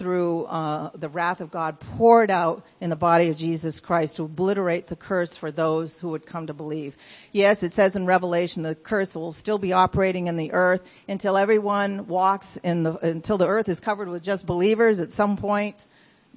through 0.00 0.46
uh, 0.46 0.88
the 0.94 1.10
wrath 1.10 1.42
of 1.42 1.50
God 1.50 1.78
poured 1.78 2.30
out 2.30 2.64
in 2.80 2.88
the 2.88 2.96
body 2.96 3.28
of 3.28 3.36
Jesus 3.36 3.80
Christ 3.80 4.16
to 4.16 4.24
obliterate 4.24 4.86
the 4.86 4.96
curse 4.96 5.36
for 5.36 5.52
those 5.52 6.00
who 6.00 6.08
would 6.08 6.24
come 6.24 6.46
to 6.46 6.54
believe. 6.54 6.96
Yes, 7.32 7.62
it 7.62 7.74
says 7.74 7.96
in 7.96 8.06
Revelation 8.06 8.62
the 8.62 8.74
curse 8.74 9.14
will 9.14 9.32
still 9.32 9.58
be 9.58 9.74
operating 9.74 10.28
in 10.28 10.38
the 10.38 10.52
earth 10.52 10.88
until 11.06 11.36
everyone 11.36 12.06
walks 12.06 12.56
in 12.56 12.82
the 12.82 12.96
until 12.96 13.36
the 13.36 13.46
earth 13.46 13.68
is 13.68 13.78
covered 13.78 14.08
with 14.08 14.22
just 14.22 14.46
believers 14.46 15.00
at 15.00 15.12
some 15.12 15.36
point 15.36 15.86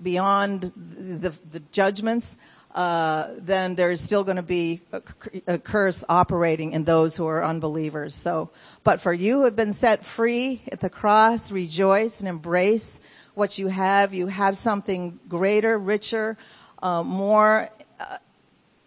beyond 0.01 0.63
the, 0.75 1.33
the 1.51 1.61
judgments. 1.71 2.37
Uh, 2.75 3.29
then 3.37 3.75
there's 3.75 4.01
still 4.01 4.25
going 4.25 4.37
to 4.37 4.43
be 4.43 4.81
a, 4.91 5.01
a, 5.45 5.57
curse 5.59 6.03
operating 6.09 6.71
in 6.71 6.83
those 6.83 7.15
who 7.15 7.27
are 7.27 7.43
unbelievers. 7.45 8.15
So, 8.15 8.49
but 8.83 8.99
for 8.99 9.13
you 9.13 9.37
who 9.37 9.45
have 9.45 9.55
been 9.55 9.73
set 9.73 10.03
free 10.03 10.59
at 10.71 10.79
the 10.79 10.89
cross, 10.89 11.51
rejoice 11.51 12.19
and 12.19 12.27
embrace 12.27 12.99
what 13.35 13.57
you 13.57 13.67
have. 13.67 14.13
You 14.13 14.27
have 14.27 14.57
something 14.57 15.19
greater, 15.27 15.77
richer, 15.77 16.37
uh, 16.81 17.03
more, 17.03 17.69
uh, 17.99 18.17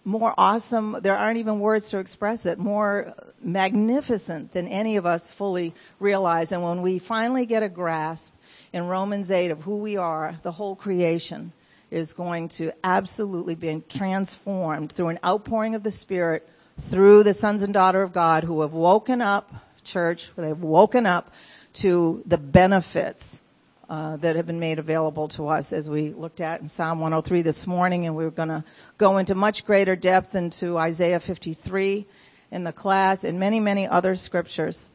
more 0.04 0.34
awesome. 0.36 0.96
There 1.02 1.16
aren't 1.16 1.38
even 1.38 1.60
words 1.60 1.90
to 1.90 1.98
express 1.98 2.46
it. 2.46 2.58
More 2.58 3.14
magnificent 3.40 4.52
than 4.52 4.68
any 4.68 4.96
of 4.96 5.06
us 5.06 5.32
fully 5.32 5.74
realize. 5.98 6.52
And 6.52 6.62
when 6.62 6.82
we 6.82 6.98
finally 6.98 7.46
get 7.46 7.62
a 7.62 7.68
grasp 7.68 8.34
in 8.72 8.86
Romans 8.86 9.30
8 9.30 9.50
of 9.50 9.62
who 9.62 9.78
we 9.78 9.96
are, 9.96 10.36
the 10.42 10.52
whole 10.52 10.76
creation 10.76 11.52
is 11.90 12.14
going 12.14 12.48
to 12.48 12.72
absolutely 12.82 13.54
be 13.54 13.82
transformed 13.88 14.92
through 14.92 15.08
an 15.08 15.18
outpouring 15.24 15.74
of 15.74 15.82
the 15.82 15.90
Spirit 15.90 16.48
through 16.78 17.22
the 17.22 17.32
sons 17.32 17.62
and 17.62 17.72
daughter 17.72 18.02
of 18.02 18.12
God 18.12 18.44
who 18.44 18.60
have 18.60 18.72
woken 18.72 19.22
up, 19.22 19.52
church, 19.84 20.30
they've 20.36 20.58
woken 20.58 21.06
up 21.06 21.32
to 21.74 22.22
the 22.26 22.38
benefits 22.38 23.42
uh, 23.88 24.16
that 24.16 24.36
have 24.36 24.46
been 24.46 24.60
made 24.60 24.78
available 24.78 25.28
to 25.28 25.48
us 25.48 25.72
as 25.72 25.88
we 25.88 26.10
looked 26.10 26.40
at 26.40 26.60
in 26.60 26.68
Psalm 26.68 27.00
103 27.00 27.42
this 27.42 27.66
morning, 27.66 28.06
and 28.06 28.16
we 28.16 28.24
are 28.24 28.30
going 28.30 28.48
to 28.48 28.64
go 28.98 29.18
into 29.18 29.34
much 29.34 29.64
greater 29.64 29.94
depth 29.94 30.34
into 30.34 30.76
Isaiah 30.76 31.20
53 31.20 32.06
in 32.50 32.64
the 32.64 32.72
class 32.72 33.24
and 33.24 33.38
many, 33.38 33.60
many 33.60 33.86
other 33.86 34.14
scriptures. 34.14 34.88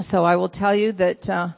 So 0.00 0.24
I 0.24 0.36
will 0.36 0.48
tell 0.48 0.74
you 0.74 0.92
that 0.92 1.30
uh, 1.30 1.48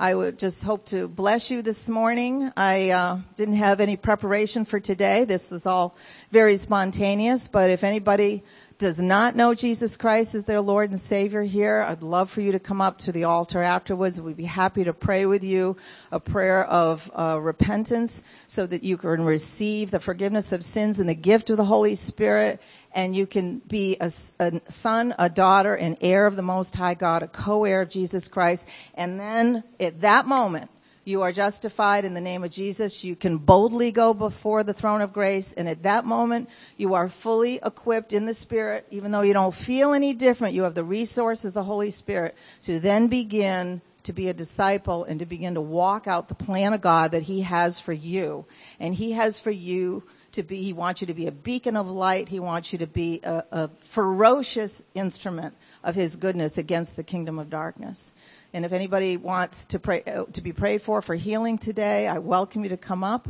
I 0.00 0.14
would 0.14 0.38
just 0.38 0.62
hope 0.62 0.84
to 0.86 1.08
bless 1.08 1.50
you 1.50 1.60
this 1.60 1.88
morning. 1.88 2.52
I 2.56 2.90
uh, 2.90 3.18
didn't 3.34 3.56
have 3.56 3.80
any 3.80 3.96
preparation 3.96 4.64
for 4.64 4.78
today. 4.78 5.24
This 5.24 5.50
is 5.50 5.66
all 5.66 5.96
very 6.30 6.56
spontaneous, 6.56 7.48
but 7.48 7.70
if 7.70 7.82
anybody 7.82 8.44
does 8.78 9.00
not 9.00 9.34
know 9.34 9.54
Jesus 9.54 9.96
Christ 9.96 10.36
as 10.36 10.44
their 10.44 10.60
Lord 10.60 10.90
and 10.90 11.00
Savior 11.00 11.42
here, 11.42 11.82
I'd 11.82 12.02
love 12.02 12.30
for 12.30 12.40
you 12.40 12.52
to 12.52 12.60
come 12.60 12.80
up 12.80 12.98
to 13.00 13.12
the 13.12 13.24
altar 13.24 13.60
afterwards. 13.60 14.20
We'd 14.20 14.36
be 14.36 14.44
happy 14.44 14.84
to 14.84 14.92
pray 14.92 15.26
with 15.26 15.42
you 15.42 15.76
a 16.12 16.20
prayer 16.20 16.64
of 16.64 17.10
uh, 17.12 17.40
repentance 17.40 18.22
so 18.46 18.64
that 18.64 18.84
you 18.84 18.98
can 18.98 19.24
receive 19.24 19.90
the 19.90 19.98
forgiveness 19.98 20.52
of 20.52 20.64
sins 20.64 21.00
and 21.00 21.08
the 21.08 21.16
gift 21.16 21.50
of 21.50 21.56
the 21.56 21.64
Holy 21.64 21.96
Spirit 21.96 22.62
and 22.94 23.14
you 23.14 23.26
can 23.26 23.58
be 23.58 23.96
a, 24.00 24.10
a, 24.40 24.60
son, 24.70 25.14
a 25.18 25.28
daughter, 25.28 25.74
an 25.74 25.98
heir 26.00 26.26
of 26.26 26.36
the 26.36 26.42
Most 26.42 26.74
High 26.74 26.94
God, 26.94 27.22
a 27.22 27.28
co-heir 27.28 27.82
of 27.82 27.88
Jesus 27.88 28.28
Christ. 28.28 28.68
And 28.94 29.18
then 29.18 29.64
at 29.78 30.00
that 30.00 30.26
moment, 30.26 30.70
you 31.08 31.22
are 31.22 31.32
justified 31.32 32.04
in 32.04 32.12
the 32.12 32.20
name 32.20 32.44
of 32.44 32.50
Jesus. 32.50 33.02
You 33.02 33.16
can 33.16 33.38
boldly 33.38 33.92
go 33.92 34.12
before 34.12 34.62
the 34.62 34.74
throne 34.74 35.00
of 35.00 35.14
grace. 35.14 35.54
And 35.54 35.66
at 35.66 35.84
that 35.84 36.04
moment, 36.04 36.50
you 36.76 36.94
are 36.94 37.08
fully 37.08 37.60
equipped 37.64 38.12
in 38.12 38.26
the 38.26 38.34
Spirit. 38.34 38.86
Even 38.90 39.10
though 39.10 39.22
you 39.22 39.32
don't 39.32 39.54
feel 39.54 39.94
any 39.94 40.12
different, 40.12 40.54
you 40.54 40.64
have 40.64 40.74
the 40.74 40.84
resources 40.84 41.46
of 41.46 41.54
the 41.54 41.62
Holy 41.62 41.92
Spirit 41.92 42.36
to 42.64 42.78
then 42.78 43.06
begin 43.06 43.80
to 44.02 44.12
be 44.12 44.28
a 44.28 44.34
disciple 44.34 45.04
and 45.04 45.20
to 45.20 45.26
begin 45.26 45.54
to 45.54 45.60
walk 45.62 46.06
out 46.06 46.28
the 46.28 46.34
plan 46.34 46.74
of 46.74 46.82
God 46.82 47.12
that 47.12 47.22
He 47.22 47.40
has 47.40 47.80
for 47.80 47.92
you. 47.92 48.44
And 48.78 48.94
He 48.94 49.12
has 49.12 49.40
for 49.40 49.50
you 49.50 50.02
to 50.32 50.42
be, 50.42 50.62
He 50.62 50.72
wants 50.72 51.00
you 51.00 51.08
to 51.08 51.14
be 51.14 51.26
a 51.26 51.32
beacon 51.32 51.76
of 51.76 51.88
light. 51.88 52.28
He 52.28 52.40
wants 52.40 52.72
you 52.72 52.80
to 52.80 52.86
be 52.86 53.20
a, 53.22 53.44
a 53.50 53.68
ferocious 53.68 54.82
instrument 54.94 55.54
of 55.82 55.94
His 55.94 56.16
goodness 56.16 56.58
against 56.58 56.96
the 56.96 57.02
kingdom 57.02 57.38
of 57.38 57.50
darkness. 57.50 58.12
And 58.52 58.64
if 58.64 58.72
anybody 58.72 59.16
wants 59.16 59.66
to 59.66 59.78
pray, 59.78 60.02
uh, 60.04 60.24
to 60.32 60.42
be 60.42 60.52
prayed 60.52 60.82
for 60.82 61.02
for 61.02 61.14
healing 61.14 61.58
today, 61.58 62.06
I 62.06 62.18
welcome 62.18 62.62
you 62.62 62.70
to 62.70 62.76
come 62.76 63.04
up. 63.04 63.28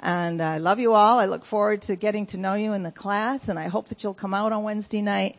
And 0.00 0.42
I 0.42 0.58
love 0.58 0.80
you 0.80 0.94
all. 0.94 1.20
I 1.20 1.26
look 1.26 1.44
forward 1.44 1.82
to 1.82 1.96
getting 1.96 2.26
to 2.26 2.38
know 2.38 2.54
you 2.54 2.72
in 2.72 2.82
the 2.82 2.90
class, 2.90 3.48
and 3.48 3.58
I 3.58 3.68
hope 3.68 3.88
that 3.88 4.02
you'll 4.02 4.14
come 4.14 4.34
out 4.34 4.52
on 4.52 4.64
Wednesday 4.64 5.00
night. 5.00 5.38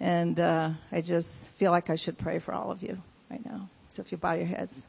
And 0.00 0.38
uh, 0.40 0.70
I 0.90 1.00
just 1.00 1.48
feel 1.50 1.70
like 1.70 1.90
I 1.90 1.96
should 1.96 2.18
pray 2.18 2.40
for 2.40 2.52
all 2.52 2.72
of 2.72 2.82
you 2.82 3.00
right 3.30 3.44
now. 3.44 3.68
So 3.90 4.02
if 4.02 4.10
you 4.10 4.18
bow 4.18 4.32
your 4.32 4.46
heads. 4.46 4.86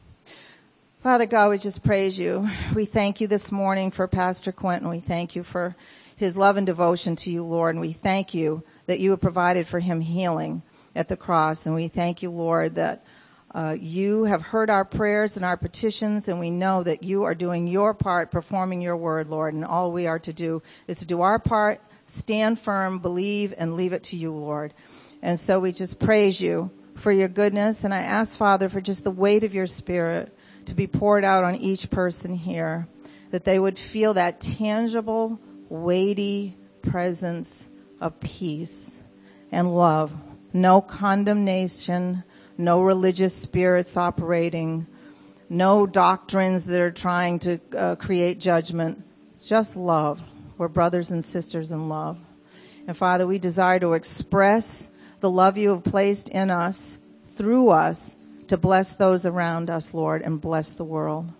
Father 1.06 1.28
God, 1.28 1.52
we 1.52 1.60
just 1.60 1.84
praise 1.84 2.18
you. 2.18 2.50
We 2.74 2.86
thank 2.86 3.22
you 3.22 3.28
this 3.28 3.52
morning 3.52 3.92
for 3.92 4.08
Pastor 4.08 4.52
Quentin. 4.52 4.90
We 4.90 5.02
thank 5.02 5.36
you 5.36 5.44
for 5.44 5.76
his 6.16 6.36
love 6.36 6.58
and 6.58 6.66
devotion 6.66 7.16
to 7.18 7.30
you, 7.30 7.44
Lord. 7.44 7.76
And 7.76 7.82
we 7.82 7.92
thank 7.92 8.34
you 8.34 8.64
that 8.88 9.00
you 9.00 9.12
have 9.12 9.22
provided 9.22 9.68
for 9.68 9.80
him 9.80 10.02
healing 10.02 10.64
at 10.96 11.08
the 11.08 11.16
cross. 11.16 11.68
And 11.68 11.76
we 11.76 11.90
thank 11.90 12.24
you, 12.24 12.32
Lord, 12.32 12.74
that 12.78 13.06
uh, 13.54 13.78
you 13.80 14.24
have 14.24 14.42
heard 14.42 14.72
our 14.72 14.84
prayers 14.84 15.38
and 15.38 15.46
our 15.46 15.58
petitions, 15.58 16.28
and 16.28 16.40
we 16.40 16.50
know 16.50 16.82
that 16.82 17.04
you 17.04 17.26
are 17.26 17.36
doing 17.36 17.68
your 17.68 17.94
part, 17.94 18.32
performing 18.32 18.82
your 18.82 18.98
word, 18.98 19.30
Lord. 19.30 19.54
And 19.54 19.64
all 19.64 19.92
we 19.92 20.08
are 20.08 20.18
to 20.18 20.34
do 20.34 20.64
is 20.88 21.02
to 21.02 21.06
do 21.06 21.22
our 21.22 21.38
part, 21.38 21.82
stand 22.08 22.60
firm, 22.60 22.98
believe, 22.98 23.54
and 23.56 23.76
leave 23.76 23.94
it 23.94 24.06
to 24.06 24.18
you, 24.18 24.32
Lord. 24.32 24.74
And 25.22 25.40
so 25.40 25.60
we 25.60 25.72
just 25.72 26.00
praise 26.00 26.42
you 26.42 26.72
for 26.96 27.12
your 27.12 27.28
goodness. 27.28 27.84
And 27.84 27.94
I 27.94 28.00
ask, 28.00 28.36
Father, 28.36 28.70
for 28.70 28.82
just 28.82 29.04
the 29.04 29.12
weight 29.12 29.44
of 29.44 29.54
your 29.54 29.68
spirit 29.68 30.36
to 30.68 30.74
be 30.74 30.88
poured 30.88 31.24
out 31.24 31.44
on 31.44 31.56
each 31.56 31.90
person 31.90 32.36
here, 32.36 32.88
that 33.32 33.46
they 33.46 33.60
would 33.60 33.78
feel 33.78 34.14
that 34.14 34.42
tangible, 34.42 35.40
weighty 35.70 36.58
presence 36.82 37.68
of 38.00 38.20
peace 38.20 39.02
and 39.52 39.76
love. 39.76 40.14
No 40.54 40.82
condemnation, 40.82 42.24
no 42.58 42.82
religious 42.82 43.36
spirits 43.36 43.98
operating, 43.98 44.88
no 45.50 45.86
doctrines 45.86 46.66
that 46.66 46.80
are 46.80 46.92
trying 46.92 47.40
to 47.40 47.60
uh, 47.78 47.96
create 47.96 48.40
judgment. 48.40 49.04
It's 49.34 49.48
just 49.48 49.76
love. 49.76 50.22
We're 50.58 50.68
brothers 50.70 51.12
and 51.12 51.24
sisters 51.24 51.72
in 51.72 51.90
love. 51.90 52.18
And 52.88 52.96
Father, 52.96 53.28
we 53.28 53.40
desire 53.40 53.80
to 53.80 53.94
express 53.94 54.90
the 55.20 55.30
love 55.30 55.58
you 55.58 55.72
have 55.72 55.84
placed 55.84 56.30
in 56.30 56.50
us 56.50 57.00
through 57.32 57.70
us 57.70 58.16
to 58.48 58.58
bless 58.58 58.94
those 58.94 59.26
around 59.26 59.70
us, 59.70 59.94
Lord, 59.94 60.22
and 60.22 60.40
bless 60.40 60.74
the 60.74 60.84
world. 60.84 61.32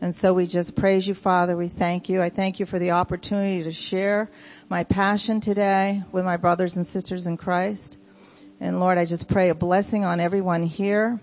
And 0.00 0.14
so 0.14 0.34
we 0.34 0.46
just 0.46 0.76
praise 0.76 1.08
you, 1.08 1.14
Father. 1.14 1.56
We 1.56 1.68
thank 1.68 2.08
you. 2.08 2.20
I 2.20 2.28
thank 2.28 2.60
you 2.60 2.66
for 2.66 2.78
the 2.78 2.92
opportunity 2.92 3.62
to 3.64 3.72
share 3.72 4.30
my 4.68 4.84
passion 4.84 5.40
today 5.40 6.02
with 6.12 6.24
my 6.24 6.36
brothers 6.36 6.76
and 6.76 6.86
sisters 6.86 7.26
in 7.26 7.36
Christ. 7.36 7.98
And 8.60 8.78
Lord, 8.78 8.98
I 8.98 9.04
just 9.06 9.28
pray 9.28 9.48
a 9.48 9.54
blessing 9.54 10.04
on 10.04 10.20
everyone 10.20 10.62
here 10.62 11.20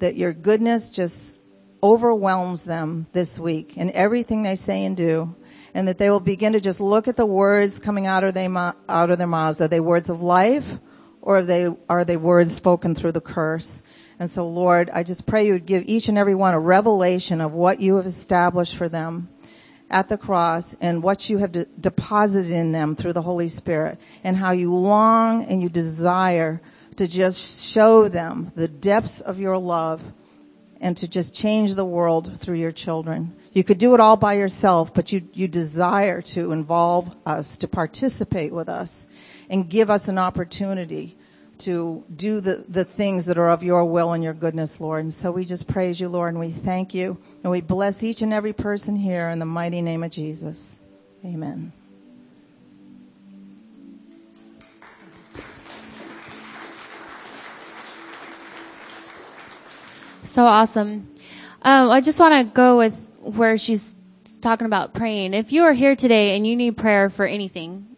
that 0.00 0.16
your 0.16 0.32
goodness 0.32 0.90
just 0.90 1.42
overwhelms 1.82 2.64
them 2.64 3.06
this 3.12 3.38
week 3.38 3.76
in 3.76 3.90
everything 3.92 4.42
they 4.42 4.56
say 4.56 4.84
and 4.84 4.96
do. 4.96 5.34
And 5.74 5.88
that 5.88 5.98
they 5.98 6.08
will 6.08 6.20
begin 6.20 6.54
to 6.54 6.60
just 6.60 6.80
look 6.80 7.08
at 7.08 7.16
the 7.16 7.26
words 7.26 7.78
coming 7.78 8.06
out 8.06 8.24
of, 8.24 8.32
they, 8.32 8.46
out 8.46 9.10
of 9.10 9.18
their 9.18 9.26
mouths. 9.26 9.60
Are 9.60 9.68
they 9.68 9.80
words 9.80 10.08
of 10.08 10.22
life 10.22 10.78
or 11.20 11.38
are 11.38 11.42
they, 11.42 11.68
are 11.90 12.06
they 12.06 12.16
words 12.16 12.54
spoken 12.54 12.94
through 12.94 13.12
the 13.12 13.20
curse? 13.20 13.82
And 14.18 14.28
so 14.30 14.48
Lord, 14.48 14.90
I 14.92 15.04
just 15.04 15.26
pray 15.26 15.46
you 15.46 15.52
would 15.52 15.66
give 15.66 15.84
each 15.86 16.08
and 16.08 16.18
every 16.18 16.34
one 16.34 16.54
a 16.54 16.60
revelation 16.60 17.40
of 17.40 17.52
what 17.52 17.80
you 17.80 17.96
have 17.96 18.06
established 18.06 18.76
for 18.76 18.88
them 18.88 19.28
at 19.90 20.08
the 20.08 20.18
cross 20.18 20.76
and 20.80 21.02
what 21.02 21.30
you 21.30 21.38
have 21.38 21.52
de- 21.52 21.66
deposited 21.80 22.50
in 22.50 22.72
them 22.72 22.96
through 22.96 23.12
the 23.12 23.22
Holy 23.22 23.48
Spirit 23.48 23.98
and 24.24 24.36
how 24.36 24.52
you 24.52 24.74
long 24.74 25.44
and 25.44 25.62
you 25.62 25.68
desire 25.68 26.60
to 26.96 27.06
just 27.06 27.70
show 27.70 28.08
them 28.08 28.52
the 28.54 28.68
depths 28.68 29.20
of 29.20 29.38
your 29.38 29.56
love 29.56 30.02
and 30.80 30.96
to 30.96 31.08
just 31.08 31.34
change 31.34 31.74
the 31.74 31.84
world 31.84 32.38
through 32.38 32.56
your 32.56 32.72
children. 32.72 33.34
You 33.52 33.64
could 33.64 33.78
do 33.78 33.94
it 33.94 34.00
all 34.00 34.16
by 34.16 34.34
yourself, 34.34 34.94
but 34.94 35.12
you, 35.12 35.28
you 35.32 35.48
desire 35.48 36.22
to 36.22 36.52
involve 36.52 37.14
us, 37.26 37.58
to 37.58 37.68
participate 37.68 38.52
with 38.52 38.68
us 38.68 39.06
and 39.48 39.68
give 39.68 39.90
us 39.90 40.08
an 40.08 40.18
opportunity 40.18 41.16
to 41.60 42.04
do 42.14 42.40
the, 42.40 42.64
the 42.68 42.84
things 42.84 43.26
that 43.26 43.38
are 43.38 43.50
of 43.50 43.62
your 43.62 43.84
will 43.84 44.12
and 44.12 44.22
your 44.22 44.34
goodness, 44.34 44.80
Lord. 44.80 45.02
And 45.04 45.12
so 45.12 45.32
we 45.32 45.44
just 45.44 45.66
praise 45.66 46.00
you, 46.00 46.08
Lord, 46.08 46.30
and 46.30 46.40
we 46.40 46.50
thank 46.50 46.94
you. 46.94 47.18
And 47.42 47.50
we 47.50 47.60
bless 47.60 48.02
each 48.02 48.22
and 48.22 48.32
every 48.32 48.52
person 48.52 48.96
here 48.96 49.28
in 49.28 49.38
the 49.38 49.46
mighty 49.46 49.82
name 49.82 50.02
of 50.02 50.10
Jesus. 50.10 50.80
Amen. 51.24 51.72
So 60.24 60.44
awesome. 60.44 61.08
Um, 61.62 61.90
I 61.90 62.00
just 62.00 62.20
want 62.20 62.46
to 62.46 62.54
go 62.54 62.78
with 62.78 63.08
where 63.20 63.58
she's 63.58 63.96
talking 64.40 64.66
about 64.66 64.94
praying. 64.94 65.34
If 65.34 65.52
you 65.52 65.64
are 65.64 65.72
here 65.72 65.96
today 65.96 66.36
and 66.36 66.46
you 66.46 66.54
need 66.54 66.76
prayer 66.76 67.10
for 67.10 67.26
anything, 67.26 67.96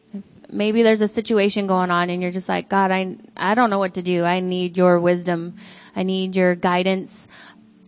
maybe 0.52 0.82
there's 0.82 1.02
a 1.02 1.08
situation 1.08 1.66
going 1.66 1.90
on 1.90 2.10
and 2.10 2.22
you're 2.22 2.30
just 2.30 2.48
like, 2.48 2.68
God, 2.68 2.90
I, 2.90 3.16
I 3.36 3.54
don't 3.54 3.70
know 3.70 3.78
what 3.78 3.94
to 3.94 4.02
do. 4.02 4.24
I 4.24 4.40
need 4.40 4.76
your 4.76 4.98
wisdom. 5.00 5.56
I 5.94 6.02
need 6.02 6.36
your 6.36 6.54
guidance. 6.54 7.28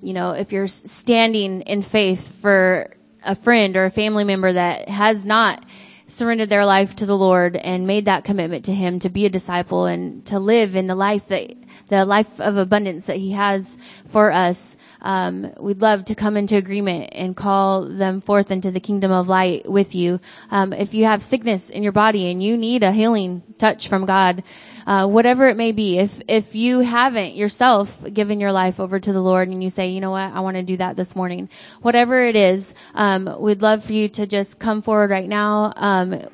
You 0.00 0.12
know, 0.12 0.32
if 0.32 0.52
you're 0.52 0.68
standing 0.68 1.62
in 1.62 1.82
faith 1.82 2.40
for 2.40 2.94
a 3.24 3.34
friend 3.34 3.76
or 3.76 3.84
a 3.84 3.90
family 3.90 4.24
member 4.24 4.52
that 4.52 4.88
has 4.88 5.24
not 5.24 5.64
surrendered 6.06 6.50
their 6.50 6.66
life 6.66 6.96
to 6.96 7.06
the 7.06 7.16
Lord 7.16 7.56
and 7.56 7.86
made 7.86 8.06
that 8.06 8.24
commitment 8.24 8.66
to 8.66 8.74
Him 8.74 8.98
to 9.00 9.08
be 9.08 9.26
a 9.26 9.30
disciple 9.30 9.86
and 9.86 10.24
to 10.26 10.38
live 10.38 10.76
in 10.76 10.86
the 10.86 10.94
life 10.94 11.28
that, 11.28 11.54
the 11.88 12.04
life 12.04 12.40
of 12.40 12.56
abundance 12.56 13.06
that 13.06 13.16
He 13.16 13.32
has 13.32 13.78
for 14.06 14.32
us, 14.32 14.71
um, 15.02 15.52
we'd 15.60 15.82
love 15.82 16.06
to 16.06 16.14
come 16.14 16.36
into 16.36 16.56
agreement 16.56 17.10
and 17.12 17.36
call 17.36 17.88
them 17.88 18.20
forth 18.20 18.50
into 18.50 18.70
the 18.70 18.80
kingdom 18.80 19.10
of 19.10 19.28
light 19.28 19.70
with 19.70 19.94
you. 19.94 20.20
Um, 20.50 20.72
if 20.72 20.94
you 20.94 21.04
have 21.04 21.22
sickness 21.22 21.70
in 21.70 21.82
your 21.82 21.92
body 21.92 22.30
and 22.30 22.42
you 22.42 22.56
need 22.56 22.84
a 22.84 22.92
healing 22.92 23.42
touch 23.58 23.88
from 23.88 24.06
God, 24.06 24.44
uh, 24.86 25.08
whatever 25.08 25.48
it 25.48 25.56
may 25.56 25.72
be, 25.72 25.98
if 25.98 26.22
if 26.28 26.54
you 26.54 26.80
haven't 26.80 27.34
yourself 27.34 28.04
given 28.12 28.40
your 28.40 28.52
life 28.52 28.80
over 28.80 28.98
to 28.98 29.12
the 29.12 29.20
Lord 29.20 29.48
and 29.48 29.62
you 29.62 29.70
say, 29.70 29.90
you 29.90 30.00
know 30.00 30.12
what, 30.12 30.32
I 30.32 30.40
want 30.40 30.56
to 30.56 30.62
do 30.62 30.76
that 30.76 30.96
this 30.96 31.14
morning, 31.16 31.50
whatever 31.80 32.22
it 32.22 32.36
is, 32.36 32.72
um, 32.94 33.28
we'd 33.40 33.60
love 33.62 33.84
for 33.84 33.92
you 33.92 34.08
to 34.10 34.26
just 34.26 34.58
come 34.58 34.82
forward 34.82 35.10
right 35.10 35.28
now. 35.28 35.72
Um, 35.74 36.28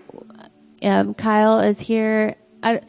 um, 0.82 1.14
Kyle 1.14 1.60
is 1.60 1.80
here. 1.80 2.36
I, 2.62 2.82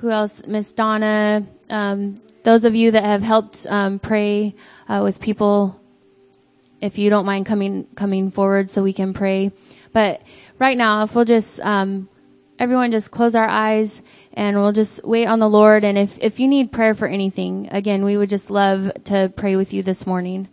who 0.00 0.10
else? 0.10 0.46
Miss 0.46 0.72
Donna. 0.72 1.46
Um, 1.68 2.16
those 2.42 2.64
of 2.64 2.74
you 2.74 2.92
that 2.92 3.04
have 3.04 3.22
helped 3.22 3.66
um, 3.68 3.98
pray 3.98 4.54
uh, 4.88 5.00
with 5.02 5.20
people, 5.20 5.80
if 6.80 6.98
you 6.98 7.10
don't 7.10 7.26
mind 7.26 7.46
coming 7.46 7.86
coming 7.94 8.30
forward 8.30 8.70
so 8.70 8.82
we 8.82 8.92
can 8.92 9.12
pray. 9.12 9.52
But 9.92 10.22
right 10.58 10.76
now, 10.76 11.02
if 11.04 11.14
we'll 11.14 11.24
just 11.24 11.60
um, 11.60 12.08
everyone 12.58 12.90
just 12.90 13.10
close 13.10 13.34
our 13.34 13.48
eyes 13.48 14.02
and 14.32 14.56
we'll 14.56 14.72
just 14.72 15.04
wait 15.04 15.26
on 15.26 15.38
the 15.38 15.48
Lord. 15.48 15.84
And 15.84 15.98
if 15.98 16.18
if 16.18 16.40
you 16.40 16.48
need 16.48 16.72
prayer 16.72 16.94
for 16.94 17.06
anything, 17.08 17.68
again, 17.70 18.04
we 18.04 18.16
would 18.16 18.28
just 18.28 18.50
love 18.50 18.92
to 19.04 19.32
pray 19.34 19.56
with 19.56 19.72
you 19.72 19.82
this 19.82 20.06
morning. 20.06 20.48